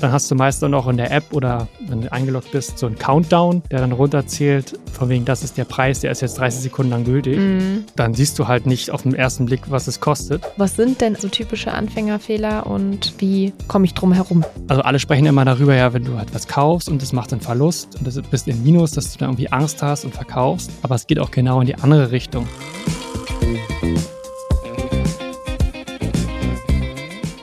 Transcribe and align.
Dann 0.00 0.12
hast 0.12 0.30
du 0.30 0.34
meist 0.34 0.62
dann 0.62 0.74
auch 0.74 0.88
in 0.88 0.96
der 0.96 1.10
App 1.10 1.32
oder 1.32 1.68
wenn 1.88 2.02
du 2.02 2.12
eingeloggt 2.12 2.50
bist, 2.52 2.78
so 2.78 2.86
einen 2.86 2.98
Countdown, 2.98 3.62
der 3.70 3.80
dann 3.80 3.92
runterzählt, 3.92 4.78
von 4.92 5.08
wegen, 5.08 5.24
das 5.24 5.42
ist 5.42 5.56
der 5.56 5.64
Preis, 5.64 6.00
der 6.00 6.10
ist 6.10 6.22
jetzt 6.22 6.38
30 6.38 6.62
Sekunden 6.62 6.90
lang 6.90 7.04
gültig. 7.04 7.38
Mhm. 7.38 7.84
Dann 7.96 8.14
siehst 8.14 8.38
du 8.38 8.48
halt 8.48 8.66
nicht 8.66 8.90
auf 8.90 9.02
den 9.02 9.14
ersten 9.14 9.46
Blick, 9.46 9.70
was 9.70 9.86
es 9.86 10.00
kostet. 10.00 10.42
Was 10.56 10.76
sind 10.76 11.00
denn 11.00 11.14
so 11.14 11.28
typische 11.28 11.72
Anfängerfehler 11.72 12.66
und 12.66 13.14
wie 13.18 13.52
komme 13.68 13.84
ich 13.84 13.94
drum 13.94 14.12
herum? 14.12 14.44
Also 14.68 14.82
alle 14.82 14.98
sprechen 14.98 15.26
immer 15.26 15.44
darüber, 15.44 15.74
ja, 15.74 15.92
wenn 15.92 16.04
du 16.04 16.16
halt 16.16 16.34
was 16.34 16.48
kaufst 16.48 16.88
und 16.88 17.02
es 17.02 17.12
macht 17.12 17.32
einen 17.32 17.40
Verlust 17.40 17.96
und 17.98 18.06
du 18.06 18.22
bist 18.22 18.48
im 18.48 18.62
Minus, 18.62 18.92
dass 18.92 19.12
du 19.12 19.18
da 19.18 19.26
irgendwie 19.26 19.50
Angst 19.50 19.82
hast 19.82 20.04
und 20.04 20.14
verkaufst. 20.14 20.70
Aber 20.82 20.94
es 20.94 21.06
geht 21.06 21.18
auch 21.18 21.30
genau 21.30 21.60
in 21.60 21.66
die 21.66 21.74
andere 21.74 22.10
Richtung. 22.10 22.46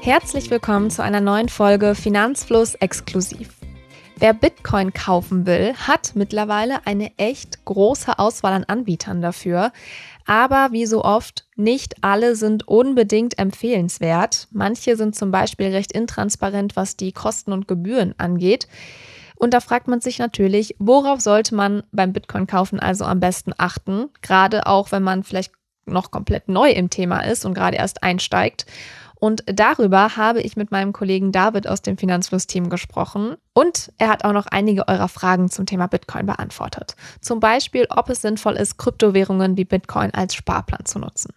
Herzlich 0.04 0.52
willkommen 0.52 0.90
zu 0.90 1.02
einer 1.02 1.22
neuen 1.22 1.48
Folge 1.48 1.96
Finanzfluss 1.96 2.76
exklusiv. 2.76 3.54
Wer 4.18 4.34
Bitcoin 4.34 4.92
kaufen 4.92 5.46
will, 5.46 5.75
hat 5.75 6.11
mittlerweile 6.16 6.86
eine 6.86 7.18
echt 7.18 7.64
große 7.64 8.20
Auswahl 8.20 8.52
an 8.52 8.66
Anbietern 8.66 9.21
dafür. 9.21 9.71
Aber 10.25 10.74
wie 10.74 10.88
so 10.88 11.06
oft, 11.06 11.46
nicht 11.56 12.04
alle 12.04 12.36
sind 12.36 12.68
unbedingt 12.68 13.39
empfehlenswert. 13.39 14.50
Manche 14.52 14.97
sind 14.97 15.16
zum 15.16 15.32
Beispiel 15.32 15.68
recht 15.68 15.94
intransparent, 15.94 16.75
was 16.75 16.97
die 16.97 17.14
Kosten 17.14 17.54
und 17.54 17.70
Gebühren 17.70 18.14
angeht. 18.18 18.68
Und 19.38 19.54
da 19.54 19.61
fragt 19.61 19.88
man 19.88 20.02
sich 20.02 20.20
natürlich, 20.20 20.75
worauf 20.80 21.22
sollte 21.22 21.56
man 21.56 21.82
beim 21.94 22.11
Bitcoin 22.11 22.46
kaufen 22.46 22.82
also 22.82 23.06
am 23.06 23.22
besten 23.22 23.54
achten? 23.58 24.10
Gerade 24.22 24.68
auch, 24.68 24.92
wenn 24.92 25.04
man 25.04 25.24
vielleicht 25.24 25.54
noch 25.86 26.11
komplett 26.11 26.50
neu 26.50 26.70
im 26.72 26.89
Thema 26.89 27.22
ist 27.22 27.46
und 27.46 27.54
gerade 27.54 27.78
erst 27.78 28.04
einsteigt. 28.04 28.66
Und 29.23 29.41
darüber 29.45 30.18
habe 30.18 30.41
ich 30.41 30.57
mit 30.57 30.71
meinem 30.71 30.91
Kollegen 30.91 31.32
David 31.32 31.65
aus 31.65 31.82
dem 31.82 31.97
Finanzfluss-Team 31.97 32.69
gesprochen. 32.69 33.38
Und 33.53 33.89
er 33.97 34.09
hat 34.09 34.25
auch 34.25 34.33
noch 34.33 34.47
einige 34.47 34.86
eurer 34.89 35.08
Fragen 35.08 35.49
zum 35.49 35.66
Thema 35.66 35.88
Bitcoin 35.88 36.25
beantwortet. 36.25 36.97
Zum 37.21 37.39
Beispiel, 37.39 37.88
ob 37.89 38.09
es 38.09 38.21
sinnvoll 38.21 38.57
ist, 38.57 38.77
Kryptowährungen 38.77 39.55
wie 39.55 39.63
Bitcoin 39.63 40.13
als 40.13 40.35
Sparplan 40.35 40.83
zu 40.83 40.99
nutzen. 40.99 41.33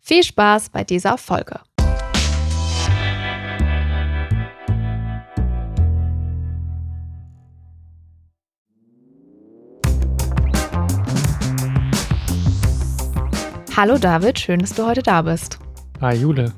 Viel 0.00 0.22
Spaß 0.22 0.68
bei 0.68 0.84
dieser 0.84 1.16
Folge. 1.16 1.60
Hallo 13.74 13.96
David, 13.96 14.38
schön, 14.38 14.58
dass 14.58 14.74
du 14.74 14.84
heute 14.84 15.02
da 15.02 15.22
bist. 15.22 15.58
Hi 16.02 16.14
Jule. 16.14 16.52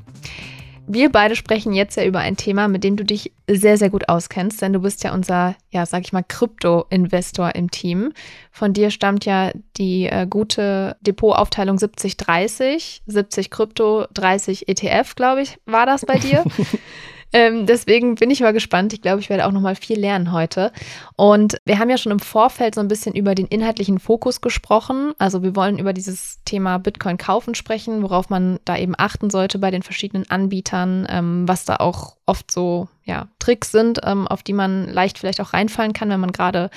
Wir 0.88 1.10
beide 1.10 1.34
sprechen 1.34 1.72
jetzt 1.72 1.96
ja 1.96 2.04
über 2.04 2.20
ein 2.20 2.36
Thema, 2.36 2.68
mit 2.68 2.84
dem 2.84 2.96
du 2.96 3.04
dich 3.04 3.32
sehr, 3.48 3.76
sehr 3.76 3.90
gut 3.90 4.08
auskennst, 4.08 4.62
denn 4.62 4.72
du 4.72 4.80
bist 4.80 5.02
ja 5.02 5.12
unser, 5.12 5.56
ja, 5.70 5.84
sag 5.84 6.02
ich 6.02 6.12
mal, 6.12 6.22
Krypto-Investor 6.22 7.54
im 7.54 7.70
Team. 7.70 8.12
Von 8.52 8.72
dir 8.72 8.90
stammt 8.90 9.24
ja 9.24 9.50
die 9.76 10.06
äh, 10.06 10.26
gute 10.28 10.96
Depotaufteilung 11.00 11.76
70-30, 11.76 13.00
70 13.06 13.50
Krypto, 13.50 14.06
30 14.14 14.68
ETF, 14.68 15.14
glaube 15.16 15.42
ich, 15.42 15.58
war 15.66 15.86
das 15.86 16.04
bei 16.04 16.18
dir. 16.18 16.44
Ähm, 17.36 17.66
deswegen 17.66 18.14
bin 18.14 18.30
ich 18.30 18.40
mal 18.40 18.54
gespannt. 18.54 18.94
Ich 18.94 19.02
glaube, 19.02 19.20
ich 19.20 19.28
werde 19.28 19.44
auch 19.44 19.52
noch 19.52 19.60
mal 19.60 19.76
viel 19.76 20.00
lernen 20.00 20.32
heute. 20.32 20.72
Und 21.16 21.58
wir 21.66 21.78
haben 21.78 21.90
ja 21.90 21.98
schon 21.98 22.12
im 22.12 22.18
Vorfeld 22.18 22.74
so 22.74 22.80
ein 22.80 22.88
bisschen 22.88 23.14
über 23.14 23.34
den 23.34 23.46
inhaltlichen 23.46 23.98
Fokus 23.98 24.40
gesprochen. 24.40 25.12
Also 25.18 25.42
wir 25.42 25.54
wollen 25.54 25.78
über 25.78 25.92
dieses 25.92 26.42
Thema 26.46 26.78
Bitcoin 26.78 27.18
kaufen 27.18 27.54
sprechen, 27.54 28.02
worauf 28.02 28.30
man 28.30 28.58
da 28.64 28.78
eben 28.78 28.94
achten 28.96 29.28
sollte 29.28 29.58
bei 29.58 29.70
den 29.70 29.82
verschiedenen 29.82 30.30
Anbietern, 30.30 31.06
ähm, 31.10 31.46
was 31.46 31.66
da 31.66 31.76
auch 31.76 32.16
oft 32.24 32.50
so 32.50 32.88
ja, 33.04 33.28
Tricks 33.38 33.70
sind, 33.70 34.00
ähm, 34.02 34.26
auf 34.26 34.42
die 34.42 34.54
man 34.54 34.88
leicht 34.88 35.18
vielleicht 35.18 35.42
auch 35.42 35.52
reinfallen 35.52 35.92
kann, 35.92 36.08
wenn 36.08 36.20
man 36.20 36.32
gerade 36.32 36.70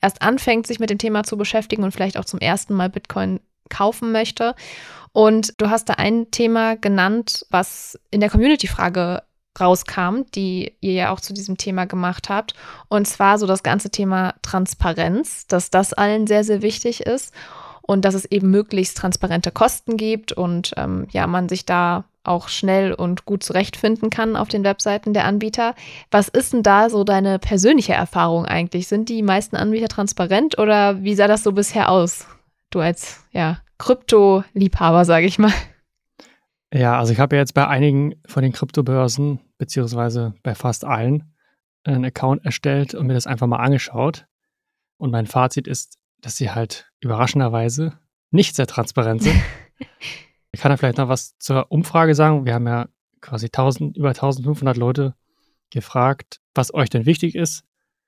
erst 0.00 0.22
anfängt, 0.22 0.68
sich 0.68 0.78
mit 0.78 0.90
dem 0.90 0.98
Thema 0.98 1.24
zu 1.24 1.36
beschäftigen 1.36 1.82
und 1.82 1.90
vielleicht 1.90 2.16
auch 2.16 2.24
zum 2.24 2.38
ersten 2.38 2.74
Mal 2.74 2.90
Bitcoin 2.90 3.40
kaufen 3.70 4.12
möchte. 4.12 4.54
Und 5.10 5.60
du 5.60 5.68
hast 5.68 5.88
da 5.88 5.94
ein 5.94 6.30
Thema 6.30 6.76
genannt, 6.76 7.44
was 7.50 7.98
in 8.12 8.20
der 8.20 8.30
Community-Frage 8.30 9.22
rauskam, 9.60 10.22
die 10.34 10.72
ihr 10.80 10.92
ja 10.92 11.10
auch 11.10 11.20
zu 11.20 11.32
diesem 11.32 11.56
Thema 11.56 11.86
gemacht 11.86 12.28
habt. 12.28 12.54
Und 12.88 13.06
zwar 13.06 13.38
so 13.38 13.46
das 13.46 13.62
ganze 13.62 13.90
Thema 13.90 14.34
Transparenz, 14.42 15.46
dass 15.46 15.70
das 15.70 15.92
allen 15.92 16.26
sehr, 16.26 16.44
sehr 16.44 16.62
wichtig 16.62 17.00
ist 17.00 17.32
und 17.82 18.04
dass 18.04 18.14
es 18.14 18.24
eben 18.26 18.50
möglichst 18.50 18.96
transparente 18.96 19.50
Kosten 19.50 19.96
gibt 19.96 20.32
und 20.32 20.72
ähm, 20.76 21.06
ja, 21.10 21.26
man 21.26 21.48
sich 21.48 21.64
da 21.64 22.04
auch 22.24 22.48
schnell 22.48 22.92
und 22.92 23.24
gut 23.24 23.42
zurechtfinden 23.42 24.10
kann 24.10 24.36
auf 24.36 24.48
den 24.48 24.64
Webseiten 24.64 25.12
der 25.12 25.24
Anbieter. 25.24 25.74
Was 26.10 26.28
ist 26.28 26.52
denn 26.52 26.62
da 26.62 26.90
so 26.90 27.04
deine 27.04 27.38
persönliche 27.38 27.94
Erfahrung 27.94 28.46
eigentlich? 28.46 28.88
Sind 28.88 29.08
die 29.08 29.22
meisten 29.22 29.56
Anbieter 29.56 29.88
transparent 29.88 30.58
oder 30.58 31.02
wie 31.02 31.14
sah 31.14 31.28
das 31.28 31.44
so 31.44 31.52
bisher 31.52 31.90
aus? 31.90 32.26
Du 32.70 32.80
als 32.80 33.20
ja, 33.32 33.58
Krypto-Liebhaber, 33.78 35.04
sage 35.04 35.26
ich 35.26 35.38
mal. 35.38 35.52
Ja, 36.72 36.98
also 36.98 37.12
ich 37.12 37.20
habe 37.20 37.36
ja 37.36 37.42
jetzt 37.42 37.54
bei 37.54 37.66
einigen 37.66 38.14
von 38.26 38.42
den 38.42 38.52
Kryptobörsen, 38.52 39.40
beziehungsweise 39.58 40.34
bei 40.42 40.54
fast 40.54 40.84
allen, 40.84 41.32
einen 41.84 42.04
Account 42.04 42.44
erstellt 42.44 42.94
und 42.94 43.06
mir 43.06 43.14
das 43.14 43.26
einfach 43.26 43.46
mal 43.46 43.58
angeschaut. 43.58 44.26
Und 44.98 45.10
mein 45.10 45.26
Fazit 45.26 45.68
ist, 45.68 45.98
dass 46.20 46.36
sie 46.36 46.50
halt 46.50 46.90
überraschenderweise 47.00 47.98
nicht 48.30 48.56
sehr 48.56 48.66
transparent 48.66 49.22
sind. 49.22 49.40
ich 50.52 50.60
kann 50.60 50.70
da 50.70 50.76
vielleicht 50.76 50.98
noch 50.98 51.08
was 51.08 51.38
zur 51.38 51.70
Umfrage 51.70 52.14
sagen. 52.14 52.44
Wir 52.44 52.54
haben 52.54 52.66
ja 52.66 52.88
quasi 53.20 53.46
1000, 53.46 53.96
über 53.96 54.08
1500 54.08 54.76
Leute 54.76 55.14
gefragt, 55.70 56.40
was 56.54 56.72
euch 56.74 56.90
denn 56.90 57.06
wichtig 57.06 57.34
ist. 57.34 57.64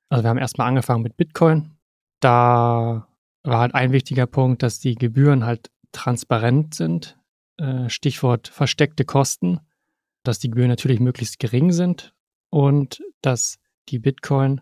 Also 0.09 0.25
wir 0.25 0.31
haben 0.31 0.39
erstmal 0.39 0.69
angefangen 0.69 1.03
mit 1.03 1.17
Bitcoin. 1.17 1.77
Da 2.21 3.09
war 3.43 3.61
halt 3.61 3.75
ein 3.75 3.93
wichtiger 3.93 4.27
Punkt, 4.27 4.63
dass 4.63 4.81
die 4.81 4.95
Gebühren 4.95 5.45
halt 5.45 5.71
transparent 5.93 6.75
sind. 6.75 7.18
Äh, 7.59 7.89
Stichwort 7.89 8.49
versteckte 8.49 9.05
Kosten, 9.05 9.61
dass 10.23 10.39
die 10.39 10.49
Gebühren 10.49 10.69
natürlich 10.69 11.01
möglichst 11.01 11.39
gering 11.39 11.73
sind 11.73 12.15
und 12.51 13.03
dass 13.21 13.59
die 13.89 13.99
Bitcoin 13.99 14.61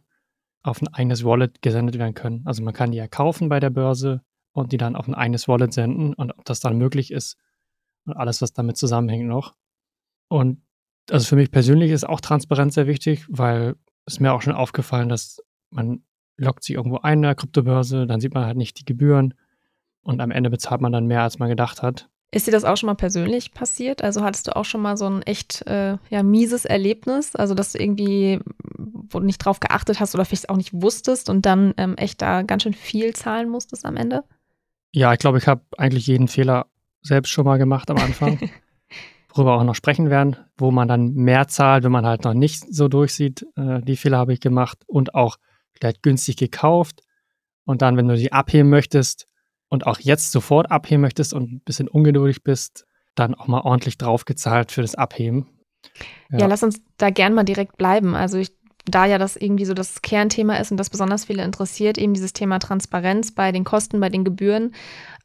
auf 0.62 0.82
ein 0.82 0.88
eigenes 0.88 1.24
Wallet 1.24 1.62
gesendet 1.62 1.98
werden 1.98 2.14
können. 2.14 2.42
Also 2.44 2.62
man 2.62 2.74
kann 2.74 2.90
die 2.90 2.98
ja 2.98 3.06
kaufen 3.06 3.48
bei 3.48 3.60
der 3.60 3.70
Börse 3.70 4.22
und 4.52 4.72
die 4.72 4.78
dann 4.78 4.96
auf 4.96 5.06
ein 5.06 5.14
eigenes 5.14 5.46
Wallet 5.46 5.72
senden 5.72 6.14
und 6.14 6.32
ob 6.32 6.44
das 6.44 6.60
dann 6.60 6.78
möglich 6.78 7.12
ist 7.12 7.36
und 8.06 8.16
alles, 8.16 8.42
was 8.42 8.52
damit 8.52 8.76
zusammenhängt 8.76 9.26
noch. 9.26 9.54
Und 10.28 10.62
also 11.10 11.26
für 11.26 11.36
mich 11.36 11.50
persönlich 11.50 11.90
ist 11.90 12.08
auch 12.08 12.20
Transparenz 12.20 12.74
sehr 12.74 12.86
wichtig, 12.86 13.26
weil 13.28 13.76
es 14.06 14.18
mir 14.18 14.32
auch 14.32 14.42
schon 14.42 14.54
aufgefallen, 14.54 15.08
dass 15.08 15.42
man 15.70 16.02
loggt 16.36 16.64
sich 16.64 16.76
irgendwo 16.76 16.98
ein 16.98 17.18
in 17.18 17.22
der 17.22 17.34
Kryptobörse, 17.34 18.06
dann 18.06 18.20
sieht 18.20 18.34
man 18.34 18.44
halt 18.44 18.56
nicht 18.56 18.78
die 18.80 18.84
Gebühren 18.84 19.34
und 20.02 20.20
am 20.20 20.30
Ende 20.30 20.50
bezahlt 20.50 20.80
man 20.80 20.92
dann 20.92 21.06
mehr, 21.06 21.22
als 21.22 21.38
man 21.38 21.48
gedacht 21.48 21.82
hat. 21.82 22.08
Ist 22.32 22.46
dir 22.46 22.50
das 22.50 22.64
auch 22.64 22.76
schon 22.76 22.88
mal 22.88 22.94
persönlich 22.94 23.52
passiert? 23.52 24.02
Also 24.02 24.22
hattest 24.22 24.48
du 24.48 24.56
auch 24.56 24.64
schon 24.64 24.82
mal 24.82 24.96
so 24.96 25.06
ein 25.06 25.22
echt 25.22 25.66
äh, 25.66 25.96
ja, 26.10 26.22
mieses 26.22 26.64
Erlebnis? 26.64 27.36
Also, 27.36 27.54
dass 27.54 27.72
du 27.72 27.78
irgendwie, 27.78 28.40
wo 28.76 29.20
du 29.20 29.26
nicht 29.26 29.38
drauf 29.38 29.60
geachtet 29.60 30.00
hast 30.00 30.14
oder 30.14 30.24
vielleicht 30.24 30.50
auch 30.50 30.56
nicht 30.56 30.72
wusstest 30.72 31.30
und 31.30 31.46
dann 31.46 31.72
ähm, 31.76 31.96
echt 31.96 32.20
da 32.22 32.42
ganz 32.42 32.64
schön 32.64 32.74
viel 32.74 33.14
zahlen 33.14 33.48
musstest 33.48 33.84
am 33.84 33.96
Ende? 33.96 34.24
Ja, 34.92 35.12
ich 35.12 35.18
glaube, 35.18 35.38
ich 35.38 35.46
habe 35.46 35.62
eigentlich 35.78 36.06
jeden 36.08 36.26
Fehler 36.26 36.66
selbst 37.02 37.30
schon 37.30 37.44
mal 37.44 37.58
gemacht 37.58 37.90
am 37.90 37.98
Anfang, 37.98 38.38
worüber 39.32 39.52
wir 39.52 39.60
auch 39.60 39.64
noch 39.64 39.74
sprechen 39.74 40.10
werden, 40.10 40.36
wo 40.56 40.72
man 40.72 40.88
dann 40.88 41.14
mehr 41.14 41.46
zahlt, 41.46 41.84
wenn 41.84 41.92
man 41.92 42.06
halt 42.06 42.24
noch 42.24 42.34
nicht 42.34 42.64
so 42.74 42.88
durchsieht. 42.88 43.46
Äh, 43.56 43.82
die 43.82 43.96
Fehler 43.96 44.18
habe 44.18 44.32
ich 44.32 44.40
gemacht 44.40 44.78
und 44.86 45.14
auch 45.14 45.36
vielleicht 45.72 46.02
günstig 46.02 46.36
gekauft. 46.36 47.02
Und 47.64 47.82
dann, 47.82 47.96
wenn 47.96 48.08
du 48.08 48.16
die 48.16 48.32
abheben 48.32 48.68
möchtest, 48.68 49.26
und 49.68 49.86
auch 49.86 49.98
jetzt 50.00 50.32
sofort 50.32 50.70
abheben 50.70 51.02
möchtest 51.02 51.34
und 51.34 51.52
ein 51.52 51.60
bisschen 51.60 51.88
ungeduldig 51.88 52.42
bist, 52.42 52.86
dann 53.14 53.34
auch 53.34 53.46
mal 53.46 53.62
ordentlich 53.62 53.98
draufgezahlt 53.98 54.72
für 54.72 54.82
das 54.82 54.94
Abheben. 54.94 55.46
Ja. 56.30 56.40
ja, 56.40 56.46
lass 56.46 56.62
uns 56.62 56.80
da 56.98 57.10
gern 57.10 57.34
mal 57.34 57.44
direkt 57.44 57.76
bleiben. 57.76 58.14
Also 58.14 58.38
ich, 58.38 58.52
da 58.84 59.06
ja 59.06 59.18
das 59.18 59.36
irgendwie 59.36 59.64
so 59.64 59.74
das 59.74 60.02
Kernthema 60.02 60.56
ist 60.56 60.70
und 60.70 60.76
das 60.76 60.90
besonders 60.90 61.24
viele 61.24 61.42
interessiert, 61.42 61.98
eben 61.98 62.14
dieses 62.14 62.32
Thema 62.32 62.58
Transparenz 62.58 63.32
bei 63.32 63.50
den 63.52 63.64
Kosten, 63.64 64.00
bei 64.00 64.08
den 64.08 64.24
Gebühren. 64.24 64.74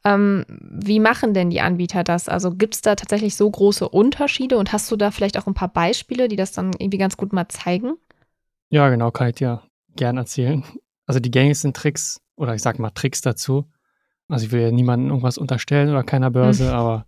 Ähm, 0.04 0.44
wie 0.48 0.98
machen 0.98 1.34
denn 1.34 1.50
die 1.50 1.60
Anbieter 1.60 2.02
das? 2.02 2.28
Also 2.28 2.50
gibt 2.50 2.74
es 2.74 2.80
da 2.80 2.96
tatsächlich 2.96 3.36
so 3.36 3.48
große 3.48 3.88
Unterschiede 3.88 4.58
und 4.58 4.72
hast 4.72 4.90
du 4.90 4.96
da 4.96 5.10
vielleicht 5.12 5.38
auch 5.38 5.46
ein 5.46 5.54
paar 5.54 5.72
Beispiele, 5.72 6.26
die 6.28 6.36
das 6.36 6.52
dann 6.52 6.72
irgendwie 6.76 6.98
ganz 6.98 7.16
gut 7.16 7.32
mal 7.32 7.48
zeigen? 7.48 7.94
Ja, 8.70 8.88
genau, 8.88 9.10
kann 9.10 9.28
ich 9.28 9.36
dir 9.36 9.62
gern 9.94 10.16
erzählen. 10.16 10.64
Also 11.06 11.20
die 11.20 11.30
gängigsten 11.30 11.72
Tricks 11.72 12.20
oder 12.36 12.54
ich 12.54 12.62
sag 12.62 12.78
mal 12.78 12.90
Tricks 12.90 13.20
dazu 13.20 13.66
also 14.28 14.46
ich 14.46 14.52
will 14.52 14.62
ja 14.62 14.70
niemandem 14.70 15.08
irgendwas 15.10 15.38
unterstellen 15.38 15.90
oder 15.90 16.02
keiner 16.04 16.30
Börse, 16.30 16.68
hm. 16.68 16.74
aber 16.74 17.06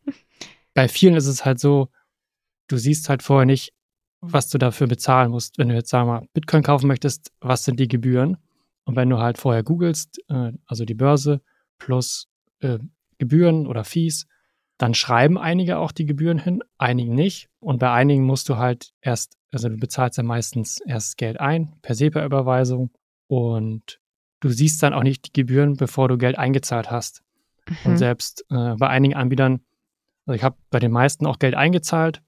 bei 0.75 0.89
vielen 0.89 1.15
ist 1.15 1.27
es 1.27 1.45
halt 1.45 1.61
so, 1.61 1.89
du 2.69 2.77
siehst 2.77 3.09
halt 3.09 3.23
vorher 3.23 3.47
nicht, 3.47 3.73
was 4.21 4.49
du 4.49 4.59
dafür 4.59 4.87
bezahlen 4.87 5.31
musst. 5.31 5.59
Wenn 5.59 5.69
du 5.69 5.75
jetzt, 5.75 5.91
sagen 5.91 6.09
wir 6.09 6.21
mal, 6.21 6.29
Bitcoin 6.33 6.63
kaufen 6.63 6.87
möchtest, 6.87 7.31
was 7.41 7.65
sind 7.65 7.79
die 7.79 7.89
Gebühren? 7.89 8.39
Und 8.85 8.97
wenn 8.97 9.11
du 9.11 9.19
halt 9.19 9.39
vorher 9.39 9.63
googelst, 9.63 10.19
äh, 10.29 10.53
also 10.67 10.85
die 10.85 10.95
Börse 10.95 11.41
plus 11.79 12.29
äh, 12.61 12.79
Gebühren 13.19 13.67
oder 13.67 13.85
Fees, 13.85 14.27
Dann 14.79 14.95
schreiben 14.95 15.39
einige 15.39 15.79
auch 15.79 15.93
die 15.93 16.07
Gebühren 16.07 16.39
hin, 16.39 16.63
einigen 16.79 17.15
nicht. 17.15 17.49
Und 17.61 17.79
bei 17.79 17.93
einigen 17.93 18.25
musst 18.25 18.49
du 18.49 18.57
halt 18.57 18.93
erst, 19.01 19.37
also 19.53 19.69
du 19.69 19.77
bezahlst 19.77 20.19
ja 20.19 20.25
meistens 20.25 20.81
erst 20.81 21.17
Geld 21.17 21.41
ein, 21.41 21.75
per 21.81 21.95
SEPA-Überweisung. 21.95 22.91
Und 23.29 24.01
du 24.45 24.51
siehst 24.51 24.83
dann 24.83 24.93
auch 24.93 25.03
nicht 25.03 25.27
die 25.27 25.33
Gebühren, 25.33 25.77
bevor 25.77 26.09
du 26.09 26.19
Geld 26.19 26.39
eingezahlt 26.39 26.91
hast. 26.91 27.23
Mhm. 27.67 27.77
Und 27.85 27.97
selbst 27.97 28.45
äh, 28.51 28.75
bei 28.77 28.89
einigen 28.89 29.15
Anbietern, 29.15 29.61
also 30.27 30.37
ich 30.37 30.45
habe 30.45 30.57
bei 30.71 30.79
den 30.79 30.93
meisten 30.93 31.27
auch 31.27 31.39
Geld 31.39 31.55
eingezahlt, 31.55 32.23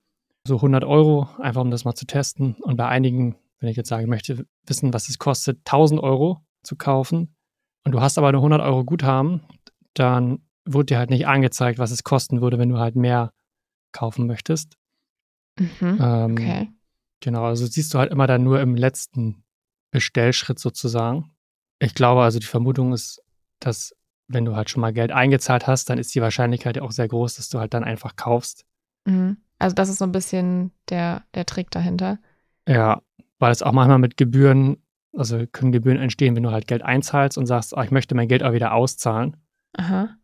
so 0.45 0.57
100 0.57 0.83
Euro, 0.85 1.29
einfach 1.39 1.61
um 1.61 1.71
das 1.71 1.85
mal 1.85 1.95
zu 1.95 2.07
testen. 2.07 2.55
Und 2.63 2.77
bei 2.77 2.89
einigen, 2.89 3.37
wenn 3.59 3.69
ich 3.69 3.77
jetzt 3.77 3.91
sage, 3.91 4.05
ich 4.05 4.09
möchte 4.09 4.47
wissen, 4.65 4.95
was 4.95 5.11
es 5.11 5.19
kostet, 5.19 5.59
1000 5.59 6.01
Euro 6.03 6.43
zu 6.63 6.77
kaufen, 6.77 7.35
und 7.85 7.93
du 7.93 8.01
hast 8.01 8.19
aber 8.19 8.33
nur 8.33 8.41
100 8.41 8.63
Euro 8.63 8.85
Guthaben, 8.85 9.43
dann 9.95 10.41
wurde 10.65 10.87
dir 10.87 10.99
halt 10.99 11.11
nicht 11.11 11.29
angezeigt, 11.29 11.79
was 11.79 11.93
es 11.93 12.03
kosten 12.03 12.41
würde, 12.41 12.59
wenn 12.59 12.71
du 12.71 12.79
halt 12.79 12.97
mehr 12.97 13.33
kaufen 13.93 14.27
möchtest. 14.27 14.77
Mhm, 15.57 15.99
ähm, 16.01 16.33
okay. 16.33 16.69
Genau, 17.21 17.45
also 17.45 17.65
siehst 17.67 17.95
du 17.95 17.99
halt 17.99 18.11
immer 18.11 18.27
dann 18.27 18.43
nur 18.43 18.61
im 18.61 18.75
letzten 18.75 19.45
Bestellschritt 19.93 20.59
sozusagen. 20.59 21.36
Ich 21.79 21.95
glaube, 21.95 22.23
also 22.23 22.39
die 22.39 22.47
Vermutung 22.47 22.93
ist, 22.93 23.23
dass 23.61 23.95
wenn 24.29 24.45
du 24.45 24.57
halt 24.57 24.71
schon 24.71 24.81
mal 24.81 24.93
Geld 24.93 25.13
eingezahlt 25.13 25.67
hast, 25.67 25.89
dann 25.91 25.99
ist 25.99 26.15
die 26.15 26.21
Wahrscheinlichkeit 26.21 26.77
ja 26.77 26.83
auch 26.83 26.91
sehr 26.91 27.09
groß, 27.09 27.37
dass 27.37 27.49
du 27.49 27.59
halt 27.59 27.75
dann 27.75 27.85
einfach 27.85 28.17
kaufst. 28.17 28.65
Mhm. 29.05 29.37
Also 29.59 29.75
das 29.75 29.89
ist 29.89 29.99
so 29.99 30.05
ein 30.05 30.13
bisschen 30.13 30.73
der, 30.91 31.25
der 31.35 31.47
Trick 31.47 31.71
dahinter. 31.71 32.19
Ja, 32.69 33.03
weil 33.39 33.53
es 33.53 33.63
auch 33.63 33.73
manchmal 33.73 33.99
mit 33.99 34.17
Gebühren, 34.17 34.83
also 35.17 35.47
können 35.47 35.73
Gebühren 35.73 35.99
entstehen, 35.99 36.35
wenn 36.37 36.43
du 36.43 36.51
halt 36.51 36.67
Geld 36.67 36.83
einzahlst 36.83 37.39
und 37.39 37.47
sagst, 37.47 37.75
oh, 37.77 37.81
ich 37.83 37.91
möchte 37.91 38.15
mein 38.15 38.29
Geld 38.29 38.43
auch 38.43 38.53
wieder 38.53 38.75
auszahlen. 38.75 39.37
Aha. 39.77 40.17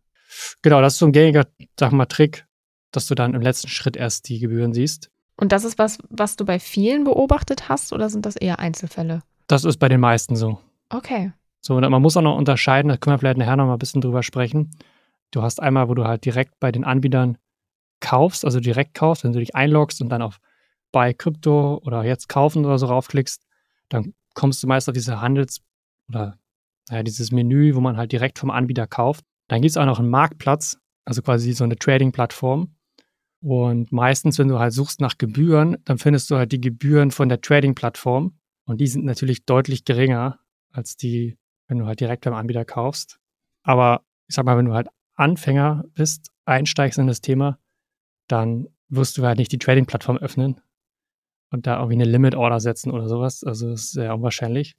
Genau, 0.62 0.80
das 0.80 0.94
ist 0.94 0.98
so 0.98 1.06
ein 1.06 1.12
gängiger, 1.12 1.46
sag 1.78 1.92
mal, 1.92 2.06
Trick, 2.06 2.46
dass 2.90 3.06
du 3.06 3.14
dann 3.14 3.34
im 3.34 3.42
letzten 3.42 3.68
Schritt 3.68 3.96
erst 3.96 4.28
die 4.28 4.38
Gebühren 4.38 4.72
siehst. 4.72 5.10
Und 5.36 5.52
das 5.52 5.64
ist 5.64 5.78
was, 5.78 5.98
was 6.08 6.36
du 6.36 6.44
bei 6.44 6.58
vielen 6.58 7.04
beobachtet 7.04 7.68
hast 7.68 7.92
oder 7.92 8.10
sind 8.10 8.26
das 8.26 8.36
eher 8.36 8.58
Einzelfälle? 8.58 9.22
Das 9.46 9.64
ist 9.64 9.78
bei 9.78 9.88
den 9.88 10.00
meisten 10.00 10.36
so. 10.36 10.58
Okay. 10.88 11.32
So, 11.64 11.76
und 11.76 11.88
man 11.88 12.02
muss 12.02 12.16
auch 12.16 12.22
noch 12.22 12.36
unterscheiden, 12.36 12.88
da 12.88 12.96
können 12.96 13.14
wir 13.14 13.18
vielleicht 13.18 13.38
nachher 13.38 13.56
noch 13.56 13.66
mal 13.66 13.74
ein 13.74 13.78
bisschen 13.78 14.00
drüber 14.00 14.22
sprechen. 14.22 14.70
Du 15.30 15.42
hast 15.42 15.62
einmal, 15.62 15.88
wo 15.88 15.94
du 15.94 16.04
halt 16.04 16.24
direkt 16.24 16.58
bei 16.60 16.72
den 16.72 16.84
Anbietern 16.84 17.38
kaufst, 18.00 18.44
also 18.44 18.60
direkt 18.60 18.94
kaufst, 18.94 19.24
wenn 19.24 19.32
du 19.32 19.38
dich 19.38 19.54
einloggst 19.54 20.02
und 20.02 20.08
dann 20.08 20.22
auf 20.22 20.40
Buy 20.90 21.14
Crypto 21.14 21.80
oder 21.84 22.04
jetzt 22.04 22.28
kaufen 22.28 22.64
oder 22.64 22.78
so 22.78 22.86
raufklickst, 22.86 23.46
dann 23.88 24.12
kommst 24.34 24.62
du 24.62 24.66
meist 24.66 24.88
auf 24.88 24.92
diese 24.92 25.20
Handels- 25.20 25.62
oder 26.08 26.36
naja, 26.90 27.04
dieses 27.04 27.30
Menü, 27.30 27.74
wo 27.74 27.80
man 27.80 27.96
halt 27.96 28.12
direkt 28.12 28.40
vom 28.40 28.50
Anbieter 28.50 28.88
kauft. 28.88 29.24
Dann 29.48 29.62
gibt 29.62 29.70
es 29.70 29.76
auch 29.76 29.86
noch 29.86 30.00
einen 30.00 30.10
Marktplatz, 30.10 30.78
also 31.04 31.22
quasi 31.22 31.52
so 31.52 31.64
eine 31.64 31.76
Trading-Plattform. 31.76 32.74
Und 33.40 33.92
meistens, 33.92 34.38
wenn 34.38 34.48
du 34.48 34.58
halt 34.58 34.72
suchst 34.72 35.00
nach 35.00 35.16
Gebühren, 35.16 35.76
dann 35.84 35.98
findest 35.98 36.30
du 36.30 36.36
halt 36.36 36.52
die 36.52 36.60
Gebühren 36.60 37.10
von 37.10 37.28
der 37.28 37.40
Trading-Plattform. 37.40 38.36
Und 38.66 38.80
die 38.80 38.86
sind 38.86 39.04
natürlich 39.04 39.44
deutlich 39.44 39.84
geringer 39.84 40.40
als 40.70 40.96
die, 40.96 41.36
wenn 41.72 41.78
du 41.78 41.86
halt 41.86 42.00
direkt 42.00 42.26
beim 42.26 42.34
Anbieter 42.34 42.66
kaufst. 42.66 43.18
Aber 43.62 44.02
ich 44.28 44.34
sag 44.34 44.44
mal, 44.44 44.58
wenn 44.58 44.66
du 44.66 44.74
halt 44.74 44.88
Anfänger 45.14 45.84
bist, 45.94 46.30
einsteigst 46.44 46.98
in 46.98 47.06
das 47.06 47.22
Thema, 47.22 47.58
dann 48.28 48.68
wirst 48.90 49.16
du 49.16 49.24
halt 49.24 49.38
nicht 49.38 49.52
die 49.52 49.58
Trading-Plattform 49.58 50.18
öffnen 50.18 50.60
und 51.50 51.66
da 51.66 51.76
irgendwie 51.76 51.94
eine 51.94 52.04
Limit-Order 52.04 52.60
setzen 52.60 52.92
oder 52.92 53.08
sowas. 53.08 53.42
Also 53.42 53.70
das 53.70 53.84
ist 53.84 53.92
sehr 53.92 54.14
unwahrscheinlich. 54.14 54.74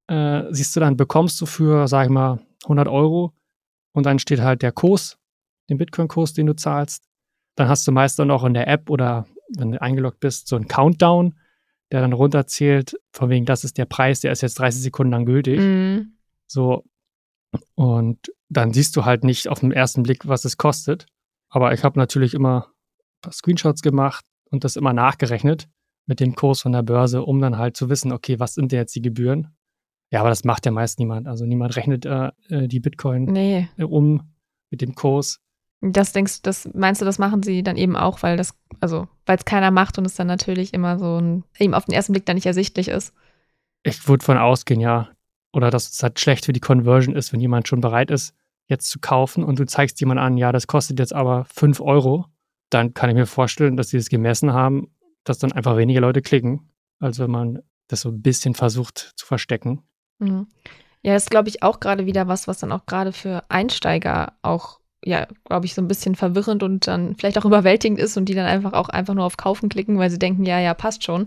Äh, 0.08 0.42
siehst 0.50 0.74
du 0.74 0.80
dann, 0.80 0.96
bekommst 0.96 1.40
du 1.40 1.46
für, 1.46 1.86
sag 1.86 2.06
ich 2.06 2.10
mal, 2.10 2.40
100 2.64 2.88
Euro 2.88 3.32
und 3.92 4.04
dann 4.06 4.18
steht 4.18 4.40
halt 4.40 4.62
der 4.62 4.72
Kurs, 4.72 5.18
den 5.70 5.78
Bitcoin-Kurs, 5.78 6.32
den 6.32 6.46
du 6.46 6.56
zahlst. 6.56 7.04
Dann 7.56 7.68
hast 7.68 7.86
du 7.86 7.92
meist 7.92 8.18
dann 8.18 8.30
auch 8.30 8.44
in 8.44 8.54
der 8.54 8.68
App 8.68 8.88
oder 8.90 9.26
wenn 9.56 9.72
du 9.72 9.82
eingeloggt 9.82 10.20
bist, 10.20 10.48
so 10.48 10.56
ein 10.56 10.66
Countdown, 10.66 11.34
der 11.92 12.00
dann 12.00 12.14
runterzählt, 12.14 12.98
von 13.12 13.28
wegen, 13.28 13.44
das 13.44 13.64
ist 13.64 13.76
der 13.76 13.84
Preis, 13.84 14.20
der 14.20 14.32
ist 14.32 14.40
jetzt 14.40 14.58
30 14.58 14.82
Sekunden 14.82 15.12
lang 15.12 15.26
gültig. 15.26 15.60
Mhm. 15.60 16.14
So. 16.46 16.84
Und 17.74 18.32
dann 18.48 18.72
siehst 18.72 18.96
du 18.96 19.04
halt 19.04 19.24
nicht 19.24 19.48
auf 19.48 19.60
den 19.60 19.72
ersten 19.72 20.02
Blick, 20.02 20.26
was 20.26 20.44
es 20.44 20.56
kostet. 20.56 21.06
Aber 21.48 21.72
ich 21.72 21.84
habe 21.84 21.98
natürlich 21.98 22.34
immer 22.34 22.66
ein 22.66 23.20
paar 23.22 23.32
Screenshots 23.32 23.82
gemacht 23.82 24.24
und 24.50 24.64
das 24.64 24.76
immer 24.76 24.92
nachgerechnet 24.92 25.68
mit 26.06 26.20
dem 26.20 26.34
Kurs 26.34 26.62
von 26.62 26.72
der 26.72 26.82
Börse, 26.82 27.22
um 27.22 27.40
dann 27.40 27.58
halt 27.58 27.76
zu 27.76 27.88
wissen, 27.88 28.12
okay, 28.12 28.40
was 28.40 28.54
sind 28.54 28.72
denn 28.72 28.78
jetzt 28.80 28.94
die 28.94 29.02
Gebühren? 29.02 29.54
Ja, 30.10 30.20
aber 30.20 30.28
das 30.28 30.44
macht 30.44 30.66
ja 30.66 30.72
meist 30.72 30.98
niemand. 30.98 31.26
Also 31.26 31.46
niemand 31.46 31.76
rechnet 31.76 32.04
äh, 32.04 32.30
äh 32.48 32.68
die 32.68 32.80
Bitcoin 32.80 33.24
nee. 33.24 33.68
um 33.78 34.32
mit 34.70 34.80
dem 34.80 34.94
Kurs. 34.94 35.40
Das 35.80 36.12
denkst 36.12 36.42
das 36.42 36.68
meinst 36.74 37.00
du, 37.00 37.04
das 37.04 37.18
machen 37.18 37.42
sie 37.42 37.62
dann 37.62 37.76
eben 37.76 37.96
auch, 37.96 38.22
weil 38.22 38.36
das, 38.36 38.54
also, 38.80 39.08
weil 39.26 39.38
es 39.38 39.44
keiner 39.44 39.70
macht 39.70 39.98
und 39.98 40.04
es 40.04 40.14
dann 40.14 40.26
natürlich 40.26 40.74
immer 40.74 40.98
so 40.98 41.18
ein, 41.18 41.44
eben 41.58 41.74
auf 41.74 41.86
den 41.86 41.94
ersten 41.94 42.12
Blick 42.12 42.26
dann 42.26 42.36
nicht 42.36 42.46
ersichtlich 42.46 42.88
ist. 42.88 43.12
Ich 43.82 44.06
würde 44.06 44.24
von 44.24 44.38
ausgehen, 44.38 44.80
ja. 44.80 45.08
Oder 45.52 45.70
dass 45.70 45.90
es 45.90 46.02
halt 46.02 46.18
schlecht 46.18 46.46
für 46.46 46.52
die 46.52 46.60
Conversion 46.60 47.14
ist, 47.14 47.32
wenn 47.32 47.40
jemand 47.40 47.68
schon 47.68 47.80
bereit 47.80 48.10
ist, 48.10 48.34
jetzt 48.68 48.88
zu 48.88 49.00
kaufen 49.00 49.44
und 49.44 49.58
du 49.58 49.66
zeigst 49.66 50.00
jemand 50.00 50.20
an, 50.20 50.36
ja, 50.36 50.52
das 50.52 50.66
kostet 50.66 50.98
jetzt 50.98 51.14
aber 51.14 51.44
5 51.44 51.80
Euro, 51.80 52.26
dann 52.70 52.94
kann 52.94 53.10
ich 53.10 53.16
mir 53.16 53.26
vorstellen, 53.26 53.76
dass 53.76 53.90
sie 53.90 53.98
das 53.98 54.08
gemessen 54.08 54.52
haben, 54.52 54.94
dass 55.24 55.38
dann 55.38 55.52
einfach 55.52 55.76
weniger 55.76 56.00
Leute 56.00 56.22
klicken, 56.22 56.70
als 57.00 57.18
wenn 57.18 57.30
man 57.30 57.58
das 57.88 58.00
so 58.00 58.08
ein 58.08 58.22
bisschen 58.22 58.54
versucht 58.54 59.12
zu 59.16 59.26
verstecken. 59.26 59.82
Mhm. 60.18 60.46
Ja, 61.02 61.14
das 61.14 61.24
ist, 61.24 61.30
glaube 61.30 61.48
ich, 61.48 61.62
auch 61.62 61.80
gerade 61.80 62.06
wieder 62.06 62.28
was, 62.28 62.48
was 62.48 62.58
dann 62.58 62.72
auch 62.72 62.86
gerade 62.86 63.12
für 63.12 63.42
Einsteiger 63.50 64.34
auch 64.40 64.80
ja, 65.04 65.26
glaube 65.44 65.66
ich, 65.66 65.74
so 65.74 65.82
ein 65.82 65.88
bisschen 65.88 66.14
verwirrend 66.14 66.62
und 66.62 66.86
dann 66.86 67.16
vielleicht 67.16 67.38
auch 67.38 67.44
überwältigend 67.44 67.98
ist 67.98 68.16
und 68.16 68.26
die 68.26 68.34
dann 68.34 68.46
einfach 68.46 68.72
auch 68.72 68.88
einfach 68.88 69.14
nur 69.14 69.24
auf 69.24 69.36
Kaufen 69.36 69.68
klicken, 69.68 69.98
weil 69.98 70.10
sie 70.10 70.18
denken, 70.18 70.44
ja, 70.44 70.60
ja, 70.60 70.74
passt 70.74 71.04
schon. 71.04 71.26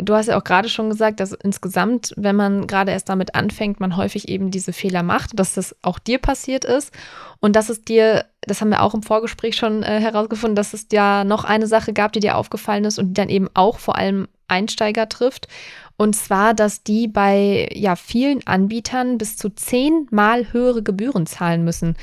Du 0.00 0.14
hast 0.14 0.26
ja 0.26 0.38
auch 0.38 0.44
gerade 0.44 0.68
schon 0.68 0.90
gesagt, 0.90 1.18
dass 1.18 1.32
insgesamt, 1.32 2.14
wenn 2.16 2.36
man 2.36 2.68
gerade 2.68 2.92
erst 2.92 3.08
damit 3.08 3.34
anfängt, 3.34 3.80
man 3.80 3.96
häufig 3.96 4.28
eben 4.28 4.52
diese 4.52 4.72
Fehler 4.72 5.02
macht, 5.02 5.38
dass 5.38 5.54
das 5.54 5.74
auch 5.82 5.98
dir 5.98 6.18
passiert 6.18 6.64
ist 6.64 6.92
und 7.40 7.56
dass 7.56 7.68
es 7.68 7.82
dir, 7.82 8.24
das 8.40 8.60
haben 8.60 8.70
wir 8.70 8.82
auch 8.82 8.94
im 8.94 9.02
Vorgespräch 9.02 9.56
schon 9.56 9.82
äh, 9.82 10.00
herausgefunden, 10.00 10.54
dass 10.54 10.72
es 10.72 10.86
ja 10.92 11.24
noch 11.24 11.44
eine 11.44 11.66
Sache 11.66 11.92
gab, 11.92 12.12
die 12.12 12.20
dir 12.20 12.36
aufgefallen 12.36 12.84
ist 12.84 13.00
und 13.00 13.08
die 13.08 13.14
dann 13.14 13.28
eben 13.28 13.48
auch 13.54 13.80
vor 13.80 13.96
allem 13.96 14.28
Einsteiger 14.46 15.08
trifft. 15.08 15.48
Und 15.96 16.14
zwar, 16.14 16.54
dass 16.54 16.84
die 16.84 17.08
bei 17.08 17.68
ja 17.74 17.96
vielen 17.96 18.46
Anbietern 18.46 19.18
bis 19.18 19.36
zu 19.36 19.50
zehnmal 19.50 20.52
höhere 20.52 20.84
Gebühren 20.84 21.26
zahlen 21.26 21.64
müssen. 21.64 21.96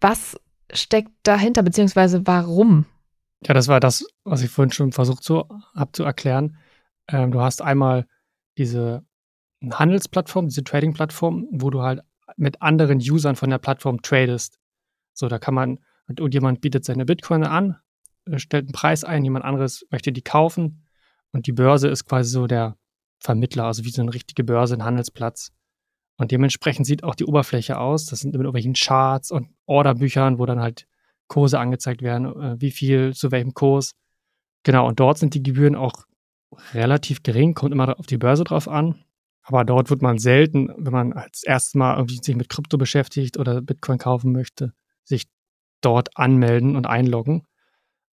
Was 0.00 0.40
steckt 0.72 1.12
dahinter, 1.22 1.62
beziehungsweise 1.62 2.26
warum? 2.26 2.86
Ja, 3.46 3.52
das 3.52 3.68
war 3.68 3.78
das, 3.78 4.06
was 4.24 4.42
ich 4.42 4.50
vorhin 4.50 4.72
schon 4.72 4.92
versucht 4.92 5.22
so, 5.22 5.46
habe 5.74 5.92
zu 5.92 6.02
erklären. 6.02 6.56
Ähm, 7.08 7.30
du 7.30 7.40
hast 7.40 7.62
einmal 7.62 8.06
diese 8.58 9.04
Handelsplattform, 9.62 10.48
diese 10.48 10.64
Trading-Plattform, 10.64 11.48
wo 11.50 11.70
du 11.70 11.82
halt 11.82 12.02
mit 12.36 12.62
anderen 12.62 12.98
Usern 12.98 13.36
von 13.36 13.50
der 13.50 13.58
Plattform 13.58 14.02
tradest. 14.02 14.58
So, 15.14 15.28
da 15.28 15.38
kann 15.38 15.54
man, 15.54 15.78
und 16.18 16.34
jemand 16.34 16.60
bietet 16.60 16.84
seine 16.84 17.04
Bitcoin 17.04 17.44
an, 17.44 17.76
äh, 18.26 18.38
stellt 18.38 18.66
einen 18.66 18.72
Preis 18.72 19.04
ein, 19.04 19.24
jemand 19.24 19.44
anderes 19.44 19.86
möchte 19.90 20.12
die 20.12 20.22
kaufen 20.22 20.86
und 21.32 21.46
die 21.46 21.52
Börse 21.52 21.88
ist 21.88 22.04
quasi 22.04 22.30
so 22.30 22.46
der 22.46 22.76
Vermittler, 23.18 23.64
also 23.64 23.84
wie 23.84 23.90
so 23.90 24.02
eine 24.02 24.12
richtige 24.12 24.44
Börse, 24.44 24.74
ein 24.74 24.84
Handelsplatz. 24.84 25.52
Und 26.18 26.30
dementsprechend 26.30 26.86
sieht 26.86 27.04
auch 27.04 27.14
die 27.14 27.26
Oberfläche 27.26 27.78
aus. 27.78 28.06
Das 28.06 28.20
sind 28.20 28.30
mit 28.30 28.40
irgendwelchen 28.40 28.74
Charts 28.74 29.30
und 29.30 29.48
Orderbüchern, 29.66 30.38
wo 30.38 30.46
dann 30.46 30.60
halt 30.60 30.86
Kurse 31.28 31.58
angezeigt 31.58 32.02
werden, 32.02 32.26
äh, 32.26 32.60
wie 32.60 32.70
viel 32.70 33.14
zu 33.14 33.30
welchem 33.30 33.54
Kurs. 33.54 33.94
Genau, 34.62 34.86
und 34.86 35.00
dort 35.00 35.18
sind 35.18 35.34
die 35.34 35.42
Gebühren 35.42 35.74
auch 35.74 36.06
relativ 36.74 37.22
gering, 37.22 37.54
kommt 37.54 37.72
immer 37.72 37.98
auf 37.98 38.06
die 38.06 38.18
Börse 38.18 38.44
drauf 38.44 38.68
an. 38.68 39.04
Aber 39.42 39.64
dort 39.64 39.90
wird 39.90 40.02
man 40.02 40.18
selten, 40.18 40.70
wenn 40.76 40.92
man 40.92 41.12
als 41.12 41.44
erstes 41.44 41.74
Mal 41.74 41.96
irgendwie 41.96 42.18
sich 42.20 42.34
mit 42.34 42.48
Krypto 42.48 42.78
beschäftigt 42.78 43.38
oder 43.38 43.62
Bitcoin 43.62 43.98
kaufen 43.98 44.32
möchte, 44.32 44.72
sich 45.04 45.26
dort 45.80 46.16
anmelden 46.16 46.74
und 46.74 46.86
einloggen. 46.86 47.46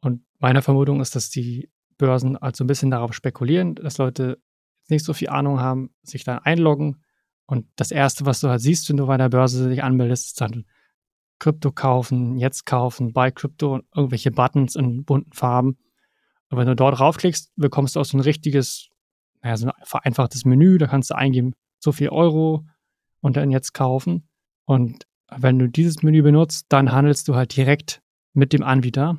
Und 0.02 0.24
meine 0.40 0.64
Vermutung 0.64 1.02
ist, 1.02 1.16
dass 1.16 1.30
die 1.30 1.70
Börsen 1.98 2.36
also 2.36 2.64
ein 2.64 2.68
bisschen 2.68 2.90
darauf 2.90 3.14
spekulieren, 3.14 3.76
dass 3.76 4.00
Leute 4.00 4.42
nicht 4.88 5.06
so 5.06 5.14
viel 5.14 5.30
Ahnung 5.30 5.60
haben, 5.60 5.92
sich 6.02 6.24
dann 6.24 6.40
einloggen 6.40 7.04
und 7.50 7.66
das 7.78 7.90
Erste, 7.90 8.28
was 8.28 8.42
du 8.42 8.50
halt 8.50 8.62
siehst, 8.62 8.88
wenn 8.90 8.98
du 8.98 9.08
bei 9.08 9.18
der 9.18 9.30
Börse 9.30 9.70
dich 9.70 9.82
anmeldest, 9.82 10.28
ist 10.28 10.42
dann 10.42 10.66
Krypto 11.40 11.72
kaufen, 11.72 12.38
jetzt 12.38 12.68
kaufen, 12.68 13.12
Buy 13.12 13.32
Krypto 13.32 13.74
und 13.74 13.86
irgendwelche 13.96 14.30
Buttons 14.30 14.76
in 14.76 15.04
bunten 15.04 15.34
Farben. 15.34 15.80
Und 16.50 16.58
wenn 16.58 16.68
du 16.68 16.76
dort 16.76 17.00
raufklickst, 17.00 17.52
bekommst 17.56 17.96
du 17.96 18.00
auch 18.00 18.06
so 18.06 18.18
ein 18.18 18.22
richtiges 18.22 18.90
naja, 19.42 19.58
so 19.58 19.68
ein 19.68 19.74
vereinfachtes 19.84 20.46
Menü, 20.46 20.78
da 20.78 20.88
kannst 20.88 21.10
du 21.10 21.16
eingeben, 21.16 21.54
so 21.80 21.92
viel 21.92 22.10
Euro 22.10 22.66
und 23.22 23.38
dann 23.38 23.52
jetzt 23.52 23.74
kaufen. 23.74 24.28
Und 24.66 25.06
wenn 25.36 25.60
du 25.60 25.68
dieses 25.68 26.04
Menü 26.04 26.22
benutzt, 26.22 26.66
dann 26.70 26.92
handelst 26.92 27.28
du 27.28 27.36
halt 27.36 27.56
direkt 27.56 28.02
mit 28.34 28.54
dem 28.54 28.64
Anbieter. 28.64 29.18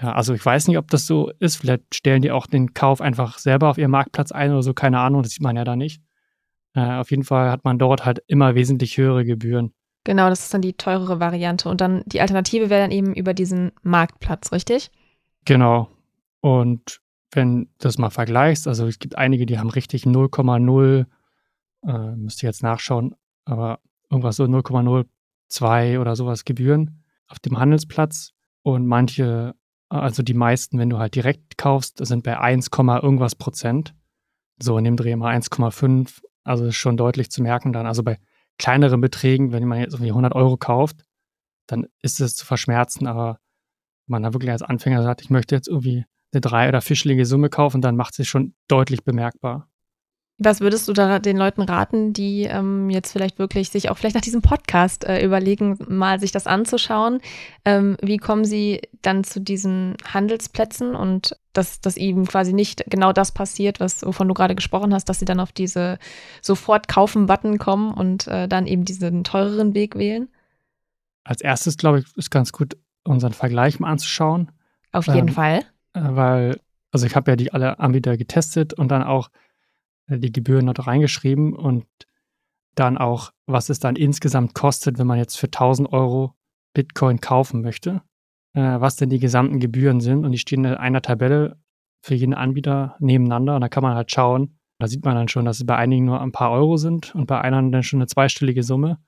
Ja, 0.00 0.12
also 0.12 0.34
ich 0.34 0.44
weiß 0.44 0.68
nicht, 0.68 0.78
ob 0.78 0.88
das 0.88 1.06
so 1.06 1.30
ist. 1.38 1.56
Vielleicht 1.56 1.94
stellen 1.94 2.22
die 2.22 2.30
auch 2.30 2.46
den 2.46 2.74
Kauf 2.74 3.00
einfach 3.00 3.38
selber 3.38 3.68
auf 3.68 3.78
ihrem 3.78 3.90
Marktplatz 3.90 4.32
ein 4.32 4.52
oder 4.52 4.62
so, 4.62 4.74
keine 4.74 5.00
Ahnung, 5.00 5.22
das 5.22 5.32
sieht 5.32 5.42
man 5.42 5.56
ja 5.56 5.64
da 5.64 5.76
nicht. 5.76 6.02
Äh, 6.74 6.94
auf 6.94 7.10
jeden 7.10 7.24
Fall 7.24 7.50
hat 7.50 7.64
man 7.64 7.78
dort 7.78 8.04
halt 8.04 8.22
immer 8.26 8.54
wesentlich 8.54 8.96
höhere 8.96 9.24
Gebühren. 9.24 9.74
Genau, 10.04 10.28
das 10.28 10.40
ist 10.40 10.54
dann 10.54 10.62
die 10.62 10.72
teurere 10.72 11.20
Variante. 11.20 11.68
Und 11.68 11.80
dann 11.80 12.02
die 12.06 12.20
Alternative 12.20 12.70
wäre 12.70 12.82
dann 12.82 12.90
eben 12.90 13.14
über 13.14 13.34
diesen 13.34 13.72
Marktplatz, 13.82 14.50
richtig? 14.50 14.90
Genau. 15.44 15.88
Und 16.42 17.00
wenn 17.30 17.64
du 17.64 17.70
das 17.78 17.98
mal 17.98 18.10
vergleichst, 18.10 18.68
also 18.68 18.86
es 18.86 18.98
gibt 18.98 19.16
einige, 19.16 19.46
die 19.46 19.58
haben 19.58 19.70
richtig 19.70 20.04
0,0, 20.04 21.06
äh, 21.86 22.16
müsste 22.16 22.46
jetzt 22.46 22.62
nachschauen, 22.62 23.14
aber 23.44 23.80
irgendwas 24.10 24.36
so 24.36 24.44
0,02 24.44 25.98
oder 25.98 26.16
sowas 26.16 26.44
Gebühren 26.44 27.04
auf 27.28 27.38
dem 27.38 27.58
Handelsplatz. 27.58 28.32
Und 28.62 28.86
manche, 28.86 29.54
also 29.88 30.22
die 30.22 30.34
meisten, 30.34 30.78
wenn 30.78 30.90
du 30.90 30.98
halt 30.98 31.14
direkt 31.14 31.56
kaufst, 31.56 32.04
sind 32.04 32.24
bei 32.24 32.38
1, 32.38 32.68
irgendwas 32.76 33.36
Prozent. 33.36 33.94
So 34.60 34.76
in 34.76 34.84
dem 34.84 34.96
Dreh 34.96 35.16
mal 35.16 35.34
1,5. 35.34 36.22
Also 36.44 36.66
ist 36.66 36.76
schon 36.76 36.96
deutlich 36.96 37.30
zu 37.30 37.42
merken 37.42 37.72
dann. 37.72 37.86
Also 37.86 38.02
bei 38.02 38.18
kleineren 38.58 39.00
Beträgen, 39.00 39.52
wenn 39.52 39.66
man 39.66 39.78
jetzt 39.78 39.94
irgendwie 39.94 40.10
100 40.10 40.34
Euro 40.34 40.56
kauft, 40.56 41.04
dann 41.66 41.86
ist 42.02 42.20
es 42.20 42.36
zu 42.36 42.44
verschmerzen. 42.44 43.06
Aber 43.06 43.38
wenn 44.06 44.12
man 44.12 44.22
da 44.24 44.34
wirklich 44.34 44.50
als 44.50 44.62
Anfänger 44.62 45.02
sagt, 45.02 45.22
ich 45.22 45.30
möchte 45.30 45.54
jetzt 45.54 45.68
irgendwie 45.68 46.04
eine 46.32 46.40
drei- 46.40 46.68
oder 46.68 46.80
vierstellige 46.80 47.26
Summe 47.26 47.48
kaufen, 47.50 47.80
dann 47.80 47.96
macht 47.96 48.18
es 48.18 48.26
schon 48.26 48.54
deutlich 48.68 49.04
bemerkbar. 49.04 49.68
Was 50.44 50.60
würdest 50.60 50.88
du 50.88 50.92
da 50.92 51.18
den 51.18 51.36
Leuten 51.36 51.62
raten, 51.62 52.12
die 52.12 52.44
ähm, 52.44 52.90
jetzt 52.90 53.12
vielleicht 53.12 53.38
wirklich 53.38 53.68
sich 53.68 53.90
auch 53.90 53.98
vielleicht 53.98 54.14
nach 54.14 54.22
diesem 54.22 54.42
Podcast 54.42 55.04
äh, 55.04 55.24
überlegen, 55.24 55.78
mal 55.88 56.18
sich 56.18 56.32
das 56.32 56.46
anzuschauen? 56.46 57.20
Ähm, 57.64 57.96
wie 58.02 58.16
kommen 58.16 58.44
sie 58.44 58.80
dann 59.02 59.24
zu 59.24 59.40
diesen 59.40 59.96
Handelsplätzen 60.04 60.96
und 60.96 61.36
dass, 61.52 61.80
dass 61.80 61.96
eben 61.96 62.26
quasi 62.26 62.52
nicht 62.54 62.84
genau 62.88 63.12
das 63.12 63.30
passiert, 63.30 63.78
was, 63.78 64.04
wovon 64.04 64.26
du 64.26 64.34
gerade 64.34 64.54
gesprochen 64.54 64.92
hast, 64.94 65.04
dass 65.04 65.20
sie 65.20 65.26
dann 65.26 65.38
auf 65.38 65.52
diese 65.52 65.98
Sofort-Kaufen-Button 66.40 67.58
kommen 67.58 67.92
und 67.92 68.26
äh, 68.26 68.48
dann 68.48 68.66
eben 68.66 68.84
diesen 68.84 69.22
teureren 69.22 69.74
Weg 69.74 69.96
wählen? 69.96 70.28
Als 71.24 71.40
erstes, 71.40 71.76
glaube 71.76 72.00
ich, 72.00 72.16
ist 72.16 72.30
ganz 72.30 72.52
gut, 72.52 72.76
unseren 73.04 73.32
Vergleich 73.32 73.78
mal 73.78 73.90
anzuschauen. 73.90 74.50
Auf 74.92 75.06
jeden 75.06 75.28
ähm, 75.28 75.34
Fall. 75.34 75.60
Äh, 75.94 76.00
weil, 76.02 76.60
also 76.90 77.06
ich 77.06 77.16
habe 77.16 77.30
ja 77.30 77.36
die 77.36 77.52
alle 77.52 77.78
Anbieter 77.78 78.16
getestet 78.16 78.74
und 78.74 78.88
dann 78.88 79.02
auch 79.02 79.30
äh, 80.08 80.18
die 80.18 80.32
Gebühren 80.32 80.66
dort 80.66 80.86
reingeschrieben 80.86 81.54
und 81.54 81.86
dann 82.74 82.96
auch, 82.98 83.32
was 83.46 83.68
es 83.68 83.78
dann 83.78 83.96
insgesamt 83.96 84.54
kostet, 84.54 84.98
wenn 84.98 85.06
man 85.06 85.18
jetzt 85.18 85.36
für 85.36 85.46
1000 85.46 85.92
Euro 85.92 86.34
Bitcoin 86.74 87.20
kaufen 87.20 87.60
möchte, 87.60 88.02
äh, 88.54 88.80
was 88.80 88.96
denn 88.96 89.10
die 89.10 89.18
gesamten 89.18 89.60
Gebühren 89.60 90.00
sind. 90.00 90.24
Und 90.24 90.32
die 90.32 90.38
stehen 90.38 90.64
in 90.64 90.74
einer 90.74 91.02
Tabelle 91.02 91.60
für 92.00 92.14
jeden 92.14 92.34
Anbieter 92.34 92.96
nebeneinander. 92.98 93.54
Und 93.54 93.60
da 93.60 93.68
kann 93.68 93.82
man 93.82 93.94
halt 93.94 94.10
schauen, 94.10 94.58
da 94.78 94.88
sieht 94.88 95.04
man 95.04 95.14
dann 95.14 95.28
schon, 95.28 95.44
dass 95.44 95.58
es 95.58 95.66
bei 95.66 95.76
einigen 95.76 96.06
nur 96.06 96.20
ein 96.20 96.32
paar 96.32 96.50
Euro 96.50 96.76
sind 96.76 97.14
und 97.14 97.26
bei 97.26 97.40
einem 97.40 97.70
dann 97.70 97.82
schon 97.82 98.00
eine 98.00 98.08
zweistellige 98.08 98.62
Summe. 98.62 98.98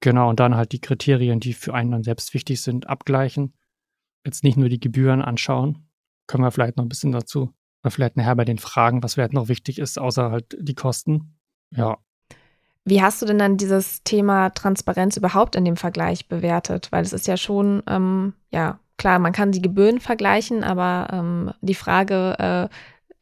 Genau, 0.00 0.30
und 0.30 0.40
dann 0.40 0.54
halt 0.54 0.72
die 0.72 0.80
Kriterien, 0.80 1.40
die 1.40 1.52
für 1.52 1.74
einen 1.74 1.90
dann 1.90 2.02
selbst 2.02 2.32
wichtig 2.32 2.62
sind, 2.62 2.88
abgleichen. 2.88 3.54
Jetzt 4.24 4.44
nicht 4.44 4.56
nur 4.56 4.70
die 4.70 4.80
Gebühren 4.80 5.20
anschauen. 5.20 5.89
Können 6.30 6.44
wir 6.44 6.52
vielleicht 6.52 6.76
noch 6.76 6.84
ein 6.84 6.88
bisschen 6.88 7.10
dazu 7.10 7.52
oder 7.82 7.90
vielleicht 7.90 8.16
nachher 8.16 8.36
bei 8.36 8.44
den 8.44 8.58
Fragen, 8.58 9.02
was 9.02 9.14
vielleicht 9.14 9.32
noch 9.32 9.48
wichtig 9.48 9.80
ist, 9.80 9.98
außer 9.98 10.30
halt 10.30 10.56
die 10.60 10.76
Kosten. 10.76 11.34
Ja. 11.74 11.98
Wie 12.84 13.02
hast 13.02 13.20
du 13.20 13.26
denn 13.26 13.38
dann 13.38 13.56
dieses 13.56 14.04
Thema 14.04 14.50
Transparenz 14.50 15.16
überhaupt 15.16 15.56
in 15.56 15.64
dem 15.64 15.76
Vergleich 15.76 16.28
bewertet? 16.28 16.92
Weil 16.92 17.02
es 17.02 17.12
ist 17.12 17.26
ja 17.26 17.36
schon, 17.36 17.82
ähm, 17.88 18.34
ja, 18.52 18.78
klar, 18.96 19.18
man 19.18 19.32
kann 19.32 19.50
die 19.50 19.60
Gebühren 19.60 19.98
vergleichen, 19.98 20.62
aber 20.62 21.08
ähm, 21.12 21.52
die 21.62 21.74
Frage, 21.74 22.38
äh, 22.38 22.68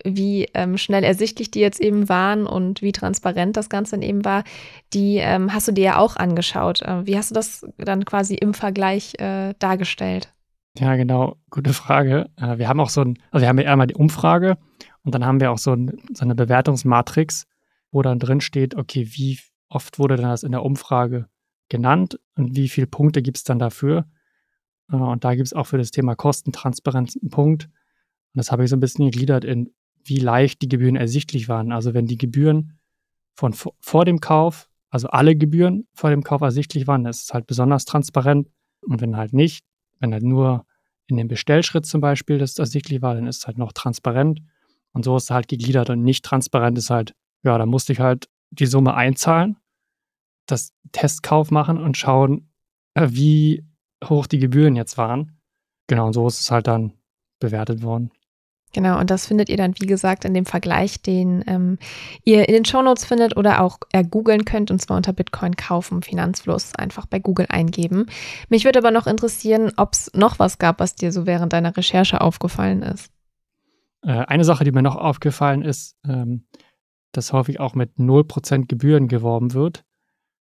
wie 0.05 0.47
ähm, 0.53 0.77
schnell 0.77 1.03
ersichtlich 1.03 1.51
die 1.51 1.61
jetzt 1.61 1.81
eben 1.81 2.11
waren 2.11 2.47
und 2.47 2.83
wie 2.83 2.93
transparent 2.93 3.57
das 3.57 3.71
Ganze 3.71 3.93
dann 3.93 4.03
eben 4.03 4.23
war, 4.23 4.45
die 4.93 5.17
ähm, 5.17 5.55
hast 5.55 5.67
du 5.67 5.73
dir 5.73 5.85
ja 5.85 5.97
auch 5.97 6.17
angeschaut. 6.17 6.83
Äh, 6.83 7.07
wie 7.07 7.17
hast 7.17 7.31
du 7.31 7.35
das 7.35 7.67
dann 7.79 8.05
quasi 8.05 8.35
im 8.35 8.53
Vergleich 8.53 9.15
äh, 9.19 9.55
dargestellt? 9.59 10.31
Ja, 10.81 10.95
genau, 10.95 11.37
gute 11.51 11.73
Frage. 11.73 12.31
Äh, 12.37 12.59
wir 12.59 12.69
haben 12.69 12.79
auch 12.79 12.91
so 12.91 13.01
ein, 13.01 13.19
also 13.33 13.43
wir 13.43 13.49
haben 13.49 13.59
ja 13.59 13.73
einmal 13.73 13.89
die 13.89 13.97
Umfrage 13.97 14.59
und 15.03 15.13
dann 15.15 15.25
haben 15.25 15.41
wir 15.41 15.51
auch 15.51 15.59
so, 15.59 15.73
ein, 15.73 16.01
so 16.13 16.25
eine 16.25 16.37
Bewertungsmatrix, 16.37 17.47
wo 17.91 18.03
dann 18.03 18.21
drin 18.21 18.41
steht, 18.41 18.77
okay, 18.77 19.09
wie 19.11 19.41
oft 19.69 19.99
wurde 19.99 20.17
denn 20.17 20.27
das 20.27 20.45
in 20.45 20.53
der 20.53 20.65
Umfrage 20.65 21.29
genannt 21.69 22.21
und 22.37 22.55
wie 22.55 22.69
viele 22.69 22.87
Punkte 22.87 23.23
gibt 23.23 23.39
es 23.39 23.45
dann 23.45 23.59
dafür? 23.59 24.07
Äh, 24.93 24.97
und 24.97 25.25
da 25.25 25.35
gibt 25.35 25.47
es 25.47 25.53
auch 25.53 25.67
für 25.67 25.79
das 25.79 25.91
Thema 25.91 26.15
Kostentransparenz 26.15 27.17
einen 27.21 27.31
Punkt. 27.31 27.65
Und 27.65 28.39
das 28.39 28.53
habe 28.53 28.63
ich 28.63 28.71
so 28.71 28.77
ein 28.77 28.81
bisschen 28.81 29.07
gegliedert 29.07 29.45
in, 29.45 29.73
wie 30.05 30.19
leicht 30.19 30.63
die 30.63 30.69
Gebühren 30.69 30.97
ersichtlich 30.97 31.49
waren. 31.49 31.73
Also 31.73 31.93
wenn 31.93 32.07
die 32.07 32.19
Gebühren 32.19 32.79
von 33.35 33.53
vor 33.53 34.05
dem 34.05 34.21
Kauf, 34.21 34.71
also 34.91 35.09
alle 35.09 35.35
Gebühren 35.35 35.89
vor 35.93 36.11
dem 36.11 36.23
Kauf 36.23 36.41
ersichtlich 36.41 36.87
waren, 36.87 37.03
das 37.03 37.23
ist 37.23 37.35
halt 37.35 37.49
besonders 37.49 37.85
transparent. 37.85 38.49
Und 38.83 39.01
wenn 39.01 39.17
halt 39.17 39.33
nicht, 39.33 39.65
wenn 40.01 40.13
halt 40.13 40.23
nur 40.23 40.67
in 41.07 41.17
dem 41.17 41.29
Bestellschritt 41.29 41.87
zum 41.87 42.01
Beispiel 42.01 42.39
das 42.39 42.59
ersichtlich 42.59 43.03
war, 43.03 43.15
dann 43.15 43.27
ist 43.27 43.39
es 43.39 43.47
halt 43.47 43.59
noch 43.59 43.73
transparent. 43.73 44.41
Und 44.93 45.05
so 45.05 45.17
ist 45.17 45.25
es 45.25 45.31
halt 45.31 45.49
gegliedert 45.49 45.91
und 45.91 46.03
nicht 46.03 46.25
transparent 46.25 46.77
ist 46.79 46.91
halt, 46.91 47.15
ja, 47.43 47.57
da 47.57 47.67
musste 47.67 47.93
ich 47.93 48.01
halt 48.01 48.29
die 48.51 48.67
Summe 48.67 48.95
einzahlen, 48.95 49.57
das 50.47 50.73
Testkauf 50.93 51.51
machen 51.51 51.79
und 51.79 51.97
schauen, 51.97 52.51
äh, 52.95 53.09
wie 53.11 53.65
hoch 54.05 54.27
die 54.27 54.39
Gebühren 54.39 54.77
jetzt 54.77 54.99
waren. 54.99 55.39
Genau, 55.87 56.07
und 56.07 56.13
so 56.13 56.27
ist 56.27 56.41
es 56.41 56.51
halt 56.51 56.67
dann 56.67 56.93
bewertet 57.39 57.83
worden. 57.83 58.11
Genau, 58.75 58.99
und 59.01 59.11
das 59.11 59.27
findet 59.27 59.49
ihr 59.49 59.57
dann, 59.57 59.75
wie 59.81 59.87
gesagt, 59.87 60.25
in 60.25 60.35
dem 60.35 60.45
Vergleich, 60.45 61.01
den 61.01 61.43
ähm, 61.47 61.79
ihr 62.25 62.49
in 62.49 62.55
den 62.55 62.65
Shownotes 62.67 63.07
findet 63.07 63.37
oder 63.37 63.63
auch 63.63 63.79
ergoogeln 63.93 64.45
könnt, 64.45 64.71
und 64.71 64.81
zwar 64.81 64.99
unter 64.99 65.15
Bitcoin 65.15 65.57
kaufen, 65.57 66.03
Finanzfluss, 66.03 66.75
einfach 66.75 67.07
bei 67.07 67.19
Google 67.19 67.47
eingeben. 67.49 68.07
Mich 68.51 68.65
würde 68.65 68.81
aber 68.81 68.91
noch 68.91 69.07
interessieren, 69.07 69.73
ob 69.77 69.95
es 69.95 70.11
noch 70.15 70.39
was 70.39 70.59
gab, 70.59 70.81
was 70.81 70.95
dir 70.95 71.13
so 71.13 71.27
während 71.27 71.55
deiner 71.55 71.75
Recherche 71.77 72.21
aufgefallen 72.21 72.83
ist. 72.83 73.11
Äh, 74.03 74.25
eine 74.27 74.45
Sache, 74.45 74.65
die 74.65 74.73
mir 74.73 74.83
noch 74.83 74.97
aufgefallen 74.97 75.63
ist, 75.63 75.97
ähm, 76.07 76.47
dass 77.13 77.33
häufig 77.33 77.61
auch 77.61 77.75
mit 77.75 77.97
0% 77.97 78.67
Gebühren 78.67 79.09
geworben 79.09 79.55
wird. 79.55 79.85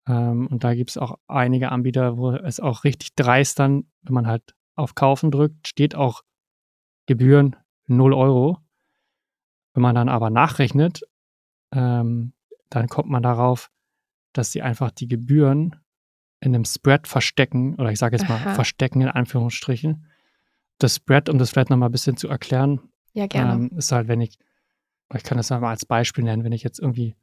Ähm, 0.06 0.46
und 0.46 0.62
da 0.62 0.74
gibt 0.74 0.90
es 0.90 0.98
auch 0.98 1.18
einige 1.26 1.72
Anbieter, 1.72 2.16
wo 2.16 2.30
es 2.30 2.60
auch 2.60 2.84
richtig 2.84 3.16
dreist 3.16 3.58
dann, 3.58 3.86
wenn 4.02 4.14
man 4.14 4.26
halt 4.28 4.54
auf 4.76 4.94
Kaufen 4.94 5.30
drückt, 5.30 5.66
steht 5.66 5.94
auch 5.94 6.22
Gebühren 7.06 7.56
0 7.86 8.12
Euro. 8.14 8.58
Wenn 9.74 9.82
man 9.82 9.94
dann 9.94 10.08
aber 10.08 10.30
nachrechnet, 10.30 11.02
ähm, 11.72 12.32
dann 12.70 12.88
kommt 12.88 13.08
man 13.08 13.22
darauf, 13.22 13.70
dass 14.32 14.52
sie 14.52 14.62
einfach 14.62 14.90
die 14.90 15.08
Gebühren 15.08 15.76
in 16.40 16.54
einem 16.54 16.64
Spread 16.64 17.08
verstecken, 17.08 17.74
oder 17.76 17.90
ich 17.90 17.98
sage 17.98 18.16
jetzt 18.16 18.28
mal 18.28 18.36
Aha. 18.36 18.54
verstecken 18.54 19.00
in 19.00 19.08
Anführungsstrichen. 19.08 20.06
Das 20.78 20.96
Spread, 20.96 21.28
um 21.28 21.38
das 21.38 21.50
vielleicht 21.50 21.70
nochmal 21.70 21.88
ein 21.88 21.92
bisschen 21.92 22.16
zu 22.16 22.28
erklären, 22.28 22.80
ja, 23.12 23.26
gerne. 23.26 23.52
Ähm, 23.52 23.70
ist 23.76 23.92
halt, 23.92 24.08
wenn 24.08 24.20
ich, 24.20 24.38
ich 25.14 25.22
kann 25.22 25.38
das 25.38 25.50
mal 25.50 25.62
als 25.62 25.86
Beispiel 25.86 26.24
nennen, 26.24 26.44
wenn 26.44 26.52
ich 26.52 26.62
jetzt 26.62 26.80
irgendwie 26.80 27.14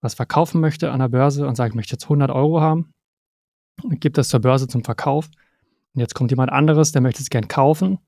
was 0.00 0.14
verkaufen 0.14 0.60
möchte 0.60 0.90
an 0.90 1.00
der 1.00 1.08
Börse 1.08 1.46
und 1.46 1.54
sage, 1.54 1.70
ich 1.70 1.74
möchte 1.74 1.92
jetzt 1.92 2.04
100 2.04 2.30
Euro 2.30 2.60
haben 2.60 2.92
und 3.82 4.00
gebe 4.00 4.12
das 4.12 4.28
zur 4.28 4.40
Börse 4.40 4.68
zum 4.68 4.84
Verkauf. 4.84 5.26
Und 5.94 6.00
jetzt 6.00 6.14
kommt 6.14 6.30
jemand 6.30 6.50
anderes, 6.50 6.92
der 6.92 7.02
möchte 7.02 7.22
es 7.22 7.30
gern 7.30 7.48
kaufen 7.48 7.98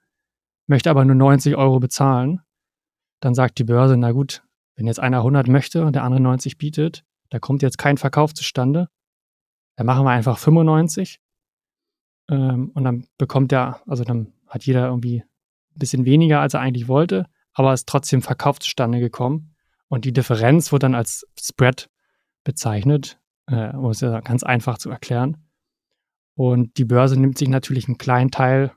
möchte 0.67 0.91
aber 0.91 1.05
nur 1.05 1.17
90 1.17 1.57
Euro 1.57 1.81
bezahlen, 1.81 2.41
dann 3.21 3.35
sagt 3.35 3.59
die 3.59 3.65
Börse, 3.65 3.97
na 3.97 4.13
gut, 4.13 4.43
wenn 4.77 4.87
jetzt 4.87 5.01
einer 5.01 5.19
100 5.19 5.49
möchte 5.49 5.85
und 5.85 5.95
der 5.95 6.05
andere 6.05 6.21
90 6.21 6.59
bietet, 6.59 7.05
da 7.31 7.39
kommt 7.39 7.63
jetzt 7.63 7.79
kein 7.79 7.97
Verkauf 7.97 8.35
zustande, 8.35 8.89
dann 9.77 9.87
machen 9.87 10.05
wir 10.05 10.11
einfach 10.11 10.39
95 10.39 11.21
ähm, 12.31 12.71
und 12.75 12.85
dann 12.85 13.07
bekommt 13.19 13.53
der, 13.53 13.81
also 13.87 14.05
dann 14.05 14.33
hat 14.47 14.65
jeder 14.65 14.87
irgendwie 14.87 15.23
ein 15.23 15.79
bisschen 15.79 16.05
weniger, 16.05 16.41
als 16.41 16.55
er 16.55 16.61
eigentlich 16.61 16.89
wollte, 16.89 17.27
aber 17.53 17.73
ist 17.73 17.89
trotzdem 17.89 18.23
Verkauf 18.23 18.59
zustande 18.59 19.01
gekommen. 19.01 19.55
Und 19.89 20.05
die 20.05 20.13
Differenz 20.13 20.73
wird 20.73 20.83
dann 20.83 20.95
als 20.95 21.27
Spread 21.41 21.89
bezeichnet, 22.45 23.19
äh, 23.47 23.71
um 23.71 23.91
es 23.91 24.01
ja 24.01 24.21
ganz 24.21 24.43
einfach 24.43 24.79
zu 24.79 24.91
erklären. 24.91 25.49
Und 26.35 26.77
die 26.77 26.85
Börse 26.85 27.19
nimmt 27.19 27.39
sich 27.39 27.49
natürlich 27.49 27.87
einen 27.87 27.99
kleinen 27.99 28.31
Teil 28.31 28.73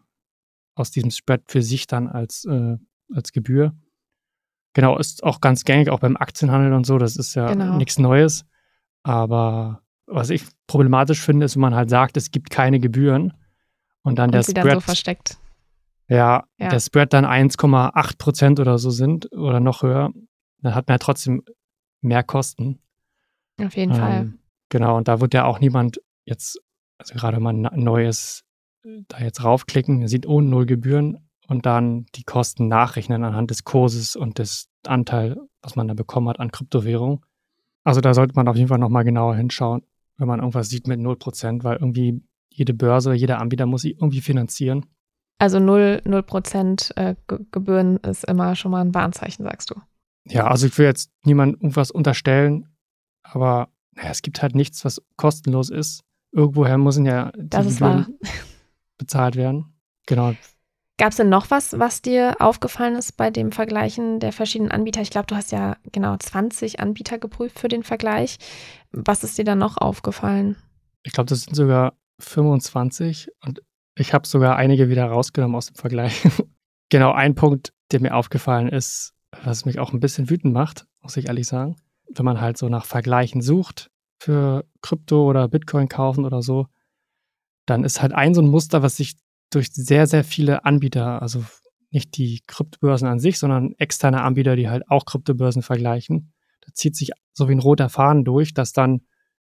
aus 0.79 0.91
diesem 0.91 1.11
Spread 1.11 1.43
für 1.47 1.61
sich 1.61 1.87
dann 1.87 2.07
als, 2.07 2.45
äh, 2.45 2.77
als 3.13 3.31
Gebühr. 3.31 3.73
Genau, 4.73 4.97
ist 4.97 5.23
auch 5.23 5.41
ganz 5.41 5.65
gängig, 5.65 5.89
auch 5.89 5.99
beim 5.99 6.15
Aktienhandel 6.15 6.73
und 6.73 6.85
so, 6.85 6.97
das 6.97 7.17
ist 7.17 7.35
ja 7.35 7.47
genau. 7.47 7.75
nichts 7.75 7.99
Neues. 7.99 8.45
Aber 9.03 9.81
was 10.05 10.29
ich 10.29 10.45
problematisch 10.67 11.21
finde, 11.21 11.45
ist, 11.45 11.55
wenn 11.55 11.61
man 11.61 11.75
halt 11.75 11.89
sagt, 11.89 12.17
es 12.17 12.31
gibt 12.31 12.49
keine 12.49 12.79
Gebühren 12.79 13.33
und 14.03 14.17
dann 14.19 14.29
und 14.29 14.35
der 14.35 14.43
Spread. 14.43 14.65
Dann 14.65 14.73
so 14.75 14.79
versteckt. 14.79 15.37
Ja, 16.07 16.45
ja, 16.57 16.69
der 16.69 16.79
Spread 16.79 17.13
dann 17.13 17.25
1,8 17.25 18.17
Prozent 18.17 18.59
oder 18.59 18.77
so 18.77 18.89
sind 18.89 19.31
oder 19.33 19.59
noch 19.59 19.83
höher. 19.83 20.11
dann 20.61 20.75
hat 20.75 20.87
man 20.87 20.95
ja 20.95 20.99
trotzdem 20.99 21.43
mehr 22.01 22.23
Kosten. 22.23 22.79
Auf 23.61 23.75
jeden 23.75 23.93
ähm, 23.93 23.99
Fall. 23.99 24.33
Genau, 24.69 24.97
und 24.97 25.07
da 25.07 25.19
wird 25.19 25.33
ja 25.33 25.45
auch 25.45 25.59
niemand 25.59 26.01
jetzt, 26.25 26.59
also 26.97 27.15
gerade 27.15 27.37
wenn 27.37 27.43
man 27.43 27.65
ein 27.65 27.83
neues 27.83 28.45
da 28.83 29.19
jetzt 29.19 29.43
raufklicken, 29.43 30.07
sieht 30.07 30.27
ohne 30.27 30.47
null 30.47 30.65
Gebühren 30.65 31.29
und 31.47 31.65
dann 31.65 32.05
die 32.15 32.23
Kosten 32.23 32.67
nachrechnen 32.67 33.23
anhand 33.23 33.51
des 33.51 33.63
Kurses 33.63 34.15
und 34.15 34.39
des 34.39 34.69
Anteil, 34.85 35.37
was 35.61 35.75
man 35.75 35.87
da 35.87 35.93
bekommen 35.93 36.29
hat 36.29 36.39
an 36.39 36.51
Kryptowährung. 36.51 37.25
Also 37.83 38.01
da 38.01 38.13
sollte 38.13 38.35
man 38.35 38.47
auf 38.47 38.55
jeden 38.55 38.67
Fall 38.67 38.77
nochmal 38.77 39.03
genauer 39.03 39.35
hinschauen, 39.35 39.81
wenn 40.17 40.27
man 40.27 40.39
irgendwas 40.39 40.69
sieht 40.69 40.87
mit 40.87 40.99
0%, 40.99 41.63
weil 41.63 41.77
irgendwie 41.77 42.21
jede 42.49 42.73
Börse, 42.73 43.13
jeder 43.13 43.39
Anbieter 43.39 43.65
muss 43.65 43.81
sie 43.81 43.91
irgendwie 43.91 44.21
finanzieren. 44.21 44.85
Also 45.39 45.59
0, 45.59 46.01
0 46.05 46.23
äh, 46.95 47.15
Gebühren 47.51 47.97
ist 47.97 48.25
immer 48.25 48.55
schon 48.55 48.71
mal 48.71 48.81
ein 48.81 48.93
Warnzeichen, 48.93 49.45
sagst 49.45 49.69
du. 49.69 49.75
Ja, 50.25 50.47
also 50.47 50.67
ich 50.67 50.77
will 50.77 50.85
jetzt 50.85 51.11
niemandem 51.23 51.59
irgendwas 51.61 51.91
unterstellen, 51.91 52.67
aber 53.23 53.69
naja, 53.93 54.09
es 54.11 54.21
gibt 54.21 54.41
halt 54.41 54.53
nichts, 54.53 54.83
was 54.85 55.01
kostenlos 55.15 55.69
ist. 55.69 56.03
Irgendwoher 56.31 56.77
müssen 56.77 57.05
ja 57.05 57.31
die 57.35 57.49
das 57.49 57.65
Gebühren 57.77 58.19
bezahlt 58.99 59.35
werden. 59.35 59.73
Genau. 60.05 60.33
Gab 60.99 61.11
es 61.11 61.17
denn 61.17 61.29
noch 61.29 61.49
was, 61.49 61.79
was 61.79 62.01
dir 62.01 62.35
aufgefallen 62.39 62.95
ist 62.95 63.15
bei 63.15 63.31
dem 63.31 63.53
Vergleichen 63.53 64.19
der 64.19 64.33
verschiedenen 64.33 64.71
Anbieter? 64.71 65.01
Ich 65.01 65.09
glaube, 65.09 65.27
du 65.27 65.35
hast 65.35 65.51
ja 65.51 65.77
genau 65.93 66.17
20 66.17 66.81
Anbieter 66.81 67.17
geprüft 67.17 67.57
für 67.57 67.69
den 67.69 67.83
Vergleich. 67.83 68.37
Was 68.91 69.23
ist 69.23 69.37
dir 69.37 69.45
dann 69.45 69.59
noch 69.59 69.77
aufgefallen? 69.77 70.57
Ich 71.03 71.13
glaube, 71.13 71.29
das 71.29 71.43
sind 71.43 71.55
sogar 71.55 71.93
25 72.19 73.29
und 73.45 73.61
ich 73.95 74.13
habe 74.13 74.27
sogar 74.27 74.57
einige 74.57 74.89
wieder 74.89 75.05
rausgenommen 75.05 75.55
aus 75.55 75.67
dem 75.67 75.75
Vergleich. 75.75 76.27
genau, 76.89 77.13
ein 77.13 77.33
Punkt, 77.33 77.73
der 77.91 78.01
mir 78.01 78.13
aufgefallen 78.13 78.67
ist, 78.67 79.13
was 79.43 79.63
mich 79.63 79.79
auch 79.79 79.93
ein 79.93 80.01
bisschen 80.01 80.29
wütend 80.29 80.53
macht, 80.53 80.85
muss 81.01 81.15
ich 81.15 81.27
ehrlich 81.27 81.47
sagen. 81.47 81.77
Wenn 82.13 82.25
man 82.25 82.41
halt 82.41 82.57
so 82.57 82.67
nach 82.67 82.85
Vergleichen 82.85 83.41
sucht 83.41 83.89
für 84.19 84.65
Krypto 84.81 85.29
oder 85.29 85.47
Bitcoin 85.47 85.87
kaufen 85.87 86.25
oder 86.25 86.41
so, 86.41 86.67
dann 87.69 87.83
ist 87.83 88.01
halt 88.01 88.13
ein 88.13 88.33
so 88.33 88.41
ein 88.41 88.47
Muster, 88.47 88.81
was 88.81 88.97
sich 88.97 89.15
durch 89.51 89.69
sehr, 89.71 90.07
sehr 90.07 90.23
viele 90.23 90.65
Anbieter, 90.65 91.21
also 91.21 91.43
nicht 91.91 92.17
die 92.17 92.41
Kryptobörsen 92.45 93.07
an 93.07 93.19
sich, 93.19 93.39
sondern 93.39 93.73
externe 93.77 94.21
Anbieter, 94.21 94.55
die 94.55 94.69
halt 94.69 94.83
auch 94.89 95.05
Kryptobörsen 95.05 95.61
vergleichen. 95.61 96.33
Da 96.61 96.73
zieht 96.73 96.95
sich 96.95 97.11
so 97.33 97.49
wie 97.49 97.53
ein 97.53 97.59
roter 97.59 97.89
Faden 97.89 98.25
durch, 98.25 98.53
dass 98.53 98.73
dann 98.73 99.01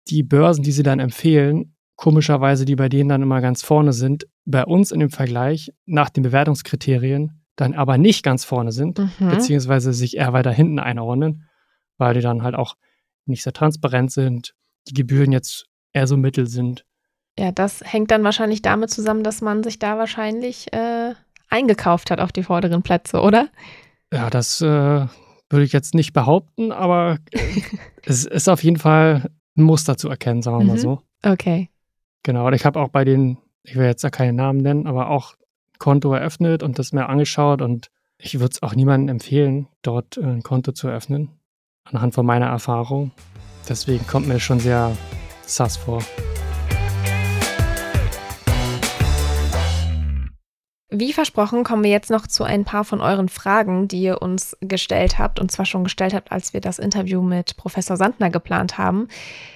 die 0.07 0.23
Börsen, 0.23 0.63
die 0.63 0.71
sie 0.71 0.83
dann 0.83 0.99
empfehlen, 0.99 1.75
komischerweise, 1.95 2.65
die 2.65 2.75
bei 2.75 2.89
denen 2.89 3.09
dann 3.09 3.21
immer 3.21 3.41
ganz 3.41 3.63
vorne 3.63 3.93
sind, 3.93 4.27
bei 4.45 4.63
uns 4.63 4.91
in 4.91 4.99
dem 4.99 5.09
Vergleich 5.09 5.71
nach 5.85 6.09
den 6.09 6.23
Bewertungskriterien 6.23 7.41
dann 7.55 7.73
aber 7.73 7.97
nicht 7.97 8.21
ganz 8.21 8.43
vorne 8.43 8.71
sind, 8.71 8.99
mhm. 8.99 9.29
beziehungsweise 9.29 9.93
sich 9.93 10.17
eher 10.17 10.33
weiter 10.33 10.51
hinten 10.51 10.77
einordnen, 10.77 11.47
weil 11.97 12.13
die 12.13 12.21
dann 12.21 12.43
halt 12.43 12.53
auch 12.53 12.75
nicht 13.25 13.43
sehr 13.43 13.53
transparent 13.53 14.11
sind, 14.11 14.53
die 14.87 14.93
Gebühren 14.93 15.31
jetzt 15.31 15.65
eher 15.93 16.05
so 16.05 16.17
mittel 16.17 16.47
sind 16.47 16.85
ja, 17.37 17.51
das 17.51 17.81
hängt 17.83 18.11
dann 18.11 18.23
wahrscheinlich 18.23 18.61
damit 18.61 18.89
zusammen, 18.89 19.23
dass 19.23 19.41
man 19.41 19.63
sich 19.63 19.79
da 19.79 19.97
wahrscheinlich 19.97 20.71
äh, 20.73 21.13
eingekauft 21.49 22.11
hat 22.11 22.19
auf 22.19 22.31
die 22.31 22.43
vorderen 22.43 22.81
Plätze, 22.81 23.21
oder? 23.21 23.49
Ja, 24.13 24.29
das 24.29 24.61
äh, 24.61 24.65
würde 24.65 25.63
ich 25.63 25.73
jetzt 25.73 25.93
nicht 25.93 26.13
behaupten, 26.13 26.71
aber 26.71 27.19
es 28.03 28.25
ist 28.25 28.47
auf 28.47 28.63
jeden 28.63 28.77
Fall 28.77 29.29
ein 29.57 29.63
Muster 29.63 29.97
zu 29.97 30.09
erkennen, 30.09 30.41
sagen 30.41 30.59
wir 30.59 30.63
mhm. 30.63 30.69
mal 30.69 30.77
so. 30.77 31.01
Okay. 31.23 31.69
Genau, 32.23 32.47
und 32.47 32.53
ich 32.53 32.65
habe 32.65 32.79
auch 32.79 32.89
bei 32.89 33.03
den, 33.03 33.37
ich 33.63 33.75
will 33.75 33.85
jetzt 33.85 34.03
ja 34.03 34.09
keine 34.09 34.33
Namen 34.33 34.61
nennen, 34.61 34.87
aber 34.87 35.09
auch 35.09 35.35
Konto 35.77 36.13
eröffnet 36.13 36.63
und 36.63 36.79
das 36.79 36.93
mir 36.93 37.09
angeschaut 37.09 37.61
und 37.61 37.89
ich 38.17 38.39
würde 38.39 38.53
es 38.53 38.63
auch 38.63 38.73
niemandem 38.75 39.15
empfehlen, 39.15 39.67
dort 39.81 40.17
ein 40.17 40.41
Konto 40.41 40.71
zu 40.71 40.87
eröffnen, 40.87 41.31
anhand 41.83 42.13
von 42.13 42.25
meiner 42.25 42.47
Erfahrung. 42.47 43.11
Deswegen 43.67 44.07
kommt 44.07 44.27
mir 44.27 44.35
das 44.35 44.43
schon 44.43 44.59
sehr 44.59 44.95
sass 45.45 45.75
vor. 45.75 46.01
Wie 50.91 51.13
versprochen 51.13 51.63
kommen 51.63 51.83
wir 51.83 51.89
jetzt 51.89 52.11
noch 52.11 52.27
zu 52.27 52.43
ein 52.43 52.63
paar 52.63 52.85
von 52.85 53.01
euren 53.01 53.27
Fragen, 53.27 53.87
die 53.87 54.01
ihr 54.01 54.21
uns 54.21 54.55
gestellt 54.61 55.17
habt, 55.17 55.39
und 55.39 55.51
zwar 55.51 55.65
schon 55.65 55.83
gestellt 55.83 56.13
habt, 56.13 56.31
als 56.31 56.53
wir 56.53 56.61
das 56.61 56.77
Interview 56.77 57.23
mit 57.23 57.57
Professor 57.57 57.97
Sandner 57.97 58.29
geplant 58.29 58.77
haben. 58.77 59.07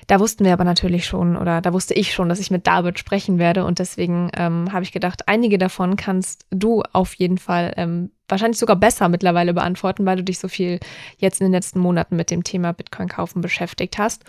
Da 0.08 0.20
wussten 0.20 0.44
wir 0.44 0.54
aber 0.54 0.64
natürlich 0.64 1.06
schon, 1.06 1.38
oder 1.38 1.62
da 1.62 1.72
wusste 1.72 1.94
ich 1.94 2.14
schon, 2.14 2.30
dass 2.30 2.40
ich 2.40 2.50
mit 2.50 2.66
David 2.66 2.98
sprechen 2.98 3.38
werde, 3.38 3.64
und 3.66 3.78
deswegen 3.78 4.32
ähm, 4.36 4.74
habe 4.74 4.84
ich 4.84 4.92
gedacht, 4.92 5.28
einige 5.28 5.60
davon 5.60 5.98
kannst 5.98 6.48
du 6.50 6.82
auf 6.94 7.14
jeden 7.14 7.38
Fall 7.38 7.74
ähm, 7.78 8.10
wahrscheinlich 8.32 8.60
sogar 8.60 8.76
besser 8.76 9.10
mittlerweile 9.10 9.54
beantworten, 9.54 10.06
weil 10.06 10.18
du 10.18 10.24
dich 10.24 10.40
so 10.40 10.48
viel 10.48 10.80
jetzt 11.18 11.42
in 11.42 11.46
den 11.46 11.54
letzten 11.54 11.80
Monaten 11.80 12.16
mit 12.16 12.32
dem 12.32 12.44
Thema 12.44 12.74
Bitcoin 12.74 13.08
kaufen 13.08 13.42
beschäftigt 13.42 13.98
hast. 13.98 14.24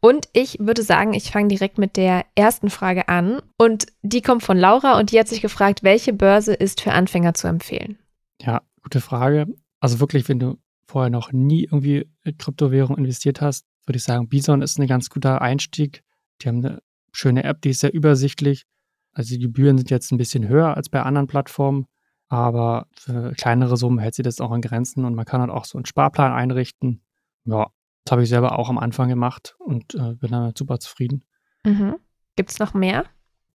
Und 0.00 0.28
ich 0.32 0.58
würde 0.58 0.82
sagen, 0.82 1.14
ich 1.14 1.30
fange 1.30 1.48
direkt 1.48 1.78
mit 1.78 1.96
der 1.96 2.24
ersten 2.34 2.70
Frage 2.70 3.08
an. 3.08 3.40
Und 3.56 3.86
die 4.02 4.22
kommt 4.22 4.42
von 4.42 4.58
Laura 4.58 4.98
und 4.98 5.12
die 5.12 5.18
hat 5.18 5.28
sich 5.28 5.40
gefragt, 5.40 5.82
welche 5.82 6.12
Börse 6.12 6.54
ist 6.54 6.80
für 6.80 6.92
Anfänger 6.92 7.34
zu 7.34 7.46
empfehlen? 7.46 7.98
Ja, 8.40 8.62
gute 8.82 9.00
Frage. 9.00 9.46
Also 9.80 10.00
wirklich, 10.00 10.28
wenn 10.28 10.38
du 10.38 10.58
vorher 10.86 11.10
noch 11.10 11.32
nie 11.32 11.64
irgendwie 11.64 12.08
in 12.24 12.36
Kryptowährung 12.36 12.96
investiert 12.98 13.40
hast, 13.40 13.66
würde 13.86 13.96
ich 13.96 14.04
sagen, 14.04 14.28
Bison 14.28 14.62
ist 14.62 14.78
ein 14.78 14.86
ganz 14.86 15.08
guter 15.08 15.40
Einstieg. 15.40 16.02
Die 16.40 16.48
haben 16.48 16.64
eine 16.64 16.82
schöne 17.12 17.44
App, 17.44 17.62
die 17.62 17.70
ist 17.70 17.80
sehr 17.80 17.94
übersichtlich. 17.94 18.64
Also 19.12 19.34
die 19.34 19.40
Gebühren 19.40 19.78
sind 19.78 19.90
jetzt 19.90 20.10
ein 20.12 20.18
bisschen 20.18 20.48
höher 20.48 20.76
als 20.76 20.88
bei 20.88 21.02
anderen 21.02 21.26
Plattformen, 21.26 21.86
aber 22.32 22.86
für 22.94 23.32
kleinere 23.32 23.76
Summen 23.76 23.98
hält 23.98 24.14
sie 24.14 24.22
das 24.22 24.40
auch 24.40 24.54
in 24.54 24.62
Grenzen 24.62 25.04
und 25.04 25.14
man 25.14 25.26
kann 25.26 25.42
halt 25.42 25.50
auch 25.50 25.66
so 25.66 25.76
einen 25.76 25.84
Sparplan 25.84 26.32
einrichten. 26.32 27.02
Ja, 27.44 27.66
das 28.04 28.12
habe 28.12 28.22
ich 28.22 28.30
selber 28.30 28.58
auch 28.58 28.70
am 28.70 28.78
Anfang 28.78 29.10
gemacht 29.10 29.54
und 29.58 29.94
äh, 29.96 30.14
bin 30.14 30.30
damit 30.30 30.56
super 30.56 30.78
zufrieden. 30.78 31.26
Mhm. 31.66 31.96
Gibt 32.34 32.50
es 32.50 32.58
noch 32.58 32.72
mehr? 32.72 33.04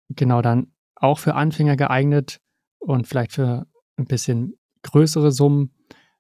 Genau, 0.10 0.44
dann 0.44 0.74
auch 0.94 1.18
für 1.18 1.34
Anfänger 1.34 1.76
geeignet 1.76 2.40
und 2.78 3.08
vielleicht 3.08 3.32
für 3.32 3.66
ein 3.98 4.06
bisschen 4.06 4.60
größere 4.84 5.32
Summen 5.32 5.74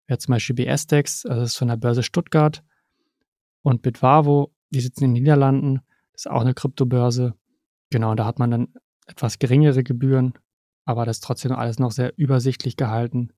wäre 0.08 0.17
zum 0.17 0.32
Beispiel 0.32 0.56
BSDEX, 0.56 1.28
also 1.28 1.41
das 1.41 1.52
ist 1.52 1.58
von 1.58 1.67
der 1.67 1.78
Börse 1.78 2.02
Stuttgart 2.02 2.63
und 3.62 3.84
Bitwavo, 3.84 4.52
die 4.72 4.80
sitzen 4.80 5.04
in 5.04 5.13
den 5.13 5.22
Niederlanden, 5.22 5.82
das 6.13 6.26
ist 6.26 6.32
auch 6.32 6.41
eine 6.41 6.56
Kryptobörse. 6.56 7.36
Genau, 7.91 8.15
da 8.15 8.26
hat 8.26 8.39
man 8.39 8.50
dann 8.50 8.74
etwas 9.06 9.38
geringere 9.38 9.84
Gebühren, 9.84 10.34
aber 10.88 11.06
das 11.06 11.17
ist 11.17 11.23
trotzdem 11.26 11.52
alles 11.52 11.80
noch 11.80 11.91
sehr 11.91 12.17
übersichtlich 12.17 12.78
gehalten. 12.78 13.34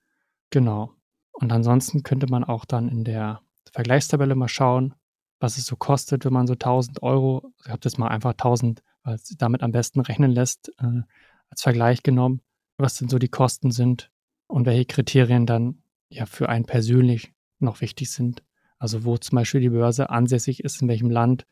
Genau. 0.51 0.93
Und 1.31 1.51
ansonsten 1.51 2.03
könnte 2.03 2.27
man 2.29 2.43
auch 2.43 2.63
dann 2.63 2.87
in 2.87 3.03
der 3.03 3.41
Vergleichstabelle 3.71 4.35
mal 4.35 4.47
schauen, 4.47 4.93
was 5.39 5.57
es 5.57 5.65
so 5.65 5.75
kostet, 5.75 6.25
wenn 6.25 6.33
man 6.33 6.45
so 6.45 6.53
1000 6.53 7.01
Euro, 7.01 7.51
ich 7.63 7.69
habe 7.69 7.79
das 7.79 7.97
mal 7.97 8.09
einfach 8.09 8.31
1000, 8.31 8.83
weil 9.01 9.15
es 9.15 9.35
damit 9.37 9.63
am 9.63 9.71
besten 9.71 9.99
rechnen 9.99 10.29
lässt, 10.29 10.69
äh, 10.77 11.01
als 11.49 11.63
Vergleich 11.63 12.03
genommen, 12.03 12.41
was 12.77 12.97
denn 12.97 13.09
so 13.09 13.17
die 13.17 13.29
Kosten 13.29 13.71
sind 13.71 14.11
und 14.45 14.67
welche 14.67 14.85
Kriterien 14.85 15.47
dann 15.47 15.81
ja 16.09 16.27
für 16.27 16.49
einen 16.49 16.65
persönlich 16.65 17.33
noch 17.57 17.81
wichtig 17.81 18.11
sind. 18.11 18.43
Also 18.77 19.05
wo 19.05 19.17
zum 19.17 19.37
Beispiel 19.37 19.61
die 19.61 19.69
Börse 19.69 20.11
ansässig 20.11 20.63
ist, 20.63 20.83
in 20.83 20.87
welchem 20.87 21.09
Land, 21.09 21.47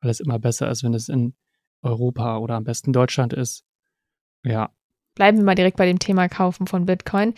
weil 0.00 0.10
es 0.10 0.20
immer 0.20 0.38
besser 0.38 0.70
ist, 0.70 0.84
wenn 0.84 0.94
es 0.94 1.10
in 1.10 1.34
Europa 1.82 2.38
oder 2.38 2.54
am 2.54 2.64
besten 2.64 2.94
Deutschland 2.94 3.34
ist. 3.34 3.66
Ja, 4.42 4.70
bleiben 5.14 5.38
wir 5.38 5.44
mal 5.44 5.54
direkt 5.54 5.76
bei 5.76 5.86
dem 5.86 5.98
Thema 5.98 6.28
Kaufen 6.28 6.66
von 6.66 6.86
Bitcoin 6.86 7.34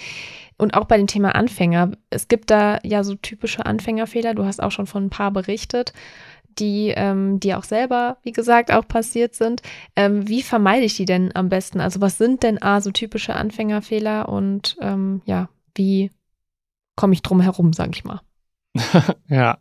und 0.59 0.75
auch 0.75 0.85
bei 0.87 0.97
dem 0.97 1.07
Thema 1.07 1.35
Anfänger. 1.35 1.93
Es 2.11 2.29
gibt 2.29 2.51
da 2.51 2.79
ja 2.83 3.05
so 3.05 3.15
typische 3.15 3.67
Anfängerfehler. 3.67 4.35
Du 4.35 4.45
hast 4.45 4.63
auch 4.63 4.73
schon 4.73 4.87
von 4.87 5.07
ein 5.07 5.11
paar 5.11 5.31
berichtet, 5.31 5.93
die 6.59 6.93
ähm, 6.97 7.39
die 7.41 7.55
auch 7.55 7.65
selber, 7.65 8.17
wie 8.23 8.33
gesagt, 8.33 8.73
auch 8.73 8.89
passiert 8.89 9.35
sind. 9.35 9.63
Ähm, 9.95 10.27
wie 10.29 10.43
vermeide 10.43 10.85
ich 10.85 10.97
die 10.97 11.05
denn 11.05 11.35
am 11.35 11.49
besten? 11.49 11.81
Also 11.81 12.01
was 12.01 12.19
sind 12.19 12.43
denn 12.43 12.63
A, 12.63 12.81
so 12.81 12.91
typische 12.91 13.35
Anfängerfehler 13.35 14.29
und 14.29 14.77
ähm, 14.81 15.23
ja, 15.27 15.49
wie 15.75 16.11
komme 16.97 17.13
ich 17.13 17.23
drum 17.23 17.41
herum, 17.41 17.73
sage 17.73 17.93
ich 17.95 18.05
mal? 18.05 18.21
ja, 19.29 19.59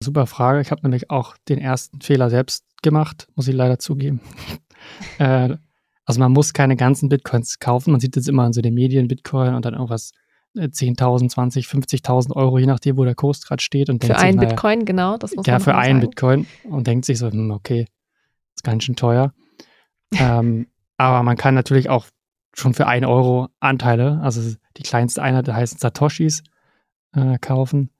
super 0.00 0.26
Frage. 0.26 0.60
Ich 0.60 0.70
habe 0.70 0.82
nämlich 0.82 1.10
auch 1.10 1.36
den 1.48 1.58
ersten 1.58 2.00
Fehler 2.00 2.30
selbst 2.30 2.64
gemacht, 2.82 3.28
muss 3.34 3.48
ich 3.48 3.54
leider 3.54 3.78
zugeben. 3.78 4.20
äh, 5.18 5.56
also 6.10 6.18
man 6.18 6.32
muss 6.32 6.52
keine 6.52 6.74
ganzen 6.74 7.08
Bitcoins 7.08 7.60
kaufen. 7.60 7.92
Man 7.92 8.00
sieht 8.00 8.16
jetzt 8.16 8.28
immer 8.28 8.44
in 8.44 8.52
so 8.52 8.60
den 8.62 8.74
Medien 8.74 9.06
Bitcoin 9.06 9.54
und 9.54 9.64
dann 9.64 9.74
irgendwas 9.74 10.10
10.000, 10.56 11.28
20, 11.28 11.66
50.000 11.66 12.34
Euro, 12.34 12.58
je 12.58 12.66
nachdem, 12.66 12.96
wo 12.96 13.04
der 13.04 13.14
Kurs 13.14 13.42
gerade 13.46 13.62
steht. 13.62 13.88
Und 13.88 14.04
für 14.04 14.16
einen 14.16 14.40
Bitcoin, 14.40 14.84
genau. 14.84 15.18
Das 15.18 15.36
muss 15.36 15.46
ja, 15.46 15.52
man 15.52 15.60
für 15.60 15.76
einen 15.76 16.00
Bitcoin 16.00 16.48
und 16.64 16.88
denkt 16.88 17.04
sich 17.04 17.18
so, 17.18 17.30
hm, 17.30 17.52
okay, 17.52 17.86
ist 18.56 18.64
ganz 18.64 18.82
schön 18.82 18.96
teuer. 18.96 19.32
ähm, 20.18 20.66
aber 20.96 21.22
man 21.22 21.36
kann 21.36 21.54
natürlich 21.54 21.88
auch 21.88 22.06
schon 22.54 22.74
für 22.74 22.88
einen 22.88 23.04
Euro 23.04 23.46
Anteile, 23.60 24.18
also 24.20 24.56
die 24.78 24.82
kleinste 24.82 25.22
Einheit 25.22 25.46
heißt 25.46 25.78
Satoshis, 25.78 26.42
äh, 27.14 27.38
kaufen. 27.38 27.90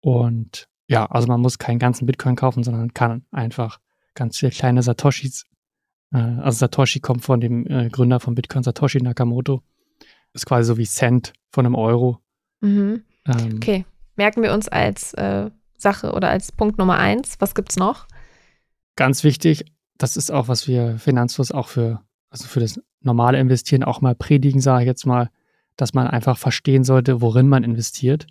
Und 0.00 0.66
ja, 0.88 1.06
also 1.06 1.28
man 1.28 1.40
muss 1.40 1.58
keinen 1.58 1.78
ganzen 1.78 2.06
Bitcoin 2.06 2.34
kaufen, 2.34 2.64
sondern 2.64 2.92
kann 2.92 3.24
einfach 3.30 3.78
ganz 4.14 4.38
viele 4.38 4.50
kleine 4.50 4.82
Satoshis 4.82 5.46
also 6.12 6.58
Satoshi 6.58 7.00
kommt 7.00 7.24
von 7.24 7.40
dem 7.40 7.66
äh, 7.66 7.88
Gründer 7.88 8.20
von 8.20 8.34
Bitcoin, 8.34 8.62
Satoshi 8.62 9.00
Nakamoto. 9.00 9.62
Ist 10.34 10.46
quasi 10.46 10.66
so 10.66 10.76
wie 10.78 10.86
Cent 10.86 11.32
von 11.50 11.66
einem 11.66 11.74
Euro. 11.74 12.18
Mhm. 12.60 13.02
Ähm, 13.26 13.56
okay. 13.56 13.84
merken 14.16 14.42
wir 14.42 14.52
uns 14.52 14.68
als 14.68 15.14
äh, 15.14 15.50
Sache 15.76 16.12
oder 16.12 16.30
als 16.30 16.52
Punkt 16.52 16.78
Nummer 16.78 16.98
eins. 16.98 17.36
Was 17.38 17.54
gibt's 17.54 17.76
noch? 17.76 18.06
Ganz 18.96 19.24
wichtig, 19.24 19.64
das 19.96 20.16
ist 20.16 20.30
auch, 20.30 20.48
was 20.48 20.68
wir 20.68 20.98
Finanzfluss 20.98 21.52
auch 21.52 21.68
für, 21.68 22.02
also 22.28 22.46
für 22.46 22.60
das 22.60 22.80
normale 23.00 23.38
Investieren 23.38 23.84
auch 23.84 24.00
mal 24.00 24.14
predigen, 24.14 24.60
sage 24.60 24.82
ich 24.82 24.86
jetzt 24.86 25.06
mal, 25.06 25.30
dass 25.76 25.94
man 25.94 26.06
einfach 26.06 26.36
verstehen 26.36 26.84
sollte, 26.84 27.20
worin 27.20 27.48
man 27.48 27.64
investiert. 27.64 28.26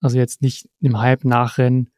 Also 0.00 0.18
jetzt 0.18 0.42
nicht 0.42 0.68
im 0.80 1.00
Hype 1.00 1.24
nachrennen 1.24 1.90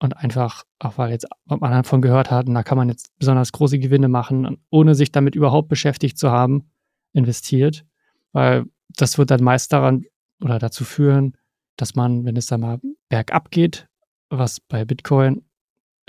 und 0.00 0.16
einfach, 0.16 0.64
auch 0.78 0.98
weil 0.98 1.10
jetzt 1.10 1.26
man 1.44 1.70
davon 1.70 2.02
gehört 2.02 2.30
hat, 2.30 2.48
und 2.48 2.54
da 2.54 2.62
kann 2.62 2.78
man 2.78 2.88
jetzt 2.88 3.16
besonders 3.18 3.52
große 3.52 3.78
Gewinne 3.78 4.08
machen, 4.08 4.56
ohne 4.70 4.94
sich 4.94 5.12
damit 5.12 5.34
überhaupt 5.34 5.68
beschäftigt 5.68 6.18
zu 6.18 6.30
haben, 6.30 6.70
investiert. 7.12 7.84
Weil 8.32 8.64
das 8.88 9.18
wird 9.18 9.30
dann 9.30 9.44
meist 9.44 9.72
daran 9.72 10.04
oder 10.42 10.58
dazu 10.58 10.84
führen, 10.84 11.36
dass 11.76 11.94
man, 11.94 12.24
wenn 12.24 12.36
es 12.36 12.46
dann 12.46 12.60
mal 12.60 12.80
bergab 13.08 13.50
geht, 13.50 13.88
was 14.30 14.60
bei 14.60 14.84
Bitcoin 14.84 15.44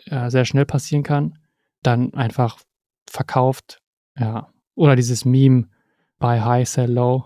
äh, 0.05 0.29
sehr 0.29 0.45
schnell 0.45 0.65
passieren 0.65 1.03
kann, 1.03 1.37
dann 1.83 2.13
einfach 2.13 2.59
verkauft, 3.09 3.81
ja. 4.17 4.47
Oder 4.75 4.95
dieses 4.95 5.25
Meme 5.25 5.67
buy 6.17 6.39
high, 6.39 6.67
sell 6.67 6.91
low, 6.91 7.25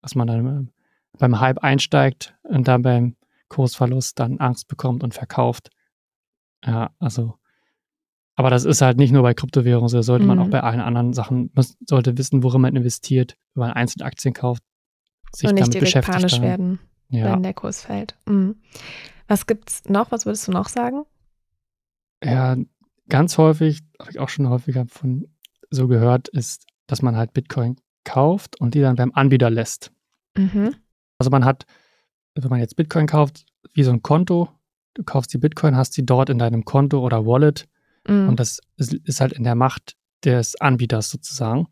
dass 0.00 0.14
man 0.14 0.26
dann 0.26 0.46
ähm, 0.46 0.70
beim 1.18 1.38
Hype 1.38 1.58
einsteigt 1.58 2.34
und 2.44 2.66
dann 2.66 2.82
beim 2.82 3.16
Kursverlust 3.48 4.18
dann 4.18 4.38
Angst 4.38 4.68
bekommt 4.68 5.04
und 5.04 5.12
verkauft. 5.12 5.70
Ja, 6.64 6.90
also, 6.98 7.38
aber 8.34 8.50
das 8.50 8.64
ist 8.64 8.82
halt 8.82 8.98
nicht 8.98 9.12
nur 9.12 9.22
bei 9.22 9.34
Kryptowährungen, 9.34 9.88
so 9.88 10.00
sollte 10.02 10.22
mhm. 10.22 10.28
man 10.28 10.38
auch 10.38 10.46
mhm. 10.46 10.50
bei 10.50 10.62
allen 10.62 10.80
anderen 10.80 11.12
Sachen, 11.12 11.50
man 11.54 11.66
sollte 11.86 12.16
wissen, 12.18 12.42
worin 12.42 12.60
man 12.60 12.76
investiert, 12.76 13.36
wenn 13.54 13.62
man 13.62 13.72
einzelne 13.72 14.04
Aktien 14.04 14.34
kauft, 14.34 14.62
sich 15.34 15.48
und 15.48 15.54
nicht 15.54 15.62
damit 15.62 15.74
direkt 15.74 15.86
beschäftigt 15.86 16.16
panisch 16.16 16.32
dann. 16.34 16.42
werden, 16.42 16.78
ja. 17.08 17.32
wenn 17.32 17.42
der 17.42 17.54
Kurs 17.54 17.82
fällt. 17.82 18.16
Mhm. 18.26 18.56
Was 19.26 19.46
gibt's 19.46 19.84
noch? 19.88 20.10
Was 20.10 20.24
würdest 20.24 20.48
du 20.48 20.52
noch 20.52 20.68
sagen? 20.68 21.04
Ja, 22.24 22.56
ganz 23.08 23.38
häufig, 23.38 23.82
habe 24.00 24.10
ich 24.10 24.18
auch 24.18 24.28
schon 24.28 24.48
häufiger 24.48 24.86
von 24.86 25.28
so 25.70 25.86
gehört, 25.86 26.28
ist, 26.28 26.66
dass 26.86 27.02
man 27.02 27.16
halt 27.16 27.32
Bitcoin 27.32 27.76
kauft 28.04 28.60
und 28.60 28.74
die 28.74 28.80
dann 28.80 28.96
beim 28.96 29.12
Anbieter 29.14 29.50
lässt. 29.50 29.92
Mhm. 30.36 30.74
Also 31.18 31.30
man 31.30 31.44
hat, 31.44 31.66
wenn 32.34 32.48
man 32.48 32.60
jetzt 32.60 32.76
Bitcoin 32.76 33.06
kauft, 33.06 33.44
wie 33.74 33.82
so 33.82 33.90
ein 33.90 34.02
Konto, 34.02 34.48
du 34.98 35.04
kaufst 35.04 35.32
die 35.32 35.38
Bitcoin, 35.38 35.76
hast 35.76 35.94
sie 35.94 36.04
dort 36.04 36.28
in 36.28 36.38
deinem 36.38 36.64
Konto 36.64 36.98
oder 36.98 37.24
Wallet 37.24 37.66
mhm. 38.06 38.28
und 38.28 38.40
das 38.40 38.60
ist, 38.76 38.92
ist, 38.92 39.20
halt 39.20 39.32
in 39.32 39.44
der 39.44 39.54
Macht 39.54 39.96
des 40.24 40.60
Anbieters 40.60 41.08
sozusagen. 41.08 41.68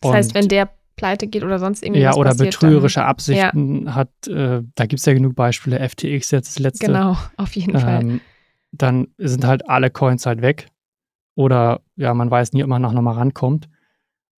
Das 0.00 0.10
und 0.10 0.16
heißt, 0.16 0.34
wenn 0.34 0.48
der 0.48 0.70
pleite 0.96 1.26
geht 1.26 1.44
oder 1.44 1.58
sonst 1.58 1.82
irgendwas 1.82 2.02
Ja, 2.02 2.14
oder 2.14 2.30
passiert, 2.30 2.54
betrügerische 2.54 3.00
dann, 3.00 3.08
Absichten 3.08 3.86
ja. 3.86 3.94
hat, 3.94 4.26
äh, 4.26 4.62
da 4.74 4.86
gibt 4.86 5.00
es 5.00 5.06
ja 5.06 5.12
genug 5.12 5.34
Beispiele, 5.34 5.86
FTX 5.86 6.30
jetzt 6.30 6.48
das 6.48 6.58
letzte. 6.58 6.86
Genau, 6.86 7.16
auf 7.36 7.54
jeden 7.54 7.74
ähm, 7.74 7.80
Fall. 7.80 8.20
Dann 8.72 9.08
sind 9.18 9.44
halt 9.44 9.68
alle 9.68 9.90
Coins 9.90 10.24
halt 10.26 10.40
weg. 10.40 10.68
Oder 11.34 11.82
ja, 11.96 12.12
man 12.14 12.30
weiß 12.30 12.52
nie, 12.52 12.62
ob 12.62 12.68
man 12.68 12.82
noch 12.82 12.92
mal 12.92 13.12
rankommt. 13.12 13.68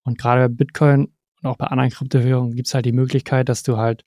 Und 0.03 0.17
gerade 0.17 0.49
bei 0.49 0.55
Bitcoin 0.55 1.09
und 1.41 1.49
auch 1.49 1.57
bei 1.57 1.67
anderen 1.67 1.89
Kryptowährungen 1.89 2.55
gibt 2.55 2.67
es 2.67 2.73
halt 2.73 2.85
die 2.85 2.91
Möglichkeit, 2.91 3.49
dass 3.49 3.63
du 3.63 3.77
halt 3.77 4.03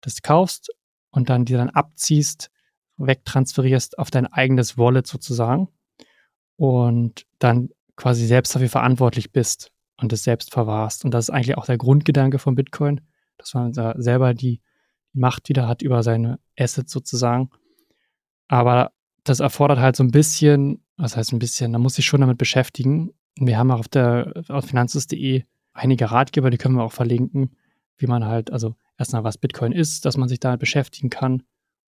das 0.00 0.22
kaufst 0.22 0.70
und 1.10 1.28
dann 1.28 1.44
die 1.44 1.54
dann 1.54 1.70
abziehst, 1.70 2.50
wegtransferierst 2.98 3.98
auf 3.98 4.10
dein 4.10 4.26
eigenes 4.26 4.78
Wallet 4.78 5.06
sozusagen 5.06 5.68
und 6.56 7.26
dann 7.38 7.70
quasi 7.96 8.26
selbst 8.26 8.54
dafür 8.54 8.68
verantwortlich 8.68 9.32
bist 9.32 9.72
und 9.98 10.12
es 10.12 10.24
selbst 10.24 10.52
verwahrst. 10.52 11.04
Und 11.04 11.12
das 11.12 11.28
ist 11.28 11.30
eigentlich 11.34 11.56
auch 11.56 11.66
der 11.66 11.78
Grundgedanke 11.78 12.38
von 12.38 12.54
Bitcoin, 12.54 13.00
dass 13.38 13.54
man 13.54 13.72
da 13.72 13.94
selber 13.96 14.34
die 14.34 14.60
Macht 15.12 15.48
wieder 15.48 15.66
hat 15.66 15.82
über 15.82 16.02
seine 16.02 16.38
Assets 16.58 16.92
sozusagen. 16.92 17.50
Aber 18.48 18.92
das 19.24 19.40
erfordert 19.40 19.78
halt 19.78 19.96
so 19.96 20.04
ein 20.04 20.10
bisschen, 20.10 20.84
was 20.96 21.16
heißt 21.16 21.32
ein 21.32 21.38
bisschen, 21.38 21.72
da 21.72 21.78
muss 21.78 21.98
ich 21.98 22.04
schon 22.04 22.20
damit 22.20 22.38
beschäftigen. 22.38 23.12
Wir 23.36 23.58
haben 23.58 23.70
auch 23.70 23.80
auf 23.80 23.88
der 23.88 24.44
auf 24.48 24.66
finanzus.de 24.66 25.44
einige 25.72 26.10
Ratgeber, 26.10 26.50
die 26.50 26.58
können 26.58 26.76
wir 26.76 26.84
auch 26.84 26.92
verlinken, 26.92 27.56
wie 27.98 28.06
man 28.06 28.24
halt, 28.24 28.50
also 28.50 28.76
erstmal 28.98 29.24
was 29.24 29.38
Bitcoin 29.38 29.72
ist, 29.72 30.04
dass 30.04 30.16
man 30.16 30.28
sich 30.28 30.40
damit 30.40 30.60
beschäftigen 30.60 31.10
kann 31.10 31.42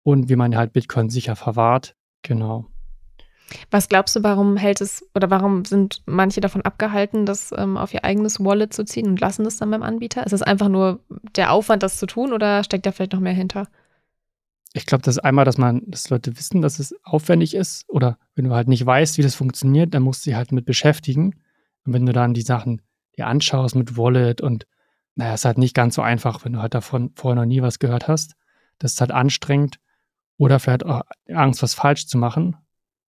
und 0.07 0.29
wie 0.29 0.37
man 0.37 0.55
halt 0.55 0.71
Bitcoin 0.71 1.09
sicher 1.09 1.35
verwahrt. 1.35 1.97
Genau. 2.21 2.65
Was 3.71 3.89
glaubst 3.89 4.15
du, 4.15 4.23
warum 4.23 4.55
hält 4.55 4.79
es 4.79 5.05
oder 5.13 5.29
warum 5.29 5.65
sind 5.65 6.01
manche 6.05 6.39
davon 6.39 6.61
abgehalten, 6.61 7.25
das 7.25 7.53
ähm, 7.57 7.75
auf 7.75 7.93
ihr 7.93 8.05
eigenes 8.05 8.39
Wallet 8.39 8.71
zu 8.71 8.85
ziehen 8.85 9.07
und 9.07 9.19
lassen 9.19 9.43
das 9.43 9.57
dann 9.57 9.69
beim 9.69 9.83
Anbieter? 9.83 10.25
Ist 10.25 10.31
es 10.31 10.41
einfach 10.41 10.69
nur 10.69 11.01
der 11.35 11.51
Aufwand, 11.51 11.83
das 11.83 11.97
zu 11.97 12.05
tun 12.05 12.31
oder 12.31 12.63
steckt 12.63 12.85
da 12.85 12.93
vielleicht 12.93 13.11
noch 13.11 13.19
mehr 13.19 13.33
hinter? 13.33 13.67
Ich 14.71 14.85
glaube, 14.85 15.01
das 15.01 15.17
ist 15.17 15.25
einmal, 15.25 15.43
dass 15.43 15.57
man, 15.57 15.81
dass 15.87 16.09
Leute 16.09 16.37
wissen, 16.37 16.61
dass 16.61 16.79
es 16.79 16.95
aufwendig 17.03 17.53
ist 17.53 17.83
oder 17.89 18.17
wenn 18.35 18.45
du 18.45 18.51
halt 18.51 18.69
nicht 18.69 18.85
weißt, 18.85 19.17
wie 19.17 19.23
das 19.23 19.35
funktioniert, 19.35 19.93
dann 19.93 20.03
musst 20.03 20.25
du 20.25 20.29
dich 20.29 20.37
halt 20.37 20.53
mit 20.53 20.63
beschäftigen. 20.63 21.35
Und 21.85 21.91
wenn 21.91 22.05
du 22.05 22.13
dann 22.13 22.33
die 22.33 22.43
Sachen 22.43 22.81
dir 23.17 23.27
anschaust 23.27 23.75
mit 23.75 23.97
Wallet 23.97 24.39
und 24.39 24.67
naja, 25.15 25.33
ist 25.33 25.43
halt 25.43 25.57
nicht 25.57 25.73
ganz 25.73 25.95
so 25.95 26.01
einfach, 26.01 26.45
wenn 26.45 26.53
du 26.53 26.61
halt 26.61 26.75
davon 26.75 27.11
vorher 27.15 27.35
noch 27.35 27.45
nie 27.45 27.61
was 27.61 27.79
gehört 27.79 28.07
hast. 28.07 28.37
Das 28.79 28.93
ist 28.93 29.01
halt 29.01 29.11
anstrengend 29.11 29.79
oder 30.37 30.59
vielleicht 30.59 30.85
auch 30.85 31.01
Angst, 31.27 31.61
was 31.63 31.73
falsch 31.73 32.07
zu 32.07 32.17
machen. 32.17 32.55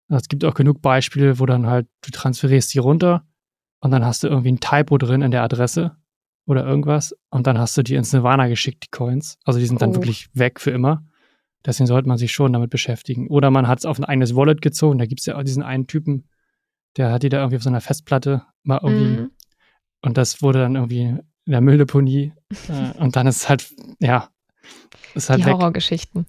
Es 0.08 0.28
gibt 0.28 0.44
auch 0.44 0.54
genug 0.54 0.80
Beispiele, 0.80 1.38
wo 1.38 1.46
dann 1.46 1.66
halt, 1.66 1.86
du 2.00 2.10
transferierst 2.10 2.72
die 2.72 2.78
runter 2.78 3.26
und 3.80 3.90
dann 3.90 4.04
hast 4.04 4.22
du 4.22 4.28
irgendwie 4.28 4.52
ein 4.52 4.60
Typo 4.60 4.96
drin 4.96 5.22
in 5.22 5.30
der 5.30 5.42
Adresse 5.42 5.96
oder 6.46 6.64
irgendwas 6.64 7.14
und 7.28 7.46
dann 7.46 7.58
hast 7.58 7.76
du 7.76 7.82
die 7.82 7.94
ins 7.94 8.12
Nirvana 8.12 8.48
geschickt, 8.48 8.84
die 8.84 8.90
Coins. 8.90 9.38
Also 9.44 9.60
die 9.60 9.66
sind 9.66 9.82
dann 9.82 9.90
oh. 9.90 9.94
wirklich 9.96 10.28
weg 10.32 10.60
für 10.60 10.70
immer. 10.70 11.04
Deswegen 11.66 11.86
sollte 11.86 12.08
man 12.08 12.16
sich 12.16 12.32
schon 12.32 12.52
damit 12.52 12.70
beschäftigen. 12.70 13.28
Oder 13.28 13.50
man 13.50 13.68
hat 13.68 13.80
es 13.80 13.84
auf 13.84 13.98
ein 13.98 14.04
eigenes 14.04 14.34
Wallet 14.34 14.62
gezogen. 14.62 14.98
Da 14.98 15.06
gibt 15.06 15.20
es 15.20 15.26
ja 15.26 15.36
auch 15.36 15.42
diesen 15.42 15.62
einen 15.62 15.86
Typen, 15.86 16.28
der 16.96 17.12
hat 17.12 17.22
die 17.22 17.28
da 17.28 17.38
irgendwie 17.38 17.56
auf 17.56 17.62
so 17.62 17.68
einer 17.68 17.82
Festplatte 17.82 18.44
mal 18.62 18.80
irgendwie. 18.82 19.22
Mhm. 19.22 19.30
Und 20.00 20.16
das 20.16 20.40
wurde 20.40 20.60
dann 20.60 20.76
irgendwie 20.76 21.02
in 21.02 21.52
der 21.52 21.60
Mülldeponie. 21.60 22.32
äh, 22.68 22.98
und 22.98 23.16
dann 23.16 23.26
ist 23.26 23.36
es 23.36 23.48
halt, 23.48 23.70
ja, 23.98 24.28
ist 25.14 25.28
halt 25.28 25.40
die 25.40 25.50
Horrorgeschichten. 25.50 26.26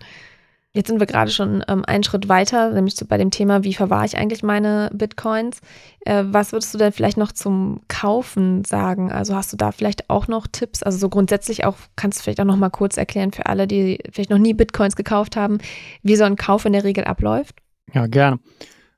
Jetzt 0.80 0.88
sind 0.88 1.02
wir 1.02 1.08
gerade 1.08 1.30
schon 1.30 1.62
ähm, 1.68 1.84
einen 1.84 2.06
Schritt 2.06 2.30
weiter, 2.30 2.72
nämlich 2.72 2.96
bei 3.10 3.18
dem 3.18 3.32
Thema, 3.32 3.66
wie 3.66 3.74
verwahre 3.74 4.06
ich 4.06 4.18
eigentlich 4.18 4.44
meine 4.44 4.90
Bitcoins? 4.94 5.60
Äh, 6.06 6.24
was 6.28 6.54
würdest 6.54 6.74
du 6.74 6.78
denn 6.78 6.94
vielleicht 6.94 7.18
noch 7.18 7.34
zum 7.34 7.82
Kaufen 7.90 8.64
sagen? 8.64 9.12
Also 9.12 9.36
hast 9.36 9.52
du 9.52 9.58
da 9.58 9.74
vielleicht 9.74 10.10
auch 10.10 10.30
noch 10.30 10.48
Tipps? 10.48 10.82
Also 10.82 10.98
so 10.98 11.10
grundsätzlich 11.10 11.66
auch, 11.66 11.76
kannst 11.98 12.20
du 12.20 12.24
vielleicht 12.24 12.40
auch 12.40 12.46
noch 12.46 12.56
mal 12.56 12.70
kurz 12.70 12.96
erklären 12.96 13.34
für 13.34 13.48
alle, 13.48 13.68
die 13.68 14.00
vielleicht 14.10 14.30
noch 14.30 14.38
nie 14.38 14.54
Bitcoins 14.54 14.96
gekauft 14.96 15.36
haben, 15.36 15.58
wie 16.02 16.16
so 16.16 16.24
ein 16.24 16.38
Kauf 16.38 16.64
in 16.64 16.72
der 16.72 16.86
Regel 16.86 17.04
abläuft? 17.04 17.58
Ja, 17.94 18.08
gerne. 18.08 18.40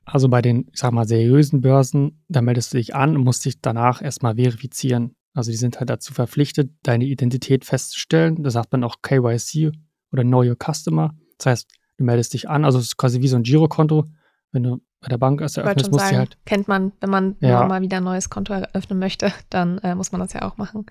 Also 0.04 0.28
bei 0.28 0.40
den, 0.40 0.68
ich 0.72 0.78
sag 0.78 0.92
mal, 0.92 1.08
seriösen 1.08 1.62
Börsen, 1.62 2.22
da 2.28 2.42
meldest 2.42 2.72
du 2.72 2.76
dich 2.76 2.94
an 2.94 3.16
und 3.16 3.24
musst 3.24 3.44
dich 3.44 3.60
danach 3.60 4.02
erstmal 4.02 4.36
verifizieren. 4.36 5.16
Also 5.34 5.50
die 5.50 5.56
sind 5.56 5.80
halt 5.80 5.90
dazu 5.90 6.14
verpflichtet, 6.14 6.70
deine 6.84 7.06
Identität 7.06 7.64
festzustellen. 7.64 8.44
Da 8.44 8.50
sagt 8.50 8.70
man 8.70 8.84
auch 8.84 9.02
KYC 9.02 9.72
oder 10.12 10.22
Know 10.22 10.44
Your 10.44 10.56
Customer. 10.56 11.12
Das 11.42 11.46
heißt, 11.46 11.68
du 11.98 12.04
meldest 12.04 12.34
dich 12.34 12.48
an, 12.48 12.64
also 12.64 12.78
es 12.78 12.86
ist 12.86 12.96
quasi 12.96 13.20
wie 13.20 13.28
so 13.28 13.36
ein 13.36 13.42
Girokonto. 13.42 14.06
Wenn 14.52 14.62
du 14.62 14.80
bei 15.00 15.08
der 15.08 15.18
Bank 15.18 15.40
erst 15.40 15.58
eröffnest, 15.58 15.90
musst 15.90 16.10
du 16.10 16.16
halt. 16.16 16.38
Kennt 16.44 16.68
man, 16.68 16.92
wenn 17.00 17.10
man 17.10 17.36
ja. 17.40 17.66
mal 17.66 17.82
wieder 17.82 17.96
ein 17.96 18.04
neues 18.04 18.30
Konto 18.30 18.52
eröffnen 18.52 18.98
möchte, 18.98 19.32
dann 19.50 19.78
äh, 19.78 19.94
muss 19.94 20.12
man 20.12 20.20
das 20.20 20.32
ja 20.32 20.42
auch 20.42 20.56
machen. 20.56 20.86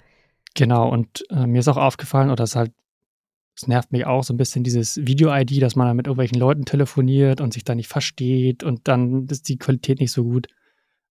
Genau, 0.56 0.90
und 0.90 1.24
äh, 1.30 1.48
mir 1.48 1.60
ist 1.60 1.70
auch 1.70 1.78
aufgefallen, 1.78 2.30
oder 2.30 2.44
es 2.44 2.56
halt, 2.56 2.74
es 3.56 3.68
nervt 3.68 3.92
mich 3.92 4.06
auch 4.06 4.24
so 4.24 4.34
ein 4.34 4.38
bisschen 4.38 4.64
dieses 4.64 4.98
Video-ID, 4.98 5.62
dass 5.62 5.76
man 5.76 5.88
dann 5.88 5.96
mit 5.96 6.08
irgendwelchen 6.08 6.40
Leuten 6.40 6.66
telefoniert 6.66 7.40
und 7.40 7.54
sich 7.54 7.64
da 7.64 7.76
nicht 7.76 7.88
versteht 7.88 8.64
und 8.64 8.88
dann 8.88 9.28
ist 9.28 9.48
die 9.48 9.58
Qualität 9.58 10.00
nicht 10.00 10.12
so 10.12 10.24
gut. 10.24 10.48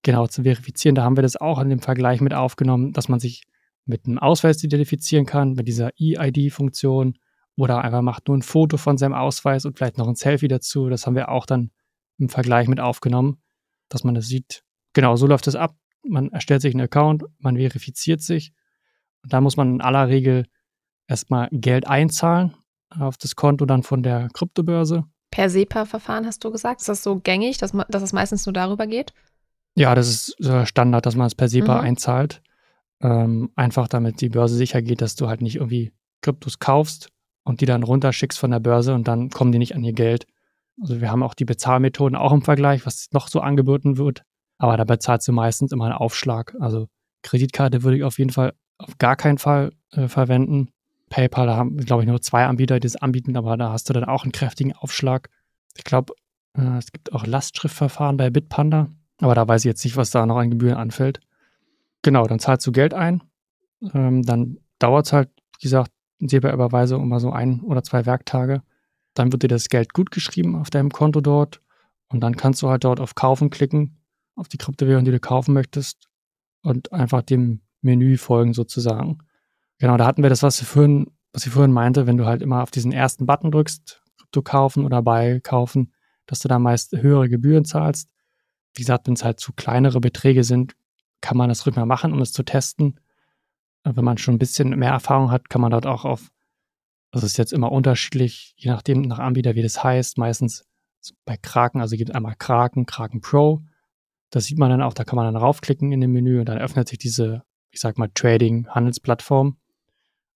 Genau, 0.02 0.26
zu 0.26 0.42
verifizieren, 0.42 0.94
da 0.94 1.04
haben 1.04 1.16
wir 1.16 1.22
das 1.22 1.36
auch 1.36 1.58
in 1.60 1.68
dem 1.68 1.80
Vergleich 1.80 2.20
mit 2.20 2.34
aufgenommen, 2.34 2.92
dass 2.92 3.08
man 3.08 3.20
sich 3.20 3.44
mit 3.86 4.06
einem 4.06 4.18
Ausweis 4.18 4.62
identifizieren 4.62 5.26
kann, 5.26 5.54
mit 5.54 5.68
dieser 5.68 5.90
E-ID-Funktion 5.96 7.14
oder 7.56 7.82
einfach 7.82 8.02
macht 8.02 8.28
nur 8.28 8.36
ein 8.36 8.42
Foto 8.42 8.76
von 8.76 8.96
seinem 8.96 9.14
Ausweis 9.14 9.64
und 9.64 9.76
vielleicht 9.76 9.98
noch 9.98 10.08
ein 10.08 10.14
Selfie 10.14 10.48
dazu. 10.48 10.88
Das 10.88 11.06
haben 11.06 11.14
wir 11.14 11.28
auch 11.28 11.46
dann 11.46 11.70
im 12.18 12.28
Vergleich 12.28 12.68
mit 12.68 12.80
aufgenommen, 12.80 13.42
dass 13.88 14.04
man 14.04 14.14
das 14.14 14.26
sieht. 14.26 14.62
Genau, 14.92 15.16
so 15.16 15.26
läuft 15.26 15.46
es 15.46 15.56
ab. 15.56 15.74
Man 16.06 16.30
erstellt 16.30 16.62
sich 16.62 16.74
einen 16.74 16.84
Account, 16.84 17.24
man 17.38 17.56
verifiziert 17.56 18.22
sich. 18.22 18.52
Und 19.22 19.32
da 19.32 19.40
muss 19.40 19.56
man 19.56 19.74
in 19.74 19.80
aller 19.80 20.08
Regel 20.08 20.46
erstmal 21.06 21.48
Geld 21.52 21.86
einzahlen 21.86 22.54
auf 22.88 23.18
das 23.18 23.36
Konto 23.36 23.66
dann 23.66 23.82
von 23.82 24.02
der 24.02 24.28
Kryptobörse. 24.32 25.04
Per 25.30 25.50
SEPA-Verfahren 25.50 26.26
hast 26.26 26.42
du 26.44 26.50
gesagt. 26.50 26.80
Ist 26.80 26.88
das 26.88 27.02
so 27.02 27.20
gängig, 27.20 27.58
dass, 27.58 27.72
man, 27.72 27.86
dass 27.88 28.02
es 28.02 28.12
meistens 28.12 28.46
nur 28.46 28.52
darüber 28.52 28.86
geht? 28.86 29.12
Ja, 29.76 29.94
das 29.94 30.08
ist 30.08 30.36
Standard, 30.66 31.06
dass 31.06 31.14
man 31.14 31.26
es 31.26 31.34
per 31.34 31.48
SEPA 31.48 31.76
mhm. 31.76 31.80
einzahlt. 31.80 32.42
Ähm, 33.00 33.50
einfach 33.54 33.86
damit 33.86 34.20
die 34.20 34.28
Börse 34.28 34.56
sicher 34.56 34.82
geht, 34.82 35.00
dass 35.00 35.14
du 35.14 35.28
halt 35.28 35.40
nicht 35.40 35.56
irgendwie 35.56 35.92
Kryptos 36.22 36.58
kaufst 36.58 37.10
und 37.44 37.60
die 37.60 37.66
dann 37.66 37.82
runterschickst 37.82 38.38
von 38.38 38.50
der 38.50 38.60
Börse 38.60 38.94
und 38.94 39.08
dann 39.08 39.30
kommen 39.30 39.52
die 39.52 39.58
nicht 39.58 39.74
an 39.74 39.84
ihr 39.84 39.92
Geld. 39.92 40.26
Also 40.80 41.00
wir 41.00 41.10
haben 41.10 41.22
auch 41.22 41.34
die 41.34 41.44
Bezahlmethoden 41.44 42.16
auch 42.16 42.32
im 42.32 42.42
Vergleich, 42.42 42.86
was 42.86 43.08
noch 43.12 43.28
so 43.28 43.40
angeboten 43.40 43.98
wird. 43.98 44.22
Aber 44.58 44.76
da 44.76 44.84
bezahlst 44.84 45.26
du 45.28 45.32
meistens 45.32 45.72
immer 45.72 45.86
einen 45.86 45.94
Aufschlag. 45.94 46.54
Also 46.60 46.88
Kreditkarte 47.22 47.82
würde 47.82 47.98
ich 47.98 48.04
auf 48.04 48.18
jeden 48.18 48.30
Fall 48.30 48.54
auf 48.78 48.98
gar 48.98 49.16
keinen 49.16 49.38
Fall 49.38 49.72
äh, 49.92 50.08
verwenden. 50.08 50.70
PayPal, 51.10 51.46
da 51.46 51.56
haben, 51.56 51.76
glaube 51.78 52.02
ich, 52.02 52.08
nur 52.08 52.22
zwei 52.22 52.46
Anbieter, 52.46 52.76
die 52.76 52.86
das 52.86 52.96
anbieten, 52.96 53.36
aber 53.36 53.56
da 53.56 53.72
hast 53.72 53.88
du 53.88 53.92
dann 53.92 54.04
auch 54.04 54.22
einen 54.22 54.32
kräftigen 54.32 54.72
Aufschlag. 54.74 55.28
Ich 55.76 55.84
glaube, 55.84 56.14
äh, 56.56 56.78
es 56.78 56.92
gibt 56.92 57.12
auch 57.12 57.26
Lastschriftverfahren 57.26 58.16
bei 58.16 58.30
Bitpanda, 58.30 58.88
aber 59.20 59.34
da 59.34 59.46
weiß 59.46 59.62
ich 59.62 59.68
jetzt 59.68 59.84
nicht, 59.84 59.96
was 59.96 60.10
da 60.10 60.24
noch 60.24 60.36
an 60.36 60.50
Gebühren 60.50 60.76
anfällt. 60.76 61.20
Genau, 62.02 62.26
dann 62.26 62.38
zahlst 62.38 62.66
du 62.66 62.72
Geld 62.72 62.94
ein, 62.94 63.22
ähm, 63.92 64.22
dann 64.22 64.58
dauert 64.78 65.06
es 65.06 65.12
halt, 65.12 65.30
wie 65.58 65.64
gesagt, 65.64 65.90
SEPA-Überweisung 66.28 67.02
immer 67.02 67.20
so 67.20 67.30
ein 67.30 67.60
oder 67.60 67.82
zwei 67.82 68.06
Werktage. 68.06 68.62
Dann 69.14 69.32
wird 69.32 69.42
dir 69.42 69.48
das 69.48 69.68
Geld 69.68 69.92
gut 69.92 70.10
geschrieben 70.10 70.56
auf 70.56 70.70
deinem 70.70 70.90
Konto 70.90 71.20
dort 71.20 71.60
und 72.08 72.20
dann 72.20 72.36
kannst 72.36 72.62
du 72.62 72.68
halt 72.68 72.84
dort 72.84 73.00
auf 73.00 73.14
Kaufen 73.14 73.50
klicken, 73.50 73.98
auf 74.34 74.48
die 74.48 74.58
Kryptowährung, 74.58 75.04
die 75.04 75.10
du 75.10 75.20
kaufen 75.20 75.52
möchtest 75.54 76.08
und 76.62 76.92
einfach 76.92 77.22
dem 77.22 77.60
Menü 77.82 78.16
folgen 78.16 78.52
sozusagen. 78.52 79.18
Genau, 79.78 79.96
da 79.96 80.06
hatten 80.06 80.22
wir 80.22 80.30
das, 80.30 80.42
was 80.42 80.60
ich 80.60 80.68
vorhin, 80.68 81.10
was 81.32 81.46
ich 81.46 81.52
vorhin 81.52 81.72
meinte, 81.72 82.06
wenn 82.06 82.16
du 82.16 82.26
halt 82.26 82.42
immer 82.42 82.62
auf 82.62 82.70
diesen 82.70 82.92
ersten 82.92 83.26
Button 83.26 83.50
drückst, 83.50 84.02
Krypto 84.18 84.42
kaufen 84.42 84.84
oder 84.84 85.02
bei 85.02 85.40
kaufen, 85.40 85.92
dass 86.26 86.40
du 86.40 86.48
da 86.48 86.58
meist 86.58 86.92
höhere 86.96 87.28
Gebühren 87.28 87.64
zahlst. 87.64 88.08
Wie 88.74 88.82
gesagt, 88.82 89.06
wenn 89.06 89.14
es 89.14 89.24
halt 89.24 89.40
zu 89.40 89.52
kleinere 89.52 90.00
Beträge 90.00 90.44
sind, 90.44 90.74
kann 91.20 91.36
man 91.36 91.48
das 91.48 91.66
mal 91.66 91.86
machen, 91.86 92.12
um 92.12 92.20
es 92.20 92.32
zu 92.32 92.42
testen. 92.42 93.00
Wenn 93.84 94.04
man 94.04 94.18
schon 94.18 94.34
ein 94.34 94.38
bisschen 94.38 94.70
mehr 94.78 94.90
Erfahrung 94.90 95.30
hat, 95.30 95.48
kann 95.48 95.60
man 95.60 95.70
dort 95.70 95.86
auch 95.86 96.04
auf, 96.04 96.30
also 97.12 97.24
es 97.24 97.32
ist 97.32 97.38
jetzt 97.38 97.52
immer 97.52 97.72
unterschiedlich, 97.72 98.54
je 98.56 98.70
nachdem, 98.70 99.02
nach 99.02 99.18
Anbieter, 99.18 99.54
wie 99.54 99.62
das 99.62 99.82
heißt. 99.82 100.18
Meistens 100.18 100.64
bei 101.24 101.36
Kraken, 101.36 101.80
also 101.80 101.96
gibt 101.96 102.10
es 102.10 102.16
einmal 102.16 102.36
Kraken, 102.36 102.86
Kraken 102.86 103.20
Pro. 103.20 103.62
Das 104.30 104.44
sieht 104.44 104.58
man 104.58 104.70
dann 104.70 104.82
auch, 104.82 104.94
da 104.94 105.04
kann 105.04 105.16
man 105.16 105.32
dann 105.32 105.42
raufklicken 105.42 105.92
in 105.92 106.00
dem 106.00 106.12
Menü 106.12 106.40
und 106.40 106.48
dann 106.48 106.58
öffnet 106.58 106.88
sich 106.88 106.98
diese, 106.98 107.42
ich 107.70 107.80
sag 107.80 107.98
mal, 107.98 108.10
Trading-Handelsplattform. 108.14 109.56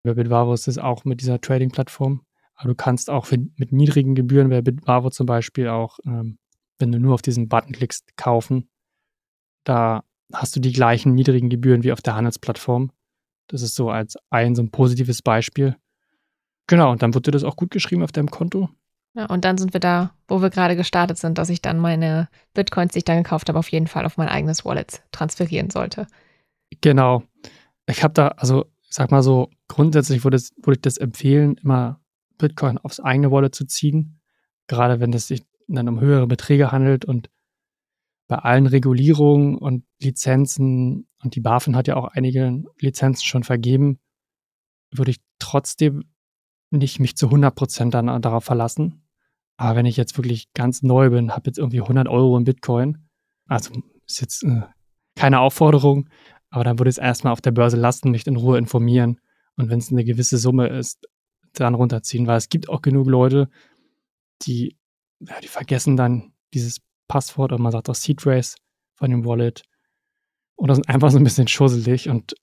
Bei 0.04 0.14
Bitwavo 0.14 0.54
ist 0.54 0.68
es 0.68 0.78
auch 0.78 1.06
mit 1.06 1.22
dieser 1.22 1.40
Trading-Plattform. 1.40 2.26
Aber 2.56 2.70
du 2.70 2.76
kannst 2.76 3.10
auch 3.10 3.30
mit 3.32 3.72
niedrigen 3.72 4.16
Gebühren 4.16 4.50
bei 4.50 4.62
Bitwavo 4.62 5.10
zum 5.10 5.26
Beispiel 5.26 5.68
auch, 5.68 6.00
ähm, 6.06 6.38
wenn 6.80 6.92
du 6.92 7.00
nur 7.00 7.14
auf 7.14 7.22
diesen 7.22 7.50
Button 7.50 7.74
klickst, 7.74 8.16
kaufen. 8.16 8.70
Da 9.64 10.04
hast 10.32 10.56
du 10.56 10.60
die 10.60 10.72
gleichen 10.72 11.14
niedrigen 11.14 11.50
Gebühren 11.50 11.84
wie 11.84 11.92
auf 11.92 12.02
der 12.02 12.16
Handelsplattform. 12.16 12.92
Das 13.48 13.62
ist 13.62 13.76
so 13.76 13.90
als 13.90 14.16
ein 14.30 14.56
so 14.56 14.62
ein 14.62 14.72
positives 14.72 15.22
Beispiel. 15.22 15.76
Genau, 16.68 16.92
und 16.92 17.02
dann 17.02 17.14
wird 17.14 17.28
dir 17.28 17.32
das 17.32 17.44
auch 17.44 17.56
gut 17.56 17.72
geschrieben 17.72 18.04
auf 18.04 18.12
deinem 18.12 18.32
Konto. 18.32 18.70
Ja, 19.16 19.28
und 19.28 19.46
dann 19.46 19.58
sind 19.58 19.74
wir 19.74 19.80
da, 19.80 20.12
wo 20.28 20.42
wir 20.42 20.50
gerade 20.50 20.76
gestartet 20.76 21.18
sind, 21.18 21.38
dass 21.38 21.50
ich 21.50 21.62
dann 21.62 21.78
meine 21.78 22.30
Bitcoins, 22.54 22.94
die 22.94 23.00
ich 23.00 23.06
dann 23.06 23.22
gekauft 23.22 23.48
habe, 23.50 23.60
auf 23.60 23.70
jeden 23.70 23.88
Fall 23.88 24.06
auf 24.06 24.18
mein 24.18 24.28
eigenes 24.28 24.66
Wallet 24.66 25.04
transferieren 25.12 25.70
sollte. 25.70 26.08
Genau. 26.82 27.24
Ich 27.86 28.04
habe 28.04 28.14
da, 28.14 28.30
also 28.30 28.66
ich 28.82 28.96
sag 28.96 29.12
mal 29.12 29.22
so, 29.22 29.50
grundsätzlich 29.68 30.24
würde, 30.24 30.38
würde 30.58 30.78
ich 30.78 30.82
das 30.82 30.98
empfehlen, 30.98 31.56
immer 31.62 32.02
Bitcoin 32.38 32.78
aufs 32.80 33.00
eigene 33.00 33.30
Wallet 33.30 33.54
zu 33.54 33.66
ziehen. 33.66 34.20
Gerade 34.68 35.00
wenn 35.00 35.14
es 35.14 35.28
sich 35.28 35.44
dann 35.68 35.90
um 35.90 36.00
höhere 36.00 36.28
Beträge 36.28 36.72
handelt 36.72 37.06
und 37.06 37.30
bei 38.28 38.38
allen 38.38 38.66
Regulierungen 38.66 39.58
und 39.58 39.86
Lizenzen, 40.02 41.08
und 41.24 41.36
die 41.36 41.42
BaFin 41.42 41.76
hat 41.76 41.88
ja 41.88 41.96
auch 41.96 42.06
einige 42.06 42.64
Lizenzen 42.80 43.26
schon 43.26 43.44
vergeben, 43.44 44.00
würde 44.92 45.12
ich 45.12 45.22
trotzdem 45.40 46.04
nicht 46.70 47.00
mich 47.00 47.16
zu 47.16 47.28
100% 47.28 47.90
dann 47.92 48.22
darauf 48.22 48.44
verlassen. 48.44 49.08
Aber 49.58 49.76
wenn 49.76 49.86
ich 49.86 49.98
jetzt 49.98 50.18
wirklich 50.18 50.52
ganz 50.54 50.82
neu 50.82 51.12
bin, 51.12 51.32
habe 51.32 51.48
jetzt 51.48 51.60
irgendwie 51.60 51.82
100 51.82 52.08
Euro 52.08 52.38
in 52.38 52.44
Bitcoin, 52.44 53.10
also 53.48 53.72
ist 54.08 54.22
jetzt 54.22 54.44
äh, 54.44 54.64
keine 55.16 55.40
Aufforderung, 55.40 56.10
aber 56.50 56.64
dann 56.64 56.80
würde 56.80 56.90
ich 56.90 56.96
es 56.96 57.04
erstmal 57.04 57.34
auf 57.34 57.42
der 57.42 57.52
Börse 57.52 57.78
lassen, 57.78 58.12
mich 58.12 58.28
in 58.28 58.36
Ruhe 58.36 58.58
informieren. 58.58 59.20
Und 59.56 59.70
wenn 59.70 59.80
es 59.80 59.92
eine 59.92 60.04
gewisse 60.04 60.38
Summe 60.38 60.68
ist, 60.68 61.08
dann 61.54 61.76
runterziehen, 61.76 62.26
weil 62.26 62.38
es 62.38 62.50
gibt 62.50 62.68
auch 62.68 62.82
genug 62.82 63.08
Leute, 63.08 63.50
die, 64.42 64.76
ja, 65.20 65.40
die 65.42 65.48
vergessen 65.48 65.96
dann 65.96 66.34
dieses 66.54 66.82
Passwort 67.08 67.52
oder 67.52 67.62
man 67.62 67.72
sagt 67.72 67.90
auch 67.90 67.96
Seed 67.96 68.26
Race 68.26 68.56
von 68.96 69.12
dem 69.12 69.26
Wallet 69.26 69.64
oder 70.64 70.76
sind 70.76 70.90
einfach 70.90 71.12
so 71.12 71.18
ein 71.18 71.24
bisschen 71.24 71.48
schusselig 71.48 72.10
und 72.10 72.36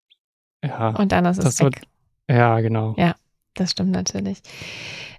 ja. 0.62 0.90
Und 0.90 1.12
dann 1.12 1.24
ist 1.24 1.42
es 1.42 1.58
weg. 1.60 1.82
Wird, 2.28 2.38
ja, 2.38 2.60
genau. 2.60 2.94
Ja 2.98 3.14
das 3.54 3.72
stimmt 3.72 3.90
natürlich. 3.90 4.42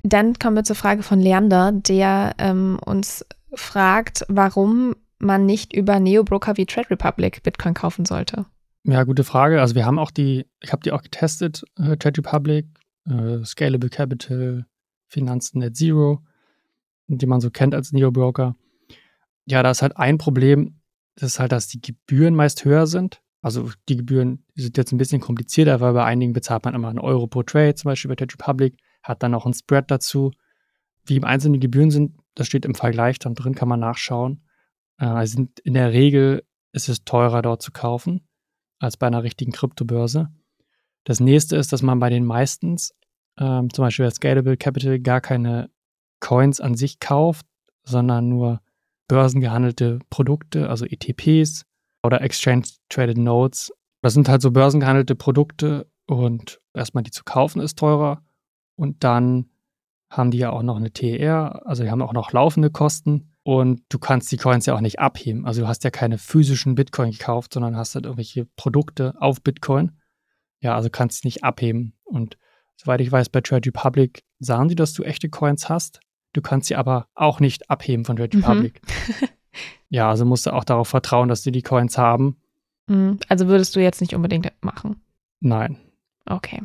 Dann 0.03 0.33
kommen 0.39 0.55
wir 0.55 0.63
zur 0.63 0.75
Frage 0.75 1.03
von 1.03 1.19
Leander, 1.19 1.71
der 1.71 2.33
ähm, 2.37 2.79
uns 2.85 3.25
fragt, 3.53 4.25
warum 4.27 4.95
man 5.19 5.45
nicht 5.45 5.73
über 5.73 5.99
Neo-Broker 5.99 6.57
wie 6.57 6.65
Trade 6.65 6.89
Republic 6.89 7.43
Bitcoin 7.43 7.73
kaufen 7.73 8.05
sollte. 8.05 8.45
Ja, 8.83 9.03
gute 9.03 9.23
Frage. 9.23 9.61
Also 9.61 9.75
wir 9.75 9.85
haben 9.85 9.99
auch 9.99 10.09
die, 10.09 10.47
ich 10.61 10.71
habe 10.71 10.81
die 10.81 10.91
auch 10.91 11.03
getestet, 11.03 11.63
äh, 11.77 11.95
Trade 11.97 12.17
Republic, 12.19 12.65
äh, 13.05 13.43
Scalable 13.45 13.89
Capital, 13.89 14.65
Finanzen 15.07 15.59
Net 15.59 15.75
Zero, 15.75 16.23
die 17.07 17.27
man 17.27 17.41
so 17.41 17.51
kennt 17.51 17.75
als 17.75 17.91
Neo-Broker. 17.91 18.55
Ja, 19.45 19.61
da 19.61 19.69
ist 19.69 19.83
halt 19.83 19.97
ein 19.97 20.17
Problem, 20.17 20.79
das 20.80 20.80
ist 21.15 21.39
halt, 21.39 21.51
dass 21.51 21.67
die 21.67 21.81
Gebühren 21.81 22.35
meist 22.35 22.63
höher 22.65 22.87
sind. 22.87 23.21
Also 23.41 23.71
die 23.89 23.97
Gebühren 23.97 24.45
sind 24.55 24.77
jetzt 24.77 24.91
ein 24.91 24.97
bisschen 24.97 25.21
komplizierter, 25.21 25.81
weil 25.81 25.93
bei 25.93 26.03
einigen 26.03 26.33
bezahlt 26.33 26.63
man 26.63 26.75
immer 26.75 26.89
einen 26.89 26.99
Euro 26.99 27.27
pro 27.27 27.43
Trade, 27.43 27.75
zum 27.75 27.89
Beispiel 27.89 28.09
bei 28.09 28.15
Trade 28.15 28.33
Republic, 28.33 28.77
hat 29.03 29.23
dann 29.23 29.33
auch 29.33 29.45
einen 29.45 29.53
Spread 29.53 29.89
dazu. 29.89 30.31
Wie 31.05 31.17
im 31.17 31.23
Einzelnen 31.23 31.53
die 31.53 31.59
Gebühren 31.59 31.89
sind, 31.89 32.19
das 32.35 32.47
steht 32.47 32.65
im 32.65 32.75
Vergleich 32.75 33.17
dann 33.19 33.33
drin, 33.33 33.55
kann 33.55 33.67
man 33.67 33.79
nachschauen. 33.79 34.45
Äh, 34.99 35.05
also 35.05 35.47
in 35.63 35.73
der 35.73 35.91
Regel 35.91 36.43
ist 36.71 36.87
es 36.87 37.03
teurer 37.03 37.41
dort 37.41 37.61
zu 37.61 37.71
kaufen 37.71 38.27
als 38.79 38.97
bei 38.97 39.07
einer 39.07 39.23
richtigen 39.23 39.51
Kryptobörse. 39.51 40.29
Das 41.03 41.19
nächste 41.19 41.55
ist, 41.55 41.73
dass 41.73 41.81
man 41.81 41.99
bei 41.99 42.09
den 42.09 42.25
meistens, 42.25 42.93
ähm, 43.37 43.73
zum 43.73 43.83
Beispiel 43.83 44.05
bei 44.05 44.11
Scalable 44.11 44.57
Capital, 44.57 44.99
gar 44.99 45.21
keine 45.21 45.69
Coins 46.19 46.61
an 46.61 46.75
sich 46.75 46.99
kauft, 46.99 47.45
sondern 47.83 48.29
nur 48.29 48.61
börsengehandelte 49.11 49.99
Produkte, 50.09 50.69
also 50.69 50.85
ETPs 50.85 51.65
oder 52.01 52.21
Exchange 52.21 52.63
Traded 52.87 53.17
Notes. 53.17 53.73
Das 54.01 54.13
sind 54.13 54.29
halt 54.29 54.41
so 54.41 54.51
börsengehandelte 54.51 55.15
Produkte 55.15 55.91
und 56.07 56.61
erstmal 56.73 57.03
die 57.03 57.11
zu 57.11 57.25
kaufen 57.25 57.61
ist 57.61 57.77
teurer 57.77 58.23
und 58.77 59.03
dann 59.03 59.49
haben 60.09 60.31
die 60.31 60.37
ja 60.37 60.51
auch 60.51 60.63
noch 60.63 60.77
eine 60.77 60.93
TR, 60.93 61.61
also 61.67 61.83
die 61.83 61.91
haben 61.91 62.01
auch 62.01 62.13
noch 62.13 62.31
laufende 62.31 62.69
Kosten 62.69 63.33
und 63.43 63.81
du 63.89 63.99
kannst 63.99 64.31
die 64.31 64.37
Coins 64.37 64.65
ja 64.65 64.75
auch 64.75 64.81
nicht 64.81 64.99
abheben. 64.99 65.45
Also 65.45 65.59
du 65.59 65.67
hast 65.67 65.83
ja 65.83 65.89
keine 65.89 66.17
physischen 66.17 66.75
Bitcoin 66.75 67.11
gekauft, 67.11 67.53
sondern 67.53 67.75
hast 67.75 67.95
halt 67.95 68.05
irgendwelche 68.05 68.45
Produkte 68.55 69.13
auf 69.19 69.41
Bitcoin. 69.41 69.91
Ja, 70.61 70.73
also 70.75 70.89
kannst 70.89 71.23
du 71.23 71.27
nicht 71.27 71.43
abheben. 71.43 71.97
Und 72.05 72.37
soweit 72.77 73.01
ich 73.01 73.11
weiß, 73.11 73.27
bei 73.27 73.41
Trade 73.41 73.67
Republic 73.67 74.23
sagen 74.39 74.69
die, 74.69 74.75
dass 74.75 74.93
du 74.93 75.03
echte 75.03 75.27
Coins 75.27 75.67
hast. 75.67 75.99
Du 76.33 76.41
kannst 76.41 76.67
sie 76.67 76.75
aber 76.75 77.07
auch 77.13 77.39
nicht 77.39 77.69
abheben 77.69 78.05
von 78.05 78.15
Trade. 78.15 78.37
Republic. 78.37 78.81
Mhm. 78.83 79.27
Ja, 79.93 80.09
also 80.09 80.23
musst 80.23 80.45
du 80.45 80.53
auch 80.53 80.63
darauf 80.63 80.87
vertrauen, 80.87 81.27
dass 81.27 81.41
die 81.41 81.51
die 81.51 81.63
Coins 81.63 81.97
haben. 81.97 82.37
Mhm. 82.87 83.19
Also 83.27 83.47
würdest 83.47 83.75
du 83.75 83.81
jetzt 83.81 83.99
nicht 83.99 84.15
unbedingt 84.15 84.49
machen? 84.61 85.01
Nein. 85.41 85.77
Okay. 86.25 86.63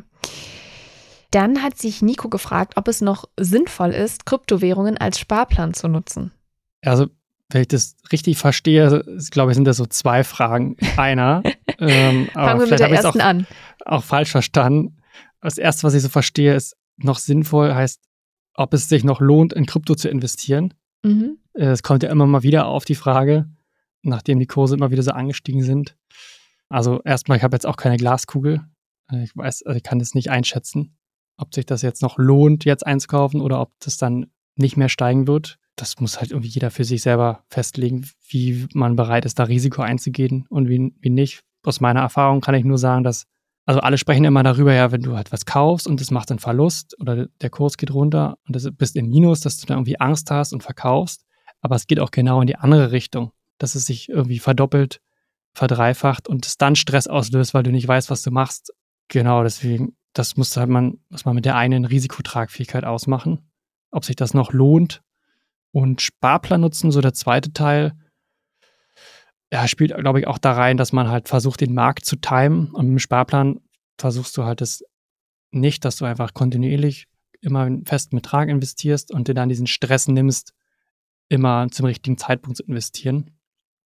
Dann 1.31 1.61
hat 1.61 1.77
sich 1.77 2.01
Nico 2.01 2.29
gefragt, 2.29 2.77
ob 2.77 2.87
es 2.87 3.01
noch 3.01 3.25
sinnvoll 3.37 3.89
ist, 3.89 4.25
Kryptowährungen 4.25 4.97
als 4.97 5.19
Sparplan 5.19 5.73
zu 5.73 5.89
nutzen. 5.89 6.31
Also, 6.81 7.07
wenn 7.49 7.61
ich 7.61 7.67
das 7.67 7.97
richtig 8.13 8.37
verstehe, 8.37 9.03
glaube 9.31 9.51
ich, 9.51 9.55
sind 9.55 9.65
das 9.65 9.77
so 9.77 9.85
zwei 9.85 10.23
Fragen 10.23 10.77
einer. 10.95 11.43
ähm, 11.79 12.29
Fangen 12.33 12.59
wir 12.61 12.67
mit 12.67 12.79
der 12.79 12.89
ersten 12.89 13.21
auch, 13.21 13.25
an. 13.25 13.47
Auch 13.85 14.03
falsch 14.05 14.31
verstanden. 14.31 14.97
Das 15.41 15.57
erste, 15.57 15.83
was 15.83 15.93
ich 15.93 16.01
so 16.01 16.09
verstehe, 16.09 16.55
ist 16.55 16.77
noch 16.97 17.19
sinnvoll, 17.19 17.75
heißt, 17.75 18.01
ob 18.57 18.73
es 18.73 18.89
sich 18.89 19.05
noch 19.05 19.21
lohnt, 19.21 19.53
in 19.53 19.65
Krypto 19.65 19.95
zu 19.95 20.09
investieren. 20.09 20.73
Mhm. 21.03 21.37
Es 21.53 21.83
kommt 21.83 22.03
ja 22.03 22.09
immer 22.09 22.25
mal 22.25 22.43
wieder 22.43 22.67
auf 22.67 22.83
die 22.83 22.95
Frage, 22.95 23.47
nachdem 24.01 24.39
die 24.39 24.47
Kurse 24.47 24.75
immer 24.75 24.91
wieder 24.91 25.03
so 25.03 25.11
angestiegen 25.11 25.63
sind. 25.63 25.95
Also 26.69 27.01
erstmal, 27.03 27.37
ich 27.37 27.43
habe 27.43 27.55
jetzt 27.55 27.65
auch 27.65 27.77
keine 27.77 27.97
Glaskugel. 27.97 28.61
Äh, 29.11 29.23
ich 29.23 29.35
weiß, 29.37 29.63
also 29.63 29.77
ich 29.77 29.83
kann 29.83 29.99
das 29.99 30.13
nicht 30.13 30.29
einschätzen, 30.29 30.97
ob 31.37 31.53
sich 31.53 31.65
das 31.65 31.81
jetzt 31.81 32.01
noch 32.01 32.17
lohnt, 32.17 32.65
jetzt 32.65 32.85
einzukaufen 32.85 33.39
oder 33.41 33.61
ob 33.61 33.71
das 33.79 33.97
dann 33.97 34.31
nicht 34.57 34.75
mehr 34.75 34.89
steigen 34.89 35.27
wird. 35.27 35.59
Das 35.75 35.99
muss 35.99 36.19
halt 36.19 36.31
irgendwie 36.31 36.49
jeder 36.49 36.71
für 36.71 36.83
sich 36.83 37.03
selber 37.03 37.43
festlegen, 37.49 38.09
wie 38.27 38.67
man 38.73 38.95
bereit 38.95 39.25
ist, 39.25 39.37
da 39.37 39.43
Risiko 39.43 39.83
einzugehen 39.83 40.47
und 40.49 40.67
wie, 40.67 40.93
wie 40.99 41.11
nicht. 41.11 41.41
Aus 41.63 41.79
meiner 41.79 41.99
Erfahrung 41.99 42.41
kann 42.41 42.55
ich 42.55 42.65
nur 42.65 42.79
sagen, 42.79 43.03
dass 43.03 43.25
also 43.67 43.81
alle 43.81 43.97
sprechen 43.97 44.23
immer 44.23 44.43
darüber, 44.43 44.73
ja, 44.73 44.93
wenn 44.93 45.01
du 45.01 45.17
halt 45.17 45.33
was 45.33 45.45
kaufst 45.45 45.87
und 45.87 45.99
es 45.99 46.09
macht 46.09 46.31
einen 46.31 46.39
Verlust 46.39 46.95
oder 47.01 47.27
der 47.41 47.49
Kurs 47.49 47.75
geht 47.75 47.93
runter 47.93 48.37
und 48.47 48.55
du 48.55 48.71
bist 48.71 48.95
im 48.95 49.09
Minus, 49.09 49.41
dass 49.41 49.57
du 49.57 49.67
da 49.67 49.73
irgendwie 49.73 49.99
Angst 49.99 50.31
hast 50.31 50.53
und 50.53 50.63
verkaufst. 50.63 51.25
Aber 51.59 51.75
es 51.75 51.85
geht 51.85 51.99
auch 51.99 52.11
genau 52.11 52.39
in 52.39 52.47
die 52.47 52.55
andere 52.55 52.93
Richtung, 52.93 53.33
dass 53.57 53.75
es 53.75 53.85
sich 53.85 54.07
irgendwie 54.07 54.39
verdoppelt, 54.39 55.01
verdreifacht 55.53 56.29
und 56.29 56.45
es 56.45 56.57
dann 56.57 56.77
Stress 56.77 57.07
auslöst, 57.07 57.53
weil 57.53 57.63
du 57.63 57.71
nicht 57.71 57.85
weißt, 57.85 58.09
was 58.09 58.21
du 58.21 58.31
machst. 58.31 58.71
Genau, 59.09 59.43
deswegen, 59.43 59.97
das 60.13 60.37
muss 60.37 60.55
halt 60.55 60.69
man, 60.69 60.99
muss 61.09 61.25
man 61.25 61.35
mit 61.35 61.43
der 61.43 61.57
einen 61.57 61.83
Risikotragfähigkeit 61.83 62.85
ausmachen, 62.85 63.51
ob 63.91 64.05
sich 64.05 64.15
das 64.15 64.33
noch 64.33 64.53
lohnt. 64.53 65.01
Und 65.71 66.01
Sparplan 66.01 66.61
nutzen, 66.61 66.91
so 66.91 67.01
der 67.01 67.13
zweite 67.13 67.51
Teil, 67.51 67.93
ja, 69.51 69.67
spielt, 69.67 69.95
glaube 69.95 70.19
ich, 70.19 70.27
auch 70.27 70.37
da 70.37 70.53
rein, 70.53 70.77
dass 70.77 70.91
man 70.91 71.07
halt 71.09 71.29
versucht, 71.29 71.61
den 71.61 71.73
Markt 71.73 72.05
zu 72.05 72.17
timen. 72.17 72.71
Und 72.71 72.87
dem 72.87 72.99
Sparplan 72.99 73.61
versuchst 73.97 74.35
du 74.37 74.43
halt 74.43 74.61
das 74.61 74.83
nicht, 75.51 75.85
dass 75.85 75.97
du 75.97 76.05
einfach 76.05 76.33
kontinuierlich 76.33 77.07
immer 77.41 77.61
einen 77.61 77.85
festen 77.85 78.17
Betrag 78.17 78.49
investierst 78.49 79.11
und 79.11 79.27
dir 79.27 79.33
dann 79.33 79.49
diesen 79.49 79.67
Stress 79.67 80.07
nimmst, 80.07 80.53
immer 81.29 81.67
zum 81.71 81.85
richtigen 81.85 82.17
Zeitpunkt 82.17 82.57
zu 82.57 82.63
investieren. 82.63 83.31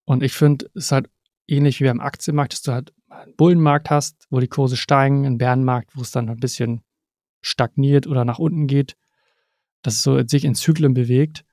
Und 0.04 0.22
ich 0.22 0.32
finde, 0.32 0.66
es 0.74 0.86
ist 0.86 0.92
halt 0.92 1.10
ähnlich 1.46 1.80
wie 1.80 1.84
beim 1.84 2.00
Aktienmarkt, 2.00 2.54
dass 2.54 2.62
du 2.62 2.72
halt 2.72 2.92
einen 3.08 3.36
Bullenmarkt 3.36 3.90
hast, 3.90 4.26
wo 4.30 4.40
die 4.40 4.48
Kurse 4.48 4.76
steigen, 4.76 5.26
einen 5.26 5.38
Bärenmarkt, 5.38 5.96
wo 5.96 6.00
es 6.00 6.10
dann 6.10 6.28
ein 6.28 6.40
bisschen 6.40 6.82
stagniert 7.40 8.06
oder 8.06 8.24
nach 8.24 8.38
unten 8.38 8.66
geht, 8.66 8.96
dass 9.82 9.94
es 9.94 10.02
so 10.02 10.20
sich 10.26 10.44
in 10.44 10.54
Zyklen 10.54 10.94
bewegt. 10.94 11.44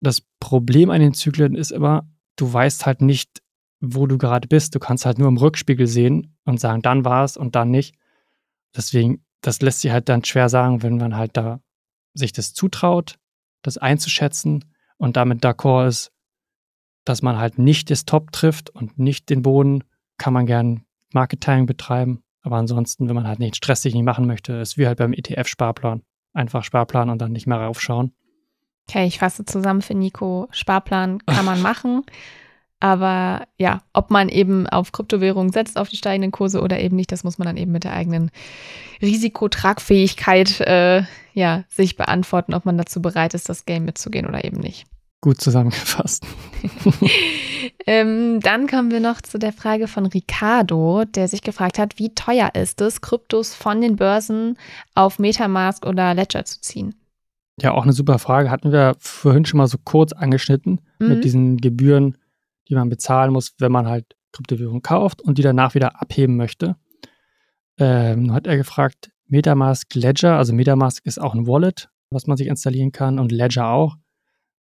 Das 0.00 0.22
Problem 0.40 0.90
an 0.90 1.00
den 1.00 1.14
Zyklen 1.14 1.54
ist 1.54 1.72
immer, 1.72 2.08
du 2.38 2.50
weißt 2.50 2.86
halt 2.86 3.02
nicht, 3.02 3.42
wo 3.80 4.06
du 4.06 4.18
gerade 4.18 4.48
bist. 4.48 4.74
Du 4.74 4.78
kannst 4.78 5.06
halt 5.06 5.18
nur 5.18 5.28
im 5.28 5.36
Rückspiegel 5.36 5.86
sehen 5.86 6.36
und 6.44 6.60
sagen, 6.60 6.82
dann 6.82 7.04
war 7.04 7.24
es 7.24 7.36
und 7.36 7.54
dann 7.54 7.70
nicht. 7.70 7.94
Deswegen, 8.74 9.24
das 9.40 9.60
lässt 9.60 9.80
sich 9.80 9.90
halt 9.92 10.08
dann 10.08 10.24
schwer 10.24 10.48
sagen, 10.48 10.82
wenn 10.82 10.96
man 10.96 11.16
halt 11.16 11.36
da 11.36 11.60
sich 12.14 12.32
das 12.32 12.54
zutraut, 12.54 13.18
das 13.62 13.78
einzuschätzen 13.78 14.64
und 14.96 15.16
damit 15.16 15.44
d'accord 15.44 15.86
ist, 15.86 16.12
dass 17.04 17.22
man 17.22 17.38
halt 17.38 17.58
nicht 17.58 17.90
das 17.90 18.04
Top 18.04 18.32
trifft 18.32 18.70
und 18.70 18.98
nicht 18.98 19.30
den 19.30 19.42
Boden, 19.42 19.84
kann 20.18 20.32
man 20.32 20.46
gern 20.46 20.84
Marketing 21.12 21.66
betreiben. 21.66 22.22
Aber 22.42 22.56
ansonsten, 22.56 23.08
wenn 23.08 23.14
man 23.14 23.26
halt 23.26 23.38
nicht 23.38 23.56
stressig 23.56 23.94
nicht 23.94 24.04
machen 24.04 24.26
möchte, 24.26 24.54
ist 24.54 24.76
wie 24.76 24.86
halt 24.86 24.98
beim 24.98 25.12
ETF-Sparplan. 25.12 26.02
Einfach 26.32 26.64
Sparplan 26.64 27.10
und 27.10 27.18
dann 27.18 27.32
nicht 27.32 27.46
mehr 27.46 27.58
raufschauen. 27.58 28.12
Okay, 28.88 29.06
ich 29.06 29.18
fasse 29.18 29.44
zusammen 29.44 29.82
für 29.82 29.94
Nico. 29.94 30.48
Sparplan 30.50 31.24
kann 31.26 31.44
man 31.44 31.60
machen. 31.62 32.04
Aber 32.80 33.46
ja, 33.58 33.82
ob 33.92 34.10
man 34.10 34.28
eben 34.28 34.68
auf 34.68 34.92
Kryptowährungen 34.92 35.52
setzt, 35.52 35.76
auf 35.76 35.88
die 35.88 35.96
steigenden 35.96 36.30
Kurse 36.30 36.62
oder 36.62 36.78
eben 36.78 36.94
nicht, 36.94 37.10
das 37.10 37.24
muss 37.24 37.36
man 37.36 37.46
dann 37.46 37.56
eben 37.56 37.72
mit 37.72 37.84
der 37.84 37.92
eigenen 37.92 38.30
Risikotragfähigkeit 39.02 40.60
äh, 40.60 41.02
ja, 41.32 41.64
sich 41.68 41.96
beantworten, 41.96 42.54
ob 42.54 42.64
man 42.64 42.78
dazu 42.78 43.02
bereit 43.02 43.34
ist, 43.34 43.48
das 43.48 43.66
Game 43.66 43.84
mitzugehen 43.84 44.26
oder 44.26 44.44
eben 44.44 44.60
nicht. 44.60 44.86
Gut 45.20 45.40
zusammengefasst. 45.40 46.24
ähm, 47.86 48.38
dann 48.40 48.68
kommen 48.68 48.92
wir 48.92 49.00
noch 49.00 49.20
zu 49.20 49.40
der 49.40 49.52
Frage 49.52 49.88
von 49.88 50.06
Ricardo, 50.06 51.04
der 51.04 51.26
sich 51.26 51.42
gefragt 51.42 51.80
hat, 51.80 51.98
wie 51.98 52.14
teuer 52.14 52.54
ist 52.54 52.80
es, 52.80 53.00
Kryptos 53.00 53.56
von 53.56 53.80
den 53.80 53.96
Börsen 53.96 54.56
auf 54.94 55.18
Metamask 55.18 55.84
oder 55.84 56.14
Ledger 56.14 56.44
zu 56.44 56.60
ziehen? 56.60 56.94
Ja, 57.60 57.72
auch 57.72 57.82
eine 57.82 57.92
super 57.92 58.18
Frage. 58.18 58.50
Hatten 58.50 58.72
wir 58.72 58.94
vorhin 58.98 59.44
schon 59.44 59.58
mal 59.58 59.66
so 59.66 59.78
kurz 59.82 60.12
angeschnitten 60.12 60.80
mhm. 60.98 61.08
mit 61.08 61.24
diesen 61.24 61.56
Gebühren, 61.56 62.16
die 62.68 62.74
man 62.74 62.88
bezahlen 62.88 63.32
muss, 63.32 63.54
wenn 63.58 63.72
man 63.72 63.86
halt 63.86 64.16
Kryptowährung 64.32 64.82
kauft 64.82 65.22
und 65.22 65.38
die 65.38 65.42
danach 65.42 65.74
wieder 65.74 66.00
abheben 66.00 66.36
möchte. 66.36 66.76
Ähm, 67.78 68.32
hat 68.32 68.46
er 68.46 68.56
gefragt, 68.56 69.10
Metamask 69.26 69.94
Ledger, 69.94 70.36
also 70.36 70.52
Metamask 70.52 71.04
ist 71.06 71.20
auch 71.20 71.34
ein 71.34 71.46
Wallet, 71.46 71.88
was 72.10 72.26
man 72.26 72.36
sich 72.36 72.46
installieren 72.46 72.92
kann 72.92 73.18
und 73.18 73.32
Ledger 73.32 73.68
auch. 73.68 73.96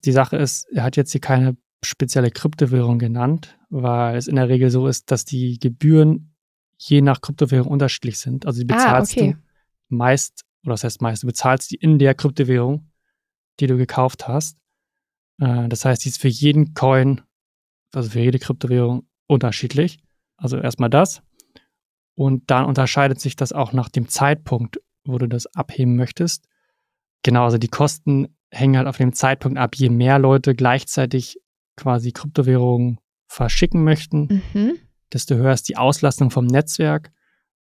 Die 0.05 0.11
Sache 0.11 0.37
ist, 0.37 0.67
er 0.71 0.83
hat 0.83 0.95
jetzt 0.95 1.11
hier 1.11 1.21
keine 1.21 1.55
spezielle 1.83 2.31
Kryptowährung 2.31 2.99
genannt, 2.99 3.57
weil 3.69 4.17
es 4.17 4.27
in 4.27 4.35
der 4.35 4.49
Regel 4.49 4.69
so 4.69 4.87
ist, 4.87 5.11
dass 5.11 5.25
die 5.25 5.59
Gebühren 5.59 6.33
je 6.77 7.01
nach 7.01 7.21
Kryptowährung 7.21 7.67
unterschiedlich 7.67 8.19
sind. 8.19 8.45
Also 8.45 8.63
die 8.63 8.73
ah, 8.73 8.75
bezahlst 8.75 9.17
ah, 9.17 9.21
okay. 9.21 9.37
du 9.89 9.95
meist, 9.95 10.45
oder 10.63 10.73
das 10.73 10.83
heißt 10.83 11.01
meist, 11.01 11.23
du 11.23 11.27
bezahlst 11.27 11.71
die 11.71 11.75
in 11.75 11.99
der 11.99 12.15
Kryptowährung, 12.15 12.89
die 13.59 13.67
du 13.67 13.77
gekauft 13.77 14.27
hast. 14.27 14.57
Äh, 15.39 15.67
das 15.69 15.85
heißt, 15.85 16.05
die 16.05 16.09
ist 16.09 16.21
für 16.21 16.29
jeden 16.29 16.73
Coin 16.73 17.21
also 17.93 18.09
für 18.09 18.19
jede 18.19 18.39
Kryptowährung 18.39 19.07
unterschiedlich. 19.27 19.99
Also 20.37 20.57
erstmal 20.57 20.89
das. 20.89 21.21
Und 22.15 22.49
dann 22.49 22.65
unterscheidet 22.65 23.19
sich 23.19 23.35
das 23.35 23.53
auch 23.53 23.73
nach 23.73 23.89
dem 23.89 24.09
Zeitpunkt, 24.09 24.79
wo 25.05 25.17
du 25.17 25.27
das 25.27 25.47
abheben 25.47 25.95
möchtest. 25.95 26.47
Genau, 27.23 27.45
also 27.45 27.57
die 27.57 27.69
Kosten 27.69 28.35
hängen 28.51 28.77
halt 28.77 28.87
auf 28.87 28.97
dem 28.97 29.13
Zeitpunkt 29.13 29.57
ab. 29.57 29.75
Je 29.75 29.89
mehr 29.89 30.19
Leute 30.19 30.53
gleichzeitig 30.53 31.39
quasi 31.75 32.11
Kryptowährungen 32.11 32.99
verschicken 33.27 33.83
möchten, 33.83 34.43
mhm. 34.53 34.73
desto 35.11 35.35
höher 35.35 35.53
ist 35.53 35.69
die 35.69 35.77
Auslastung 35.77 36.29
vom 36.29 36.45
Netzwerk. 36.45 37.11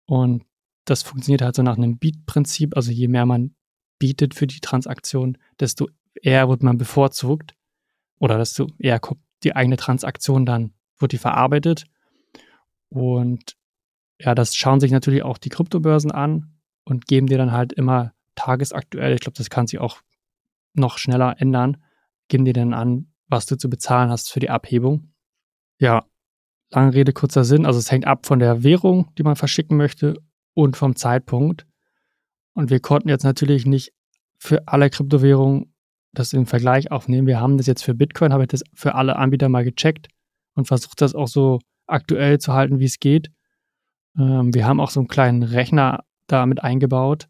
Und 0.06 0.44
das 0.90 1.04
funktioniert 1.04 1.42
halt 1.42 1.56
so 1.56 1.64
nach 1.64 1.78
einem 1.78 1.98
Beat-Prinzip. 1.98 2.76
Also 2.76 2.92
je 2.92 3.08
mehr 3.08 3.26
man 3.26 3.56
bietet 4.00 4.34
für 4.34 4.48
die 4.48 4.62
Transaktion, 4.62 5.38
desto 5.60 5.90
eher 6.14 6.50
wird 6.50 6.64
man 6.64 6.78
bevorzugt 6.78 7.56
oder 8.20 8.38
desto 8.38 8.68
eher 8.80 9.00
die 9.44 9.56
eigene 9.56 9.78
Transaktion 9.78 10.46
dann, 10.46 10.74
wird 10.98 11.12
die 11.12 11.18
verarbeitet. 11.18 11.86
Und 12.90 13.58
ja, 14.20 14.34
das 14.34 14.56
schauen 14.56 14.80
sich 14.80 14.92
natürlich 14.92 15.24
auch 15.24 15.38
die 15.38 15.50
Kryptobörsen 15.50 16.12
an 16.12 16.58
und 16.86 17.06
geben 17.06 17.28
dir 17.28 17.38
dann 17.38 17.52
halt 17.52 17.74
immer 17.74 18.14
tagesaktuell, 18.36 19.14
ich 19.14 19.20
glaube, 19.20 19.38
das 19.38 19.50
kann 19.50 19.68
sich 19.68 19.80
auch 19.80 20.02
noch 20.74 20.98
schneller 20.98 21.36
ändern, 21.40 21.84
geben 22.30 22.46
dir 22.46 22.54
dann 22.54 22.74
an, 22.74 23.12
was 23.28 23.46
du 23.46 23.58
zu 23.58 23.70
bezahlen 23.70 24.10
hast 24.10 24.32
für 24.32 24.40
die 24.40 24.50
Abhebung. 24.50 25.12
Ja, 25.80 26.06
lange 26.70 26.94
Rede, 26.94 27.14
kurzer 27.14 27.44
Sinn. 27.44 27.66
Also 27.66 27.80
es 27.80 27.92
hängt 27.92 28.08
ab 28.08 28.26
von 28.26 28.40
der 28.40 28.64
Währung, 28.64 29.12
die 29.18 29.24
man 29.24 29.36
verschicken 29.36 29.76
möchte 29.76 30.16
und 30.58 30.76
vom 30.76 30.96
Zeitpunkt. 30.96 31.68
Und 32.54 32.72
wir 32.72 32.80
konnten 32.80 33.10
jetzt 33.10 33.24
natürlich 33.24 33.68
nicht 33.68 33.94
für 34.40 34.68
alle 34.68 34.90
Kryptowährungen 34.90 35.76
das 36.14 36.34
im 36.34 36.48
Vergleich 36.48 36.90
aufnehmen. 36.90 37.28
Wir 37.28 37.40
haben 37.40 37.58
das 37.58 37.68
jetzt 37.68 37.84
für 37.84 37.94
Bitcoin, 37.94 38.34
habe 38.34 38.44
ich 38.44 38.50
das 38.50 38.64
für 38.74 38.96
alle 38.96 39.18
Anbieter 39.18 39.50
mal 39.50 39.64
gecheckt 39.64 40.08
und 40.56 40.66
versucht 40.66 41.00
das 41.02 41.14
auch 41.14 41.28
so 41.28 41.60
aktuell 41.86 42.40
zu 42.40 42.54
halten, 42.54 42.80
wie 42.80 42.86
es 42.86 43.00
geht. 43.00 43.30
Ähm, 44.18 44.52
wir 44.52 44.66
haben 44.66 44.80
auch 44.80 44.90
so 44.90 45.00
einen 45.00 45.08
kleinen 45.08 45.44
Rechner 45.44 46.04
damit 46.26 46.64
eingebaut, 46.64 47.28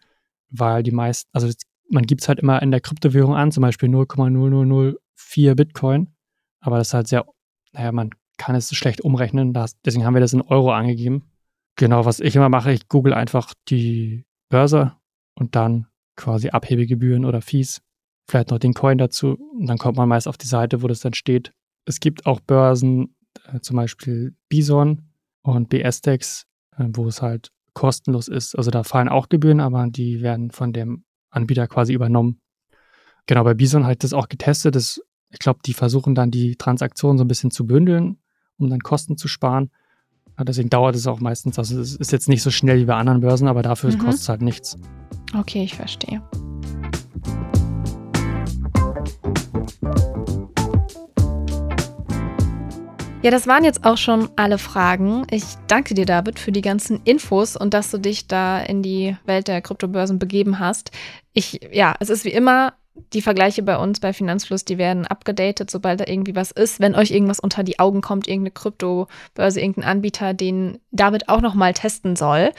weil 0.50 0.82
die 0.82 0.92
meisten, 0.92 1.30
also 1.34 1.50
man 1.90 2.04
gibt 2.04 2.22
es 2.22 2.30
halt 2.30 2.40
immer 2.40 2.62
in 2.62 2.72
der 2.72 2.80
Kryptowährung 2.80 3.36
an, 3.36 3.52
zum 3.52 3.62
Beispiel 3.62 3.90
0,0004 3.90 5.56
Bitcoin, 5.56 6.16
aber 6.62 6.78
das 6.78 6.88
ist 6.88 6.94
halt 6.94 7.08
sehr, 7.10 7.26
naja, 7.74 7.92
man 7.92 8.12
kann 8.38 8.56
es 8.56 8.74
schlecht 8.74 9.02
umrechnen, 9.02 9.52
das, 9.52 9.78
deswegen 9.82 10.06
haben 10.06 10.14
wir 10.14 10.22
das 10.22 10.32
in 10.32 10.42
Euro 10.42 10.72
angegeben. 10.72 11.30
Genau, 11.78 12.06
was 12.06 12.20
ich 12.20 12.36
immer 12.36 12.50
mache, 12.50 12.72
ich 12.72 12.88
google 12.88 13.14
einfach 13.14 13.54
die 13.70 14.26
Börse 14.50 14.94
und 15.36 15.56
dann 15.56 15.88
quasi 16.16 16.50
Abhebegebühren 16.50 17.24
oder 17.24 17.42
Fees 17.42 17.82
vielleicht 18.28 18.50
noch 18.50 18.58
den 18.58 18.74
Coin 18.74 18.98
dazu 18.98 19.38
und 19.58 19.68
dann 19.68 19.78
kommt 19.78 19.96
man 19.96 20.10
meist 20.10 20.28
auf 20.28 20.38
die 20.38 20.48
Seite, 20.48 20.82
wo 20.82 20.88
das 20.88 21.00
dann 21.00 21.14
steht. 21.14 21.54
Es 21.86 22.00
gibt 22.00 22.26
auch 22.26 22.40
Börsen, 22.42 23.16
äh, 23.46 23.60
zum 23.62 23.78
Beispiel 23.78 24.36
Bison 24.50 25.10
und 25.44 25.70
BSDEX, 25.70 26.46
äh, 26.78 26.86
wo 26.94 27.08
es 27.08 27.22
halt 27.22 27.52
kostenlos 27.74 28.28
ist. 28.28 28.56
Also 28.56 28.72
da 28.72 28.84
fallen 28.84 29.08
auch 29.08 29.30
Gebühren, 29.30 29.60
aber 29.60 29.86
die 29.88 30.22
werden 30.22 30.50
von 30.50 30.74
dem 30.74 31.06
Anbieter 31.30 31.68
quasi 31.68 31.94
übernommen. 31.94 32.42
Genau, 33.28 33.44
bei 33.44 33.54
Bison 33.54 33.86
halt 33.86 34.04
das 34.04 34.14
auch 34.14 34.30
getestet. 34.30 34.76
Das, 34.76 35.00
ich 35.30 35.40
glaube, 35.40 35.60
die 35.64 35.74
versuchen 35.74 36.16
dann 36.16 36.32
die 36.32 36.56
Transaktionen 36.56 37.18
so 37.18 37.24
ein 37.24 37.28
bisschen 37.28 37.52
zu 37.52 37.68
bündeln, 37.68 38.18
um 38.58 38.70
dann 38.70 38.80
Kosten 38.80 39.16
zu 39.16 39.28
sparen. 39.28 39.70
Deswegen 40.40 40.70
dauert 40.70 40.96
es 40.96 41.08
auch 41.08 41.20
meistens. 41.20 41.58
Also 41.58 41.80
es 41.80 41.96
ist 41.96 42.12
jetzt 42.12 42.30
nicht 42.30 42.44
so 42.44 42.52
schnell 42.52 42.80
wie 42.80 42.86
bei 42.86 42.96
anderen 42.96 43.22
Börsen, 43.22 43.48
aber 43.48 43.64
dafür 43.64 43.92
mhm. 43.92 44.00
kostet 44.00 44.22
es 44.22 44.30
halt 44.30 44.42
nichts. 44.42 44.78
Okay, 45.38 45.64
ich 45.64 45.76
verstehe. 45.76 46.22
Ja, 53.24 53.32
das 53.32 53.48
waren 53.48 53.66
jetzt 53.66 53.84
auch 53.84 53.98
schon 53.98 54.30
alle 54.36 54.58
Fragen. 54.58 55.26
Ich 55.32 55.44
danke 55.68 55.96
dir, 55.96 56.06
David, 56.06 56.40
für 56.40 56.52
die 56.52 56.62
ganzen 56.62 57.02
Infos 57.04 57.58
und 57.58 57.74
dass 57.74 57.92
du 57.92 57.98
dich 57.98 58.28
da 58.28 58.62
in 58.62 58.84
die 58.84 59.18
Welt 59.26 59.48
der 59.48 59.62
Kryptobörsen 59.62 60.20
begeben 60.20 60.60
hast. 60.60 60.92
Ich, 61.34 61.60
ja, 61.74 61.96
es 62.00 62.10
ist 62.10 62.26
wie 62.26 62.32
immer, 62.32 62.74
die 63.14 63.22
Vergleiche 63.22 63.64
bei 63.64 63.78
uns 63.78 64.00
bei 64.00 64.14
Finanzfluss, 64.14 64.66
die 64.66 64.78
werden 64.78 65.06
abgedatet, 65.06 65.72
sobald 65.72 66.00
da 66.00 66.06
irgendwie 66.08 66.36
was 66.36 66.52
ist. 66.52 66.80
Wenn 66.80 66.96
euch 66.96 67.12
irgendwas 67.12 67.40
unter 67.40 67.64
die 67.64 67.80
Augen 67.80 68.02
kommt, 68.02 68.28
irgendeine 68.28 68.52
Kryptobörse, 68.52 69.60
irgendein 69.62 69.90
Anbieter, 69.90 70.34
den 70.34 70.80
David 70.92 71.30
auch 71.30 71.42
nochmal 71.42 71.74
testen 71.74 72.16
soll, 72.16 72.52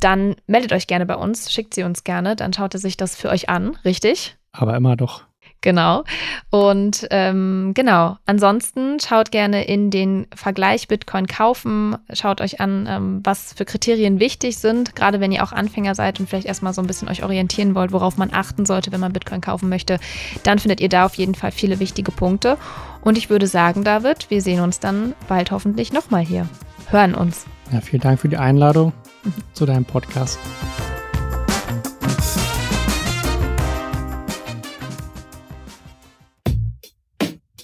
dann 0.00 0.36
meldet 0.46 0.72
euch 0.72 0.86
gerne 0.86 1.06
bei 1.06 1.16
uns, 1.16 1.52
schickt 1.52 1.74
sie 1.74 1.82
uns 1.82 2.04
gerne, 2.04 2.36
dann 2.36 2.52
schaut 2.52 2.74
er 2.74 2.80
sich 2.80 2.96
das 2.96 3.16
für 3.16 3.28
euch 3.28 3.48
an, 3.48 3.76
richtig? 3.84 4.36
Aber 4.52 4.76
immer 4.76 4.96
doch 4.96 5.27
Genau. 5.60 6.04
Und 6.50 7.08
ähm, 7.10 7.72
genau, 7.74 8.16
ansonsten 8.26 9.00
schaut 9.00 9.32
gerne 9.32 9.64
in 9.64 9.90
den 9.90 10.28
Vergleich 10.34 10.86
Bitcoin 10.86 11.26
kaufen, 11.26 11.96
schaut 12.12 12.40
euch 12.40 12.60
an, 12.60 12.86
ähm, 12.88 13.20
was 13.24 13.54
für 13.54 13.64
Kriterien 13.64 14.20
wichtig 14.20 14.58
sind, 14.58 14.94
gerade 14.94 15.20
wenn 15.20 15.32
ihr 15.32 15.42
auch 15.42 15.50
Anfänger 15.52 15.96
seid 15.96 16.20
und 16.20 16.28
vielleicht 16.28 16.46
erstmal 16.46 16.74
so 16.74 16.80
ein 16.80 16.86
bisschen 16.86 17.08
euch 17.08 17.24
orientieren 17.24 17.74
wollt, 17.74 17.90
worauf 17.90 18.16
man 18.16 18.32
achten 18.32 18.66
sollte, 18.66 18.92
wenn 18.92 19.00
man 19.00 19.12
Bitcoin 19.12 19.40
kaufen 19.40 19.68
möchte, 19.68 19.98
dann 20.44 20.60
findet 20.60 20.80
ihr 20.80 20.88
da 20.88 21.06
auf 21.06 21.14
jeden 21.14 21.34
Fall 21.34 21.50
viele 21.50 21.80
wichtige 21.80 22.12
Punkte. 22.12 22.56
Und 23.00 23.18
ich 23.18 23.28
würde 23.28 23.48
sagen, 23.48 23.82
David, 23.82 24.30
wir 24.30 24.42
sehen 24.42 24.60
uns 24.60 24.78
dann 24.78 25.14
bald 25.26 25.50
hoffentlich 25.50 25.92
nochmal 25.92 26.22
hier. 26.22 26.48
Hören 26.90 27.14
uns. 27.14 27.46
Ja, 27.72 27.80
vielen 27.80 28.02
Dank 28.02 28.20
für 28.20 28.28
die 28.28 28.36
Einladung 28.36 28.92
mhm. 29.24 29.32
zu 29.52 29.66
deinem 29.66 29.84
Podcast. 29.84 30.38